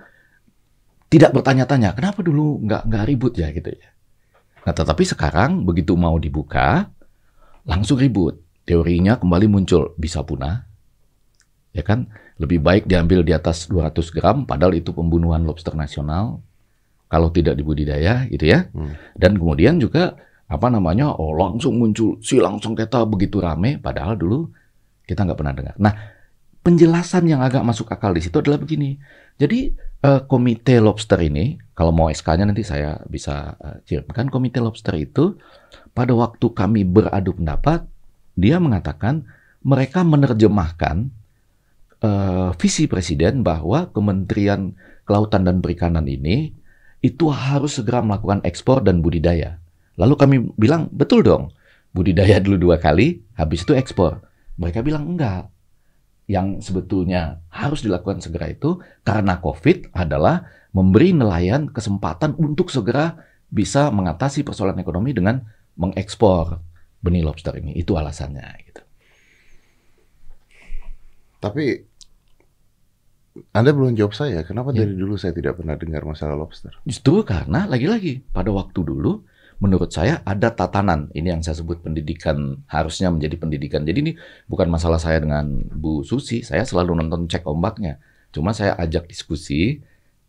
tidak 1.08 1.32
bertanya-tanya 1.32 1.96
kenapa 1.96 2.20
dulu 2.20 2.64
nggak 2.66 2.82
nggak 2.90 3.04
ribut 3.08 3.34
ya? 3.38 3.54
Gitu 3.54 3.70
ya. 3.72 3.90
Nah 4.68 4.74
tetapi 4.76 5.04
sekarang 5.08 5.64
begitu 5.64 5.96
mau 5.96 6.18
dibuka 6.20 6.90
langsung 7.68 8.00
ribut. 8.00 8.40
Teorinya 8.68 9.16
kembali 9.16 9.48
muncul 9.48 9.96
bisa 9.96 10.24
punah. 10.28 10.68
Ya 11.72 11.86
kan? 11.86 12.12
Lebih 12.38 12.60
baik 12.60 12.84
diambil 12.86 13.24
di 13.24 13.32
atas 13.32 13.66
200 13.72 14.12
gram, 14.12 14.44
padahal 14.44 14.76
itu 14.76 14.92
pembunuhan 14.92 15.42
lobster 15.48 15.72
nasional. 15.72 16.44
Kalau 17.08 17.32
tidak 17.32 17.56
dibudidaya, 17.56 18.28
gitu 18.28 18.44
ya. 18.52 18.68
Hmm. 18.76 18.94
Dan 19.16 19.40
kemudian 19.40 19.80
juga 19.80 20.20
apa 20.48 20.68
namanya, 20.72 21.12
oh 21.12 21.36
langsung 21.36 21.76
muncul 21.76 22.24
si 22.24 22.40
langsung 22.40 22.72
kita 22.72 23.04
begitu 23.04 23.44
rame, 23.44 23.76
padahal 23.84 24.16
dulu 24.16 24.48
kita 25.04 25.28
nggak 25.28 25.40
pernah 25.40 25.54
dengar. 25.56 25.76
Nah, 25.76 25.94
penjelasan 26.64 27.28
yang 27.28 27.44
agak 27.44 27.64
masuk 27.68 27.92
akal 27.92 28.16
di 28.16 28.24
situ 28.24 28.40
adalah 28.40 28.60
begini. 28.60 28.96
Jadi 29.36 29.72
uh, 30.08 30.24
komite 30.24 30.80
lobster 30.80 31.20
ini, 31.20 31.60
kalau 31.76 31.92
mau 31.92 32.08
SK-nya 32.08 32.48
nanti 32.48 32.64
saya 32.64 33.00
bisa 33.08 33.60
uh, 33.60 33.78
kirimkan. 33.84 34.32
Komite 34.32 34.64
lobster 34.64 34.96
itu 34.96 35.36
pada 35.92 36.16
waktu 36.16 36.48
kami 36.52 36.88
beradu 36.88 37.36
pendapat, 37.36 37.84
dia 38.36 38.60
mengatakan 38.60 39.28
mereka 39.68 40.08
menerjemahkan 40.08 41.12
uh, 42.04 42.56
visi 42.56 42.88
presiden 42.88 43.44
bahwa 43.44 43.92
Kementerian 43.92 44.76
Kelautan 45.04 45.48
dan 45.48 45.64
Perikanan 45.64 46.08
ini 46.08 46.52
itu 47.04 47.30
harus 47.30 47.80
segera 47.80 48.04
melakukan 48.04 48.44
ekspor 48.44 48.84
dan 48.84 49.00
budidaya. 49.04 49.60
Lalu 49.98 50.14
kami 50.16 50.36
bilang, 50.56 50.88
betul 50.94 51.26
dong, 51.26 51.52
budidaya 51.92 52.38
dulu 52.46 52.72
dua 52.72 52.78
kali, 52.78 53.26
habis 53.34 53.66
itu 53.66 53.74
ekspor. 53.74 54.22
Mereka 54.62 54.86
bilang 54.86 55.10
enggak. 55.10 55.50
Yang 56.28 56.70
sebetulnya 56.70 57.40
harus 57.48 57.88
dilakukan 57.88 58.20
segera 58.20 58.52
itu 58.52 58.84
karena 59.08 59.40
COVID 59.40 59.96
adalah 59.96 60.44
memberi 60.76 61.16
nelayan 61.16 61.72
kesempatan 61.72 62.36
untuk 62.36 62.68
segera 62.68 63.16
bisa 63.48 63.88
mengatasi 63.96 64.44
persoalan 64.44 64.76
ekonomi 64.84 65.16
dengan 65.16 65.40
mengekspor 65.80 66.60
benih 67.00 67.24
lobster 67.24 67.56
ini. 67.56 67.80
Itu 67.80 67.96
alasannya. 67.96 68.44
Gitu. 68.60 68.82
Tapi 71.40 71.66
anda 73.54 73.72
belum 73.72 73.94
jawab 73.94 74.18
saya, 74.18 74.42
kenapa 74.44 74.74
ya. 74.74 74.84
dari 74.84 74.98
dulu 74.98 75.16
saya 75.16 75.32
tidak 75.32 75.62
pernah 75.62 75.78
dengar 75.78 76.04
masalah 76.04 76.34
lobster? 76.34 76.74
Justru 76.84 77.22
karena 77.22 77.70
lagi-lagi 77.70 78.26
pada 78.34 78.50
waktu 78.50 78.82
dulu 78.82 79.24
menurut 79.58 79.90
saya 79.90 80.22
ada 80.24 80.54
tatanan. 80.54 81.10
Ini 81.14 81.38
yang 81.38 81.42
saya 81.42 81.58
sebut 81.58 81.82
pendidikan 81.82 82.62
harusnya 82.70 83.10
menjadi 83.10 83.36
pendidikan. 83.42 83.82
Jadi 83.84 84.00
ini 84.02 84.12
bukan 84.46 84.70
masalah 84.70 85.02
saya 85.02 85.22
dengan 85.22 85.66
Bu 85.74 86.06
Susi, 86.06 86.46
saya 86.46 86.64
selalu 86.64 86.98
nonton 86.98 87.26
cek 87.26 87.46
ombaknya. 87.46 87.98
Cuma 88.30 88.54
saya 88.54 88.78
ajak 88.78 89.10
diskusi 89.10 89.82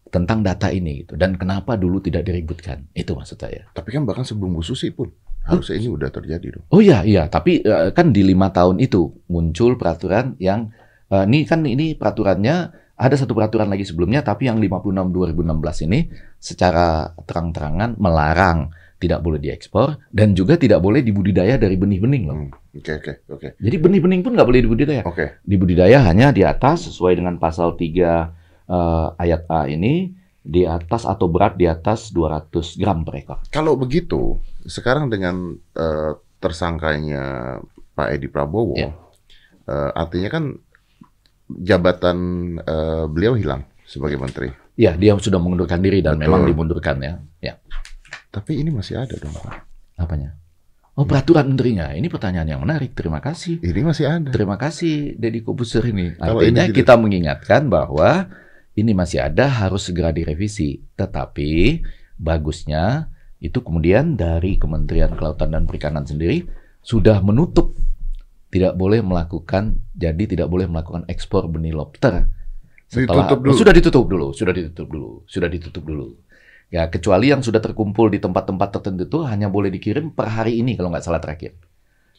tentang 0.09 0.41
data 0.41 0.73
ini 0.73 1.05
gitu 1.05 1.21
dan 1.21 1.37
kenapa 1.37 1.77
dulu 1.77 2.01
tidak 2.01 2.25
diributkan. 2.25 2.89
Itu 2.97 3.13
maksud 3.13 3.37
saya. 3.37 3.69
Tapi 3.77 3.93
kan 3.93 4.09
bahkan 4.09 4.25
sebelum 4.25 4.57
Bu 4.57 4.65
Susi 4.65 4.89
pun 4.89 5.13
harusnya 5.45 5.77
ini 5.81 5.89
udah 5.93 6.09
terjadi 6.13 6.61
dong. 6.61 6.65
Oh 6.73 6.81
iya 6.81 7.05
iya, 7.05 7.29
tapi 7.29 7.65
uh, 7.65 7.93
kan 7.93 8.13
di 8.13 8.25
lima 8.25 8.53
tahun 8.53 8.81
itu 8.81 9.13
muncul 9.33 9.81
peraturan 9.81 10.37
yang 10.41 10.73
uh, 11.09 11.25
ini 11.25 11.49
kan 11.49 11.65
ini 11.65 11.97
peraturannya 11.97 12.57
ada 12.99 13.15
satu 13.15 13.31
peraturan 13.31 13.71
lagi 13.71 13.87
sebelumnya, 13.87 14.27
tapi 14.27 14.51
yang 14.51 14.59
56 14.59 15.15
2016 15.15 15.87
ini 15.87 16.11
secara 16.43 17.15
terang-terangan 17.15 17.95
melarang 17.95 18.75
tidak 18.99 19.23
boleh 19.23 19.39
diekspor 19.39 19.99
dan 20.11 20.35
juga 20.35 20.59
tidak 20.59 20.83
boleh 20.83 21.07
dibudidaya 21.07 21.55
dari 21.55 21.79
benih-benih 21.79 22.23
loh. 22.27 22.35
Hmm, 22.35 22.51
oke 22.53 22.93
oke 22.99 23.13
oke. 23.31 23.49
Jadi 23.63 23.77
benih-benih 23.79 24.19
pun 24.27 24.35
nggak 24.35 24.49
boleh 24.51 24.61
dibudidaya. 24.67 25.03
Oke. 25.07 25.15
Okay. 25.15 25.29
Dibudidaya 25.47 26.03
hanya 26.03 26.35
di 26.35 26.43
atas 26.43 26.91
sesuai 26.91 27.15
dengan 27.15 27.39
pasal 27.39 27.79
3 27.79 27.79
uh, 27.79 27.87
eh, 27.87 29.07
ayat 29.23 29.47
A 29.47 29.71
ini 29.71 30.11
di 30.49 30.67
atas 30.67 31.07
atau 31.07 31.31
berat 31.31 31.55
di 31.55 31.71
atas 31.71 32.11
200 32.11 32.81
gram 32.81 33.07
per 33.07 33.15
ekor. 33.23 33.39
Kalau 33.55 33.79
begitu, 33.79 34.41
sekarang 34.67 35.13
dengan 35.13 35.55
uh, 35.79 36.13
tersangkanya 36.43 37.59
Pak 37.95 38.09
Edi 38.15 38.27
Prabowo, 38.27 38.75
ya. 38.79 38.91
uh, 39.69 39.91
artinya 39.95 40.31
kan 40.33 40.45
jabatan 41.49 42.19
uh, 42.65 43.05
beliau 43.07 43.37
hilang 43.37 43.63
sebagai 43.85 44.17
menteri. 44.21 44.49
Ya, 44.79 44.95
dia 44.95 45.19
sudah 45.19 45.43
mengundurkan 45.43 45.83
diri 45.83 46.01
dan 46.01 46.17
Betul. 46.17 46.25
memang 46.31 46.43
dimundurkan 46.47 46.97
ya. 47.03 47.15
Ya. 47.43 47.55
Tapi 48.29 48.61
ini 48.61 48.69
masih 48.69 49.01
ada 49.01 49.15
dong, 49.17 49.33
Pak. 49.33 49.65
Apanya? 49.99 50.37
Oh, 50.99 51.07
peraturan 51.07 51.55
menterinya. 51.55 51.95
Ini 51.95 52.11
pertanyaan 52.11 52.49
yang 52.59 52.61
menarik. 52.67 52.91
Terima 52.93 53.23
kasih. 53.23 53.63
Ini 53.63 53.81
masih 53.87 54.05
ada. 54.11 54.31
Terima 54.35 54.59
kasih, 54.59 55.15
Deddy 55.15 55.47
Kobuser 55.47 55.87
ini. 55.87 56.11
Artinya 56.19 56.67
ini 56.67 56.75
kita 56.75 56.99
mengingatkan 56.99 57.71
bahwa 57.71 58.27
ini 58.75 58.93
masih 58.99 59.23
ada, 59.23 59.47
harus 59.47 59.87
segera 59.87 60.11
direvisi. 60.11 60.83
Tetapi 60.99 61.83
bagusnya 62.19 63.15
itu 63.39 63.63
kemudian 63.63 64.19
dari 64.19 64.59
Kementerian 64.59 65.15
Kelautan 65.15 65.55
dan 65.55 65.71
Perikanan 65.71 66.03
sendiri 66.03 66.43
sudah 66.83 67.23
menutup 67.23 67.79
tidak 68.51 68.75
boleh 68.75 68.99
melakukan 68.99 69.79
jadi 69.95 70.25
tidak 70.27 70.49
boleh 70.51 70.67
melakukan 70.67 71.07
ekspor 71.07 71.47
benih 71.47 71.79
lobster. 71.79 72.27
Setelah, 72.89 73.29
ditutup 73.29 73.39
dulu. 73.45 73.55
Sudah 73.55 73.73
ditutup 73.77 74.05
dulu, 74.09 74.27
sudah 74.35 74.53
ditutup 74.57 74.87
dulu, 74.89 75.11
sudah 75.29 75.49
ditutup 75.53 75.85
dulu. 75.85 76.09
Ya 76.69 76.85
kecuali 76.93 77.33
yang 77.33 77.41
sudah 77.41 77.65
terkumpul 77.65 78.13
di 78.13 78.21
tempat-tempat 78.21 78.69
tertentu 78.77 79.09
itu 79.09 79.19
hanya 79.25 79.49
boleh 79.49 79.73
dikirim 79.73 80.13
per 80.13 80.29
hari 80.29 80.61
ini 80.61 80.77
kalau 80.77 80.93
nggak 80.93 81.05
salah 81.05 81.21
terakhir. 81.21 81.57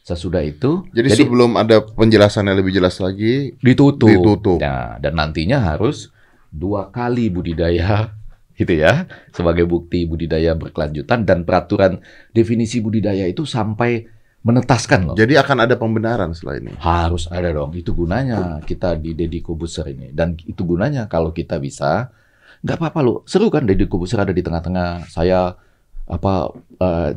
Sesudah 0.00 0.42
itu, 0.42 0.88
jadi, 0.90 1.12
jadi 1.12 1.22
sebelum 1.22 1.60
ada 1.60 1.84
penjelasan 1.84 2.48
yang 2.48 2.58
lebih 2.58 2.72
jelas 2.72 2.98
lagi, 2.98 3.54
ditutup. 3.60 4.08
Ditutup. 4.08 4.58
Ya, 4.58 4.96
dan 4.98 5.14
nantinya 5.14 5.60
harus 5.60 6.10
dua 6.50 6.90
kali 6.90 7.30
budidaya 7.30 8.10
gitu 8.58 8.74
ya 8.74 9.06
sebagai 9.30 9.64
bukti 9.64 10.04
budidaya 10.04 10.52
berkelanjutan 10.58 11.22
dan 11.24 11.46
peraturan 11.46 12.02
definisi 12.34 12.82
budidaya 12.82 13.24
itu 13.30 13.46
sampai 13.46 14.20
menetaskan 14.40 15.12
loh. 15.12 15.16
Jadi 15.16 15.36
akan 15.36 15.68
ada 15.68 15.76
pembenaran 15.76 16.32
setelah 16.32 16.56
ini. 16.60 16.72
Harus 16.80 17.28
ada 17.28 17.52
dong. 17.52 17.76
Itu 17.76 17.92
gunanya 17.92 18.64
kita 18.64 18.96
di 18.96 19.12
Deddy 19.12 19.44
Kobuser 19.44 19.84
ini. 19.92 20.16
Dan 20.16 20.32
itu 20.32 20.64
gunanya 20.64 21.12
kalau 21.12 21.36
kita 21.36 21.60
bisa, 21.60 22.08
nggak 22.60 22.76
apa-apa 22.76 23.00
loh. 23.00 23.18
Seru 23.24 23.48
kan 23.48 23.64
Deddy 23.64 23.88
Kobuser 23.88 24.20
ada 24.20 24.32
di 24.32 24.44
tengah-tengah. 24.44 25.08
Saya 25.08 25.54
apa 26.10 26.32
eh, 26.80 27.10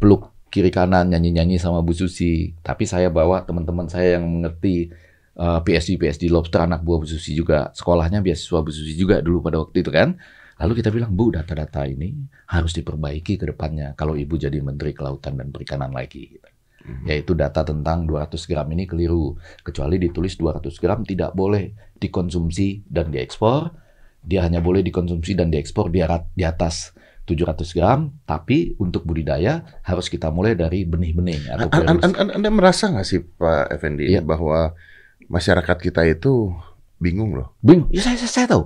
peluk 0.00 0.32
kiri 0.50 0.72
kanan 0.74 1.14
nyanyi-nyanyi 1.14 1.56
sama 1.62 1.82
Bu 1.82 1.94
Susi. 1.94 2.54
Tapi 2.62 2.84
saya 2.86 3.08
bawa 3.10 3.46
teman-teman 3.46 3.86
saya 3.86 4.18
yang 4.18 4.26
mengerti 4.26 4.90
eh, 5.38 5.60
PSD 5.62 5.98
PSD 6.00 6.28
Lobster 6.32 6.66
anak 6.66 6.82
buah 6.82 6.98
Bu 7.02 7.06
Susi 7.06 7.34
juga. 7.34 7.70
Sekolahnya 7.74 8.22
beasiswa 8.22 8.58
Bu 8.62 8.70
Susi 8.74 8.94
juga 8.98 9.22
dulu 9.22 9.42
pada 9.44 9.62
waktu 9.62 9.82
itu 9.82 9.90
kan. 9.94 10.18
Lalu 10.60 10.84
kita 10.84 10.92
bilang, 10.92 11.16
Bu, 11.16 11.32
data-data 11.32 11.88
ini 11.88 12.12
harus 12.52 12.76
diperbaiki 12.76 13.40
ke 13.40 13.48
depannya 13.48 13.96
kalau 13.96 14.12
Ibu 14.12 14.36
jadi 14.36 14.60
Menteri 14.60 14.92
Kelautan 14.92 15.40
dan 15.40 15.48
Perikanan 15.48 15.88
lagi. 15.88 16.36
Gitu 16.36 16.50
yaitu 17.04 17.36
data 17.36 17.62
tentang 17.62 18.08
200 18.08 18.48
gram 18.48 18.66
ini 18.72 18.84
keliru. 18.88 19.36
Kecuali 19.60 20.00
ditulis 20.00 20.34
200 20.36 20.72
gram 20.80 21.00
tidak 21.04 21.36
boleh 21.36 21.94
dikonsumsi 22.00 22.88
dan 22.88 23.12
diekspor. 23.12 23.68
Dia 24.20 24.44
hanya 24.44 24.60
boleh 24.60 24.84
dikonsumsi 24.84 25.32
dan 25.32 25.48
diekspor 25.48 25.88
di, 25.88 26.04
atas 26.44 26.92
700 27.24 27.76
gram, 27.76 28.10
tapi 28.26 28.74
untuk 28.76 29.06
budidaya 29.06 29.62
harus 29.86 30.10
kita 30.10 30.28
mulai 30.34 30.58
dari 30.58 30.82
benih-benih 30.82 31.46
An- 31.54 31.70
an- 31.70 32.00
an- 32.02 32.16
an- 32.18 32.32
anda 32.40 32.50
merasa 32.50 32.90
nggak 32.90 33.06
sih 33.06 33.22
Pak 33.22 33.70
Effendi 33.70 34.10
Iya. 34.10 34.20
bahwa 34.24 34.74
masyarakat 35.30 35.78
kita 35.78 36.02
itu 36.10 36.50
bingung 36.98 37.38
loh. 37.38 37.54
Bing, 37.62 37.86
ya 37.94 38.02
saya, 38.02 38.18
saya, 38.18 38.30
saya 38.30 38.46
tahu. 38.50 38.64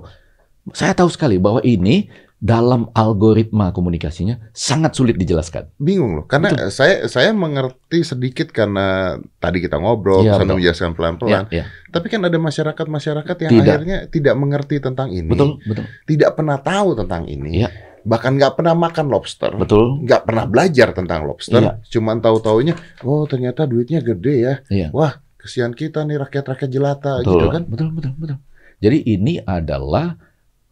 Saya 0.73 0.93
tahu 0.97 1.09
sekali 1.13 1.37
bahwa 1.37 1.61
ini 1.61 2.09
dalam 2.35 2.91
algoritma 2.91 3.71
komunikasinya 3.71 4.51
sangat 4.51 4.93
sulit 4.93 5.15
dijelaskan. 5.15 5.71
Bingung 5.79 6.19
loh, 6.19 6.25
karena 6.27 6.67
saya 6.67 7.07
saya 7.07 7.31
mengerti 7.31 8.03
sedikit 8.03 8.51
karena 8.51 9.15
tadi 9.39 9.63
kita 9.63 9.79
ngobrol, 9.79 10.21
sambil 10.21 10.43
betul. 10.43 10.55
menjelaskan 10.59 10.91
pelan-pelan. 10.93 11.43
Ya, 11.49 11.63
ya. 11.63 11.65
Tapi 11.89 12.05
kan 12.11 12.21
ada 12.27 12.35
masyarakat-masyarakat 12.35 13.35
yang 13.47 13.51
Tidak. 13.55 13.63
akhirnya 13.71 13.97
tidak 14.11 14.35
mengerti 14.35 14.83
tentang 14.83 15.09
ini, 15.15 15.31
Betul, 15.31 15.57
betul. 15.63 15.87
tidak 16.05 16.35
pernah 16.35 16.59
tahu 16.59 16.89
tentang 16.99 17.23
ini, 17.25 17.63
Iya. 17.63 17.69
bahkan 18.03 18.35
nggak 18.35 18.53
pernah 18.59 18.75
makan 18.75 19.05
lobster, 19.07 19.51
Betul. 19.55 20.03
nggak 20.03 20.21
pernah 20.27 20.43
belajar 20.45 20.91
tentang 20.91 21.23
lobster, 21.23 21.63
Iya. 21.63 21.73
cuman 21.87 22.19
tahu-taunya, 22.19 22.75
oh 23.07 23.23
ternyata 23.25 23.63
duitnya 23.63 24.03
gede 24.03 24.35
ya, 24.43 24.53
Iya. 24.67 24.87
wah 24.91 25.23
kesian 25.39 25.71
kita 25.71 26.03
nih 26.03 26.19
rakyat-rakyat 26.19 26.69
jelata 26.69 27.23
Betul, 27.23 27.31
gitu 27.31 27.47
kan. 27.47 27.63
betul, 27.65 27.89
betul, 27.95 28.11
betul. 28.19 28.37
Jadi 28.83 28.97
ini 29.07 29.39
adalah 29.39 30.19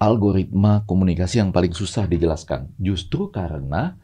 algoritma 0.04 0.84
komunikasi 0.84 1.40
yang 1.40 1.56
paling 1.56 1.72
susah 1.72 2.04
dijelaskan. 2.06 2.76
Justru 2.76 3.32
karena 3.32 3.96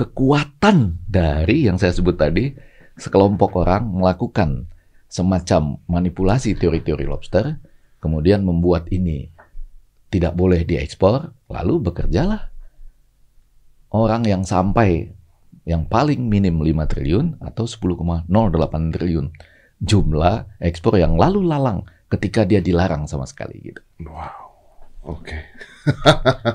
kekuatan 0.00 0.96
dari 1.04 1.68
yang 1.68 1.76
saya 1.76 1.92
sebut 1.92 2.16
tadi, 2.16 2.56
sekelompok 2.96 3.60
orang 3.60 3.84
melakukan 3.92 4.66
semacam 5.12 5.76
manipulasi 5.84 6.56
teori-teori 6.56 7.04
lobster, 7.04 7.60
kemudian 8.00 8.40
membuat 8.40 8.88
ini 8.88 9.28
tidak 10.08 10.32
boleh 10.32 10.64
diekspor, 10.64 11.36
lalu 11.52 11.84
bekerjalah 11.84 12.48
orang 13.92 14.24
yang 14.24 14.42
sampai 14.42 15.12
yang 15.68 15.86
paling 15.86 16.26
minim 16.26 16.58
5 16.58 16.90
triliun 16.90 17.26
atau 17.38 17.68
10,08 17.68 18.26
triliun 18.96 19.30
jumlah 19.78 20.58
ekspor 20.58 20.98
yang 20.98 21.14
lalu 21.14 21.46
lalang 21.46 21.86
ketika 22.10 22.42
dia 22.42 22.58
dilarang 22.58 23.06
sama 23.06 23.28
sekali 23.30 23.70
gitu. 23.70 23.80
Wow, 24.02 24.41
oke. 25.02 25.38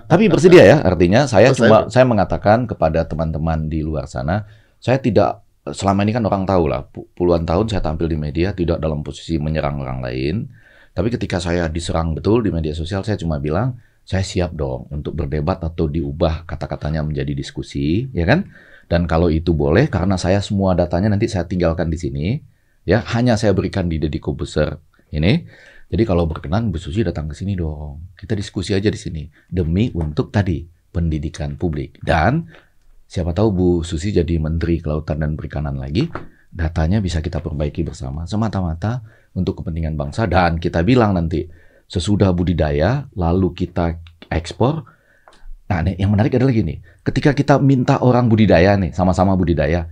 Tapi 0.07 0.23
bersedia 0.31 0.63
ya, 0.63 0.77
artinya 0.83 1.27
saya 1.27 1.51
Oh, 1.51 1.57
cuma 1.57 1.91
saya 1.91 2.07
mengatakan 2.07 2.63
kepada 2.63 3.03
teman-teman 3.03 3.67
di 3.67 3.83
luar 3.83 4.07
sana, 4.07 4.47
saya 4.79 4.97
tidak 5.03 5.43
selama 5.67 6.07
ini 6.07 6.15
kan 6.15 6.23
orang 6.23 6.47
tahu 6.47 6.71
lah, 6.71 6.87
pu- 6.87 7.07
puluhan 7.11 7.43
tahun 7.43 7.67
saya 7.67 7.83
tampil 7.83 8.07
di 8.07 8.15
media 8.15 8.55
tidak 8.55 8.79
dalam 8.79 9.03
posisi 9.03 9.35
menyerang 9.35 9.83
orang 9.83 9.99
lain. 9.99 10.47
Tapi 10.95 11.13
ketika 11.13 11.37
saya 11.37 11.69
diserang 11.69 12.17
betul 12.17 12.41
di 12.41 12.49
media 12.49 12.73
sosial, 12.73 13.03
saya 13.05 13.19
cuma 13.19 13.37
bilang 13.37 13.77
saya 14.07 14.23
siap 14.23 14.55
dong 14.55 14.87
untuk 14.89 15.13
berdebat 15.19 15.59
atau 15.59 15.91
diubah 15.91 16.47
kata-katanya 16.47 17.03
menjadi 17.03 17.35
diskusi, 17.35 18.07
ya 18.15 18.23
kan? 18.23 18.47
Dan 18.87 19.03
kalau 19.03 19.27
itu 19.27 19.51
boleh, 19.51 19.91
karena 19.91 20.15
saya 20.15 20.39
semua 20.39 20.71
datanya 20.71 21.11
nanti 21.11 21.27
saya 21.27 21.43
tinggalkan 21.43 21.91
di 21.91 21.99
sini, 21.99 22.27
ya 22.87 23.03
hanya 23.11 23.35
saya 23.35 23.51
berikan 23.51 23.91
di 23.91 23.99
Deddy 23.99 24.23
Kobuser 24.23 24.79
ini. 25.11 25.43
Jadi 25.87 26.03
kalau 26.03 26.27
berkenan 26.27 26.67
Bu 26.67 26.77
Susi 26.79 26.99
datang 26.99 27.31
ke 27.31 27.35
sini 27.35 27.55
dong. 27.55 28.11
Kita 28.19 28.35
diskusi 28.35 28.75
aja 28.75 28.91
di 28.91 28.99
sini 28.99 29.23
demi 29.47 29.87
untuk 29.95 30.35
tadi 30.35 30.67
pendidikan 30.91 31.55
publik 31.55 31.99
dan 32.03 32.47
siapa 33.07 33.31
tahu 33.31 33.49
Bu 33.55 33.69
Susi 33.87 34.11
jadi 34.11 34.35
Menteri 34.35 34.83
Kelautan 34.83 35.23
dan 35.23 35.39
Perikanan 35.39 35.79
lagi, 35.79 36.11
datanya 36.51 36.99
bisa 36.99 37.23
kita 37.23 37.39
perbaiki 37.39 37.87
bersama 37.87 38.27
semata-mata 38.27 38.99
untuk 39.31 39.63
kepentingan 39.63 39.95
bangsa 39.95 40.27
dan 40.27 40.59
kita 40.59 40.83
bilang 40.83 41.15
nanti 41.15 41.47
sesudah 41.87 42.35
budidaya 42.35 43.07
lalu 43.15 43.55
kita 43.55 43.95
ekspor. 44.27 44.83
Nah, 45.67 45.83
yang 45.83 46.15
menarik 46.15 46.35
adalah 46.35 46.55
gini, 46.55 46.79
ketika 47.03 47.35
kita 47.35 47.59
minta 47.59 47.99
orang 47.99 48.31
budidaya 48.31 48.75
nih, 48.79 48.95
sama-sama 48.95 49.35
budidaya, 49.35 49.87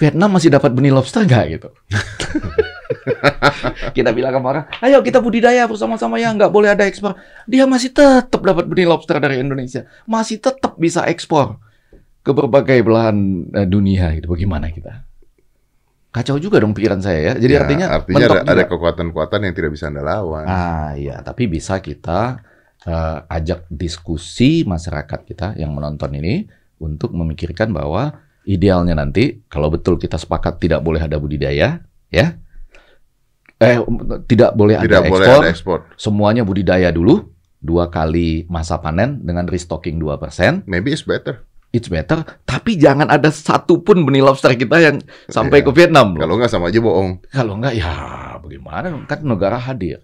Vietnam 0.00 0.32
masih 0.32 0.48
dapat 0.48 0.72
benih 0.72 0.92
lobster 0.92 1.28
nggak 1.28 1.44
gitu? 1.60 1.68
kita 3.96 4.10
bilang 4.10 4.34
sama 4.34 4.48
orang, 4.50 4.64
ayo 4.82 4.98
kita 5.00 5.22
budidaya 5.22 5.66
bersama-sama 5.66 6.18
ya, 6.18 6.34
nggak 6.34 6.50
boleh 6.50 6.74
ada 6.74 6.86
ekspor. 6.86 7.14
Dia 7.46 7.64
masih 7.64 7.94
tetap 7.94 8.40
dapat 8.42 8.66
benih 8.66 8.86
lobster 8.90 9.18
dari 9.22 9.38
Indonesia, 9.38 9.86
masih 10.04 10.42
tetap 10.42 10.74
bisa 10.76 11.06
ekspor 11.06 11.58
ke 12.20 12.30
berbagai 12.34 12.78
belahan 12.84 13.48
eh, 13.54 13.68
dunia 13.68 14.12
gitu. 14.18 14.32
Bagaimana 14.32 14.68
kita? 14.68 15.06
Kacau 16.10 16.42
juga 16.42 16.58
dong 16.58 16.74
pikiran 16.74 16.98
saya 16.98 17.32
ya. 17.32 17.34
Jadi 17.38 17.52
Ya, 17.54 17.60
artinya 17.62 17.86
artinya 17.94 18.26
ada, 18.26 18.40
ada 18.42 18.64
kekuatan-kekuatan 18.66 19.46
yang 19.46 19.54
tidak 19.54 19.70
bisa 19.78 19.86
anda 19.86 20.02
lawan. 20.02 20.44
Ah 20.44 20.92
iya, 20.98 21.22
tapi 21.22 21.46
bisa 21.46 21.78
kita 21.78 22.42
eh, 22.84 23.18
ajak 23.30 23.70
diskusi 23.70 24.66
masyarakat 24.66 25.20
kita 25.22 25.54
yang 25.54 25.70
menonton 25.70 26.10
ini 26.18 26.50
untuk 26.82 27.14
memikirkan 27.14 27.70
bahwa 27.70 28.26
idealnya 28.42 28.96
nanti 28.96 29.44
kalau 29.46 29.70
betul 29.70 30.00
kita 30.00 30.16
sepakat 30.18 30.58
tidak 30.58 30.80
boleh 30.82 30.98
ada 30.98 31.20
budidaya, 31.20 31.84
ya, 32.10 32.26
eh 33.60 33.76
tidak 34.24 34.50
boleh 34.52 34.80
tidak 34.80 35.00
ada 35.00 35.06
boleh 35.06 35.26
ekspor, 35.26 35.38
ada 35.38 35.50
ekspor. 35.52 35.78
semuanya 35.94 36.42
budidaya 36.42 36.88
dulu 36.88 37.28
dua 37.56 37.86
kali 37.86 38.48
masa 38.48 38.76
panen 38.76 39.20
dengan 39.20 39.44
restocking 39.44 39.96
2%, 39.96 40.64
Maybe 40.64 40.90
it's 40.90 41.04
better. 41.04 41.44
it's 41.70 41.86
better, 41.86 42.24
tapi 42.42 42.74
jangan 42.74 43.06
ada 43.06 43.28
satu 43.28 43.78
pun 43.78 44.00
benih 44.00 44.20
lobster 44.20 44.50
kita 44.54 44.80
yang 44.80 44.96
sampai 45.26 45.60
Iya. 45.60 45.66
ke 45.68 45.70
Vietnam 45.70 46.16
loh. 46.16 46.20
Kalau 46.20 46.34
nggak 46.34 46.48
sama 46.48 46.66
aja 46.66 46.80
bohong. 46.80 47.20
Kalau 47.28 47.54
enggak 47.54 47.76
ya 47.76 47.92
bagaimana? 48.36 49.04
Kan 49.04 49.20
negara 49.22 49.60
hadir. 49.60 50.00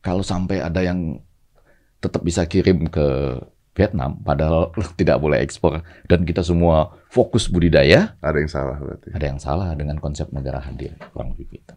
Kalau 0.00 0.22
sampai 0.22 0.62
ada 0.62 0.80
yang 0.80 1.18
tetap 1.98 2.22
bisa 2.22 2.46
kirim 2.46 2.86
ke 2.86 3.36
Vietnam 3.70 4.16
padahal 4.18 4.70
tidak 4.96 5.18
boleh 5.18 5.42
ekspor 5.42 5.78
dan 6.06 6.22
kita 6.22 6.40
semua 6.40 6.94
fokus 7.06 7.46
budidaya, 7.46 8.14
Ada 8.18 8.38
yang 8.38 8.48
salah 8.48 8.76
berarti. 8.78 9.08
ada 9.10 9.24
yang 9.26 9.36
salah 9.38 9.68
dengan 9.74 9.98
konsep 9.98 10.30
negara 10.30 10.58
hadir 10.58 10.94
kurang 11.10 11.34
lebih 11.34 11.58
gitu. 11.58 11.74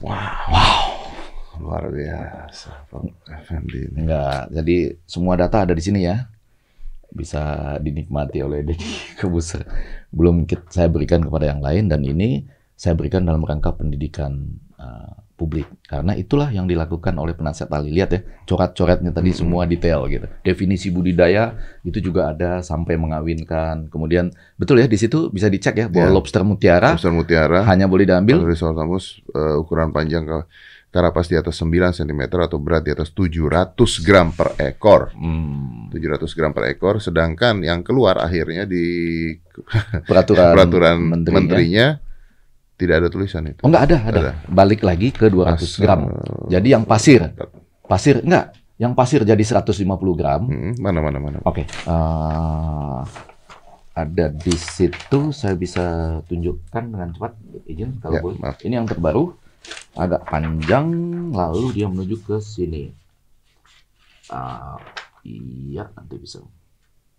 Wow. 0.00 0.96
Luar 1.60 1.92
biasa, 1.92 2.88
Effendi. 3.36 3.84
ini. 3.84 4.08
Enggak, 4.08 4.48
jadi 4.48 4.76
semua 5.04 5.36
data 5.36 5.68
ada 5.68 5.76
di 5.76 5.84
sini 5.84 6.08
ya. 6.08 6.24
Bisa 7.12 7.76
dinikmati 7.84 8.40
oleh 8.40 8.64
Deddy 8.64 9.18
Kebuser. 9.20 9.68
Belum 10.08 10.48
saya 10.72 10.88
berikan 10.88 11.20
kepada 11.20 11.52
yang 11.52 11.60
lain 11.60 11.92
dan 11.92 12.00
ini 12.00 12.48
saya 12.80 12.96
berikan 12.96 13.28
dalam 13.28 13.44
rangka 13.44 13.76
pendidikan 13.76 14.56
uh, 14.80 15.20
publik. 15.40 15.64
Karena 15.88 16.12
itulah 16.12 16.52
yang 16.52 16.68
dilakukan 16.68 17.16
oleh 17.16 17.32
penasihat 17.32 17.72
ahli. 17.72 17.88
Lihat 17.90 18.10
ya, 18.12 18.20
coret-coretnya 18.44 19.08
tadi 19.08 19.32
semua 19.32 19.64
detail 19.64 20.04
gitu. 20.06 20.28
Definisi 20.44 20.92
budidaya 20.92 21.56
itu 21.80 21.96
juga 21.98 22.28
ada 22.28 22.60
sampai 22.60 23.00
mengawinkan. 23.00 23.88
Kemudian 23.88 24.28
betul 24.54 24.76
ya 24.76 24.86
di 24.86 25.00
situ 25.00 25.32
bisa 25.32 25.48
dicek 25.48 25.72
ya 25.74 25.86
bahwa 25.88 26.06
Ya. 26.06 26.12
lobster 26.12 26.44
mutiara 26.44 26.92
Lobster 26.92 27.08
mutiara. 27.10 27.64
hanya 27.64 27.88
boleh 27.88 28.04
diambil 28.04 28.36
Kalau 28.36 28.52
Risothamus 28.52 29.24
uh, 29.32 29.56
ukuran 29.56 29.88
panjang 29.88 30.28
ke 30.28 30.38
karapas 30.90 31.30
di 31.30 31.38
atas 31.38 31.54
9 31.56 31.94
cm 31.94 32.18
atau 32.28 32.58
berat 32.58 32.82
di 32.82 32.90
atas 32.90 33.14
700 33.14 33.78
gram 34.02 34.34
per 34.34 34.58
ekor. 34.58 35.14
hmm, 35.14 35.94
700 35.94 36.26
gram 36.34 36.50
per 36.50 36.66
ekor, 36.68 36.98
sedangkan 36.98 37.62
yang 37.62 37.80
keluar 37.80 38.18
akhirnya 38.18 38.66
di 38.66 38.84
peraturan, 40.04 40.50
peraturan 40.54 40.96
menterinya. 40.98 41.30
menterinya 41.38 41.86
tidak 42.80 43.04
ada 43.04 43.08
tulisan 43.12 43.44
itu. 43.44 43.60
Oh 43.60 43.68
enggak 43.68 43.92
ada, 43.92 43.96
ada. 44.00 44.18
Ada. 44.24 44.32
Balik 44.48 44.80
lagi 44.80 45.12
ke 45.12 45.28
200 45.28 45.60
Asal- 45.60 45.84
gram. 45.84 46.00
Jadi 46.48 46.68
yang 46.72 46.88
pasir, 46.88 47.20
pasir 47.84 48.24
enggak, 48.24 48.56
yang 48.80 48.96
pasir 48.96 49.20
jadi 49.20 49.42
150 49.44 49.76
gram. 50.16 50.48
Hmm, 50.48 50.72
mana 50.80 50.98
mana 50.98 51.18
mana. 51.20 51.38
Oke, 51.44 51.68
eh, 51.68 53.00
ada 53.92 54.26
di 54.32 54.54
situ 54.56 55.28
saya 55.30 55.52
bisa 55.52 55.84
tunjukkan 56.24 56.84
dengan 56.88 57.12
cepat 57.12 57.36
izin 57.66 58.00
kalau 58.00 58.16
Ya, 58.16 58.22
boleh. 58.24 58.38
maaf. 58.40 58.56
Ini 58.60 58.74
yang 58.74 58.88
terbaru, 58.88 59.36
agak 59.92 60.24
panjang, 60.24 60.88
lalu 61.30 61.76
dia 61.76 61.84
menuju 61.84 62.16
ke 62.22 62.40
sini. 62.40 62.88
Ah, 64.26 64.78
iya, 65.20 65.90
nanti 65.90 66.16
bisa. 66.16 66.40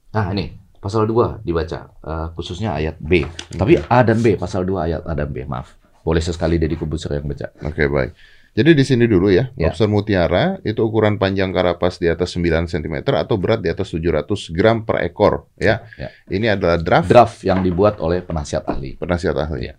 Nah 0.10 0.32
ini, 0.32 0.56
pasal 0.82 1.06
2 1.06 1.46
dibaca, 1.46 1.94
uh, 2.02 2.28
khususnya 2.34 2.74
ayat 2.74 2.98
B. 2.98 3.22
Tapi 3.54 3.78
A 3.86 4.02
dan 4.02 4.18
B, 4.20 4.34
pasal 4.36 4.66
2 4.66 4.82
ayat 4.82 5.02
A 5.06 5.14
dan 5.14 5.30
B, 5.30 5.46
maaf. 5.46 5.78
Boleh 6.02 6.20
sesekali 6.20 6.58
Deddy 6.58 6.74
Kubusur 6.74 7.14
yang 7.14 7.24
baca. 7.24 7.54
Oke, 7.62 7.86
baik. 7.86 8.12
Jadi 8.52 8.76
di 8.76 8.84
sini 8.84 9.06
dulu 9.08 9.32
ya, 9.32 9.48
Ya. 9.56 9.72
lobster 9.72 9.88
mutiara 9.88 10.60
itu 10.68 10.84
ukuran 10.84 11.16
panjang 11.16 11.54
karapas 11.54 11.96
di 11.96 12.10
atas 12.10 12.36
9 12.36 12.68
cm 12.68 13.00
atau 13.08 13.40
berat 13.40 13.64
di 13.64 13.72
atas 13.72 13.88
700 13.88 14.28
gram 14.52 14.84
per 14.84 15.06
ekor 15.06 15.48
ya. 15.56 15.88
Ya. 15.96 16.10
Ini 16.28 16.60
adalah 16.60 16.76
draft 16.76 17.08
Draft 17.08 17.38
yang 17.46 17.64
dibuat 17.64 18.02
oleh 18.04 18.20
penasihat 18.20 18.68
ahli. 18.68 19.00
penasihat 19.00 19.38
ahli. 19.40 19.72
Ya. 19.72 19.76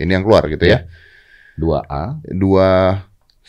Ini 0.00 0.08
yang 0.08 0.24
keluar 0.24 0.48
gitu 0.48 0.64
ya. 0.64 0.88
2A, 1.58 2.20
Dua 2.30 3.00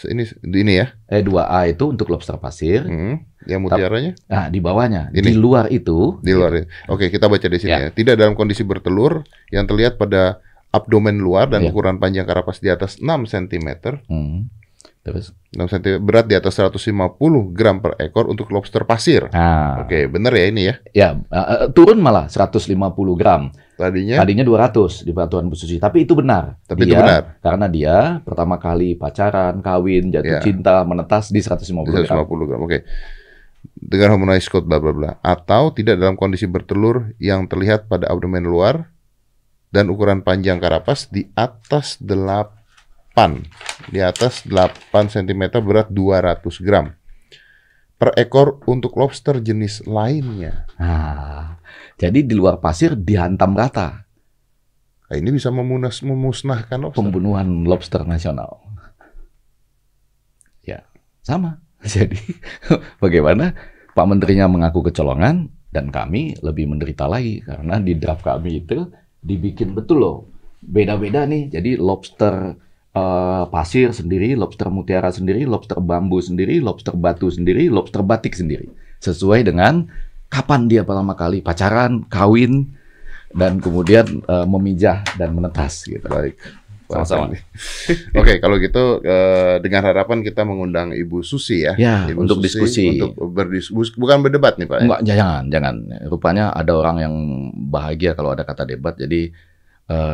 ini 0.05 0.23
ini 0.45 0.73
ya. 0.77 0.93
eh 1.07 1.19
2A 1.19 1.65
itu 1.67 1.89
untuk 1.89 2.07
lobster 2.07 2.37
pasir. 2.37 2.83
Hmm. 2.83 3.25
Yang 3.43 3.59
mutiaranya 3.63 4.11
Nah, 4.27 4.45
di 4.47 4.59
bawahnya, 4.59 5.07
Ini. 5.09 5.23
di 5.23 5.33
luar 5.33 5.71
itu 5.71 6.19
di 6.19 6.35
luar. 6.35 6.51
ya. 6.53 6.63
Oke, 6.85 7.07
kita 7.07 7.25
baca 7.25 7.47
di 7.47 7.57
sini 7.57 7.71
ya. 7.71 7.79
Ya. 7.79 7.89
Tidak 7.89 8.13
dalam 8.13 8.35
kondisi 8.35 8.61
bertelur 8.61 9.23
yang 9.49 9.63
terlihat 9.63 9.95
pada 9.95 10.43
abdomen 10.69 11.17
luar 11.17 11.47
dan 11.47 11.63
Ya. 11.63 11.71
ukuran 11.71 11.95
panjang 11.95 12.27
karapas 12.27 12.59
di 12.59 12.67
atas 12.67 12.99
6 12.99 13.23
cm. 13.23 13.69
Hmm. 14.05 14.51
Terus 14.99 15.31
6 15.49 15.63
cm 15.71 16.03
berat 16.03 16.27
di 16.27 16.35
atas 16.35 16.59
150 16.59 17.15
gram 17.49 17.79
per 17.79 17.95
ekor 17.97 18.27
untuk 18.27 18.51
lobster 18.51 18.83
pasir. 18.83 19.31
nah, 19.31 19.79
Oke, 19.79 20.05
bener 20.05 20.35
ya 20.35 20.45
ini 20.45 20.61
ya. 20.61 20.75
ya 20.91 21.07
eh, 21.15 21.71
turun 21.71 21.97
malah 21.97 22.27
150 22.27 22.75
gram. 23.15 23.47
Tadinya 23.77 24.17
Tadinya 24.17 24.41
200 24.41 25.05
di 25.05 25.13
peraturan 25.13 25.53
Bu 25.53 25.55
Susi, 25.55 25.77
tapi 25.77 26.01
itu 26.09 26.17
benar. 26.17 26.57
Tapi 26.65 26.89
itu 26.89 26.97
Dia- 26.97 27.01
benar. 27.05 27.21
Karena 27.45 27.65
dia 27.69 27.95
pertama 28.25 28.57
kali 28.57 28.97
pacaran, 28.97 29.61
kawin, 29.61 30.09
jatuh 30.09 30.41
Ya. 30.41 30.41
cinta, 30.41 30.81
menetas 30.81 31.29
di 31.29 31.37
150 31.37 31.85
gram. 32.09 32.25
150 32.25 32.49
gram. 32.49 32.59
Oke. 32.65 32.81
Dengan 33.77 34.17
harmonize 34.17 34.49
code 34.49 34.65
bla 34.65 34.81
bla 34.81 34.89
bla 34.89 35.11
atau 35.21 35.69
tidak 35.69 36.01
dalam 36.01 36.17
kondisi 36.17 36.49
bertelur 36.49 37.13
yang 37.21 37.45
terlihat 37.45 37.85
pada 37.85 38.09
abdomen 38.09 38.41
luar 38.41 38.89
dan 39.69 39.93
ukuran 39.93 40.25
panjang 40.25 40.57
karapas 40.57 41.05
di 41.13 41.29
atas 41.37 42.01
8 42.01 43.45
di 43.93 44.01
atas 44.01 44.41
8 44.49 45.13
cm 45.13 45.61
berat 45.61 45.93
200 45.93 46.41
gram 46.65 46.96
per 47.97 48.13
ekor 48.13 48.61
untuk 48.69 48.93
lobster 48.95 49.41
jenis 49.41 49.85
lainnya. 49.89 50.69
Nah, 50.77 51.57
jadi 51.97 52.21
di 52.21 52.33
luar 52.37 52.61
pasir 52.61 52.93
dihantam 52.93 53.57
rata 53.57 54.07
Nah, 55.07 55.15
ini 55.15 55.29
bisa 55.31 55.47
memunas, 55.47 56.03
memusnahkan 56.03 56.83
lobster. 56.83 56.99
pembunuhan 56.99 57.63
lobster 57.63 58.03
nasional. 58.03 58.59
Ya, 60.67 60.83
sama. 61.23 61.63
Jadi 61.95 62.19
bagaimana 62.99 63.55
Pak 63.95 64.07
Menterinya 64.09 64.51
mengaku 64.51 64.91
kecolongan 64.91 65.47
dan 65.71 65.93
kami 65.93 66.35
lebih 66.43 66.67
menderita 66.67 67.07
lagi 67.07 67.39
karena 67.39 67.79
di 67.79 67.95
draft 67.95 68.25
kami 68.25 68.67
itu 68.67 68.91
dibikin 69.23 69.71
betul 69.71 69.97
loh. 70.03 70.17
Beda-beda 70.59 71.23
nih. 71.23 71.55
Jadi 71.55 71.79
lobster 71.79 72.59
eh, 72.97 73.43
pasir 73.53 73.93
sendiri, 73.93 74.33
lobster 74.33 74.73
mutiara 74.73 75.13
sendiri, 75.13 75.45
lobster 75.45 75.77
bambu 75.77 76.17
sendiri, 76.17 76.57
lobster 76.57 76.97
batu 76.97 77.29
sendiri, 77.29 77.69
lobster 77.69 78.01
batik 78.01 78.33
sendiri. 78.33 78.67
Sesuai 78.97 79.45
dengan 79.45 79.85
kapan 80.27 80.65
dia 80.65 80.81
pertama 80.81 81.13
kali 81.13 81.45
pacaran, 81.45 82.03
kawin, 82.09 82.73
dan 83.31 83.61
kemudian 83.61 84.25
eh, 84.25 84.47
memijah 84.49 85.05
dan 85.15 85.37
menetas 85.37 85.85
gitu. 85.85 86.07
Baik. 86.09 86.35
Sama-sama. 86.87 87.35
Oke, 88.19 88.39
kalau 88.39 88.55
gitu 88.63 89.03
eh, 89.03 89.59
dengan 89.59 89.83
harapan 89.91 90.23
kita 90.23 90.47
mengundang 90.47 90.95
Ibu 90.95 91.19
Susi 91.19 91.67
ya. 91.67 91.75
Ya, 91.75 92.07
Ibu 92.07 92.23
untuk 92.23 92.39
Susi 92.39 92.47
diskusi. 92.47 92.85
Untuk 92.95 93.11
berdiskusi, 93.35 93.91
bukan 93.99 94.23
berdebat 94.23 94.55
nih 94.55 94.71
Pak. 94.71 94.77
ya? 94.79 94.83
Enggak, 94.87 95.01
jangan, 95.03 95.43
jangan. 95.51 95.75
Rupanya 96.07 96.45
ada 96.55 96.71
orang 96.79 96.97
yang 97.03 97.13
bahagia 97.67 98.15
kalau 98.15 98.31
ada 98.31 98.47
kata 98.47 98.63
debat. 98.63 98.95
Jadi 98.95 99.31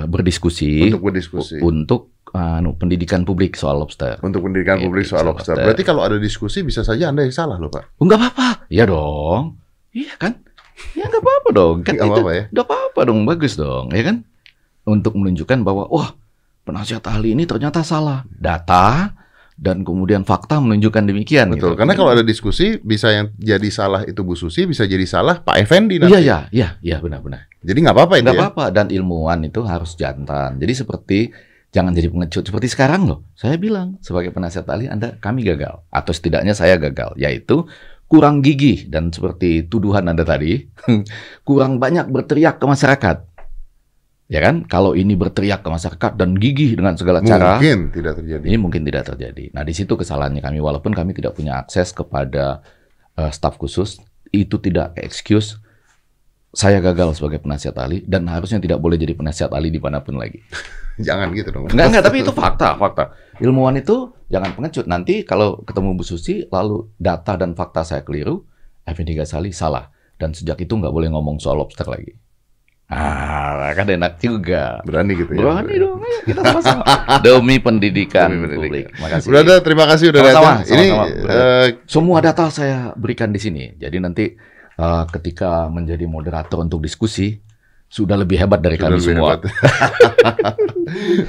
berdiskusi 0.05 0.93
Untuk 0.93 1.01
berdiskusi. 1.09 1.57
untuk 1.57 2.13
anu, 2.33 2.73
pendidikan 2.73 3.21
publik 3.21 3.53
soal 3.53 3.77
lobster. 3.77 4.17
Untuk 4.19 4.41
pendidikan 4.41 4.77
Iya, 4.77 4.85
publik 4.85 5.05
soal 5.05 5.21
soal 5.21 5.25
lobster. 5.31 5.53
lobster. 5.53 5.65
Berarti 5.69 5.83
kalau 5.83 6.01
ada 6.01 6.17
diskusi 6.17 6.61
bisa 6.61 6.81
saja 6.81 7.07
Anda 7.07 7.23
yang 7.23 7.31
salah 7.31 7.55
loh 7.55 7.69
Pak. 7.69 7.97
Oh, 7.97 8.03
enggak 8.03 8.19
apa-apa. 8.19 8.49
Iya 8.67 8.83
dong. 8.85 9.61
Iya 9.93 10.13
kan? 10.17 10.41
Ya 10.97 11.05
enggak 11.05 11.21
apa-apa 11.21 11.49
dong. 11.51 11.75
Kan 11.81 11.93
Nggak 11.95 12.03
itu 12.03 12.11
apa-apa 12.11 12.31
ya. 12.31 12.43
enggak 12.49 12.65
apa-apa 12.65 12.99
dong, 13.05 13.19
bagus 13.23 13.53
dong, 13.53 13.85
ya 13.89 14.03
kan? 14.03 14.17
Untuk 14.83 15.13
menunjukkan 15.13 15.61
bahwa 15.61 15.85
wah, 15.87 16.09
penasihat 16.63 17.05
ahli 17.05 17.31
ini 17.31 17.45
ternyata 17.45 17.85
salah. 17.85 18.25
Data 18.27 19.13
dan 19.53 19.85
kemudian 19.85 20.25
fakta 20.25 20.57
menunjukkan 20.57 21.05
demikian 21.05 21.53
Betul. 21.53 21.77
gitu. 21.77 21.77
Karena 21.77 21.93
kalau 21.93 22.09
ada 22.11 22.25
diskusi 22.25 22.81
bisa 22.81 23.13
yang 23.13 23.29
jadi 23.37 23.69
salah 23.69 24.01
itu 24.01 24.25
Bu 24.25 24.33
Susi, 24.33 24.65
bisa 24.65 24.83
jadi 24.83 25.05
salah 25.05 25.39
Pak 25.39 25.55
Effendi 25.55 26.01
Iya, 26.01 26.03
nanti. 26.03 26.17
iya, 26.19 26.37
iya, 26.49 26.67
iya 26.81 26.97
benar-benar. 26.97 27.45
Jadi 27.61 27.77
nggak 27.79 27.95
apa-apa 27.95 28.13
Nggak 28.19 28.33
ya. 28.33 28.41
apa-apa 28.41 28.65
dan 28.73 28.89
ilmuwan 28.89 29.45
itu 29.45 29.61
harus 29.61 29.93
jantan. 29.93 30.57
Jadi 30.57 30.73
seperti 30.73 31.19
jangan 31.73 31.91
jadi 31.91 32.07
pengecut 32.13 32.45
seperti 32.45 32.69
sekarang 32.69 33.09
loh. 33.09 33.19
Saya 33.33 33.57
bilang 33.57 33.97
sebagai 33.99 34.29
penasihat 34.29 34.69
ahli 34.69 34.85
Anda 34.87 35.17
kami 35.17 35.41
gagal 35.41 35.81
atau 35.89 36.11
setidaknya 36.13 36.53
saya 36.53 36.77
gagal 36.77 37.17
yaitu 37.17 37.65
kurang 38.05 38.45
gigih 38.45 38.93
dan 38.93 39.09
seperti 39.09 39.65
tuduhan 39.65 40.05
Anda 40.05 40.21
tadi 40.21 40.69
kurang 41.47 41.81
banyak 41.81 42.13
berteriak 42.13 42.61
ke 42.61 42.65
masyarakat. 42.69 43.17
Ya 44.31 44.39
kan? 44.39 44.65
Kalau 44.69 44.93
ini 44.93 45.17
berteriak 45.17 45.65
ke 45.65 45.69
masyarakat 45.69 46.11
dan 46.15 46.37
gigih 46.37 46.77
dengan 46.77 46.95
segala 46.95 47.19
cara 47.25 47.57
Mungkin 47.57 47.91
tidak 47.91 48.21
terjadi. 48.21 48.43
ini 48.45 48.57
mungkin 48.57 48.81
tidak 48.87 49.03
terjadi. 49.13 49.51
Nah, 49.51 49.61
di 49.67 49.73
situ 49.75 49.93
kesalahannya 49.93 50.41
kami 50.41 50.63
walaupun 50.63 50.95
kami 50.95 51.11
tidak 51.13 51.35
punya 51.37 51.59
akses 51.59 51.91
kepada 51.91 52.63
eh, 53.19 53.29
staf 53.29 53.59
khusus, 53.61 53.99
itu 54.33 54.57
tidak 54.57 54.97
excuse 54.97 55.61
saya 56.53 56.77
gagal 56.79 57.17
sebagai 57.17 57.41
penasihat 57.41 57.73
ahli 57.75 58.05
dan 58.05 58.29
harusnya 58.29 58.61
tidak 58.61 58.77
boleh 58.77 58.93
jadi 58.95 59.17
penasihat 59.17 59.49
ahli 59.49 59.73
di 59.73 59.81
mana 59.81 59.99
pun 59.99 60.21
lagi. 60.21 60.37
Jangan 61.01 61.33
gitu 61.33 61.49
dong. 61.49 61.65
Enggak, 61.73 61.87
enggak, 61.89 62.03
tapi 62.05 62.17
itu 62.21 62.29
fakta, 62.29 62.77
fakta. 62.77 63.17
Ilmuwan 63.41 63.73
itu 63.81 64.13
jangan 64.29 64.53
pengecut. 64.53 64.85
Nanti 64.85 65.25
kalau 65.25 65.57
ketemu 65.65 65.97
Bu 65.97 66.05
Susi, 66.05 66.45
lalu 66.45 66.85
data 67.01 67.33
dan 67.33 67.57
fakta 67.57 67.81
saya 67.81 68.05
keliru, 68.05 68.45
Effendi 68.85 69.17
Ghazali 69.17 69.49
salah. 69.49 69.89
Dan 70.21 70.37
sejak 70.37 70.61
itu 70.61 70.69
nggak 70.69 70.93
boleh 70.93 71.09
ngomong 71.09 71.41
soal 71.41 71.57
lobster 71.57 71.89
lagi. 71.89 72.13
Ah, 72.93 73.73
kan 73.73 73.89
enak 73.89 74.21
juga. 74.21 74.77
Berani 74.85 75.17
gitu 75.17 75.33
ya. 75.33 75.39
Berani 75.41 75.73
dong, 75.81 75.97
ayo 75.97 76.19
kita 76.29 76.41
sama-sama. 76.45 76.83
Demi 77.25 77.57
pendidikan, 77.57 78.29
Demi 78.29 78.53
pendidikan. 78.53 78.61
publik. 78.61 78.85
Makasih. 79.01 79.27
Brother, 79.33 79.57
terima 79.65 79.85
kasih 79.89 80.05
udah 80.13 80.21
datang. 80.21 80.43
Ini 80.61 80.85
sama-sama, 80.93 81.05
brother. 81.09 81.41
eh, 81.41 81.67
Semua 81.89 82.17
data 82.21 82.43
saya 82.53 82.93
berikan 82.93 83.33
di 83.33 83.41
sini. 83.41 83.73
Jadi 83.81 83.97
nanti 83.97 84.25
eh, 84.75 85.03
ketika 85.11 85.67
menjadi 85.67 86.05
moderator 86.05 86.59
untuk 86.59 86.79
diskusi 86.79 87.39
sudah 87.87 88.17
lebih 88.17 88.37
hebat 88.37 88.57
dari 88.57 88.73
sudah 88.73 88.89
kami 88.89 88.95
lebih 88.95 89.05
semua. 89.13 89.29
hebat. 89.31 89.41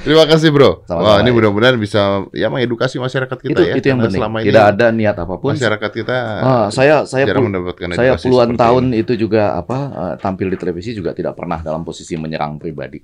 terima 0.01 0.25
kasih 0.25 0.49
bro. 0.49 0.81
Sama-sama, 0.83 1.05
Wah 1.05 1.17
ini 1.19 1.29
ya. 1.29 1.35
mudah-mudahan 1.35 1.77
bisa 1.77 2.01
ya 2.31 2.49
mengedukasi 2.49 2.97
masyarakat 2.97 3.37
kita 3.37 3.51
itu 3.51 3.61
ya. 3.63 3.73
itu 3.75 3.85
yang 3.85 4.01
penting. 4.01 4.17
Selama 4.17 4.37
ini 4.39 4.47
Tidak 4.49 4.65
ada 4.65 4.87
niat 4.89 5.15
apa 5.15 5.35
pun. 5.35 5.53
masyarakat 5.53 5.91
kita 5.93 6.15
Ah, 6.41 6.67
saya 6.69 7.05
saya 7.05 7.23
jarang 7.23 7.45
pul- 7.45 7.49
mendapatkan 7.53 7.87
saya 7.93 8.17
puluhan 8.17 8.49
tahun 8.55 8.83
ini. 8.89 9.01
itu 9.01 9.13
juga 9.15 9.53
apa 9.53 9.77
eh, 9.87 10.13
tampil 10.17 10.49
di 10.49 10.57
televisi 10.57 10.91
juga 10.91 11.13
tidak 11.13 11.37
pernah 11.37 11.61
dalam 11.61 11.85
posisi 11.85 12.17
menyerang 12.17 12.57
pribadi. 12.57 12.97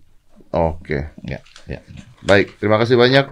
Oke. 0.52 1.14
Ya, 1.22 1.38
ya. 1.64 1.80
Baik, 2.20 2.58
terima 2.58 2.76
kasih 2.76 2.98
banyak 2.98 3.30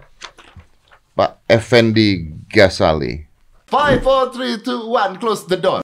Pak 1.12 1.42
Effendi 1.46 2.10
Ghazali. 2.48 3.26
Five, 3.66 4.02
four, 4.02 4.30
three, 4.30 4.58
two, 4.58 4.88
one. 4.88 5.18
Close 5.18 5.44
the 5.44 5.58
door. 5.58 5.82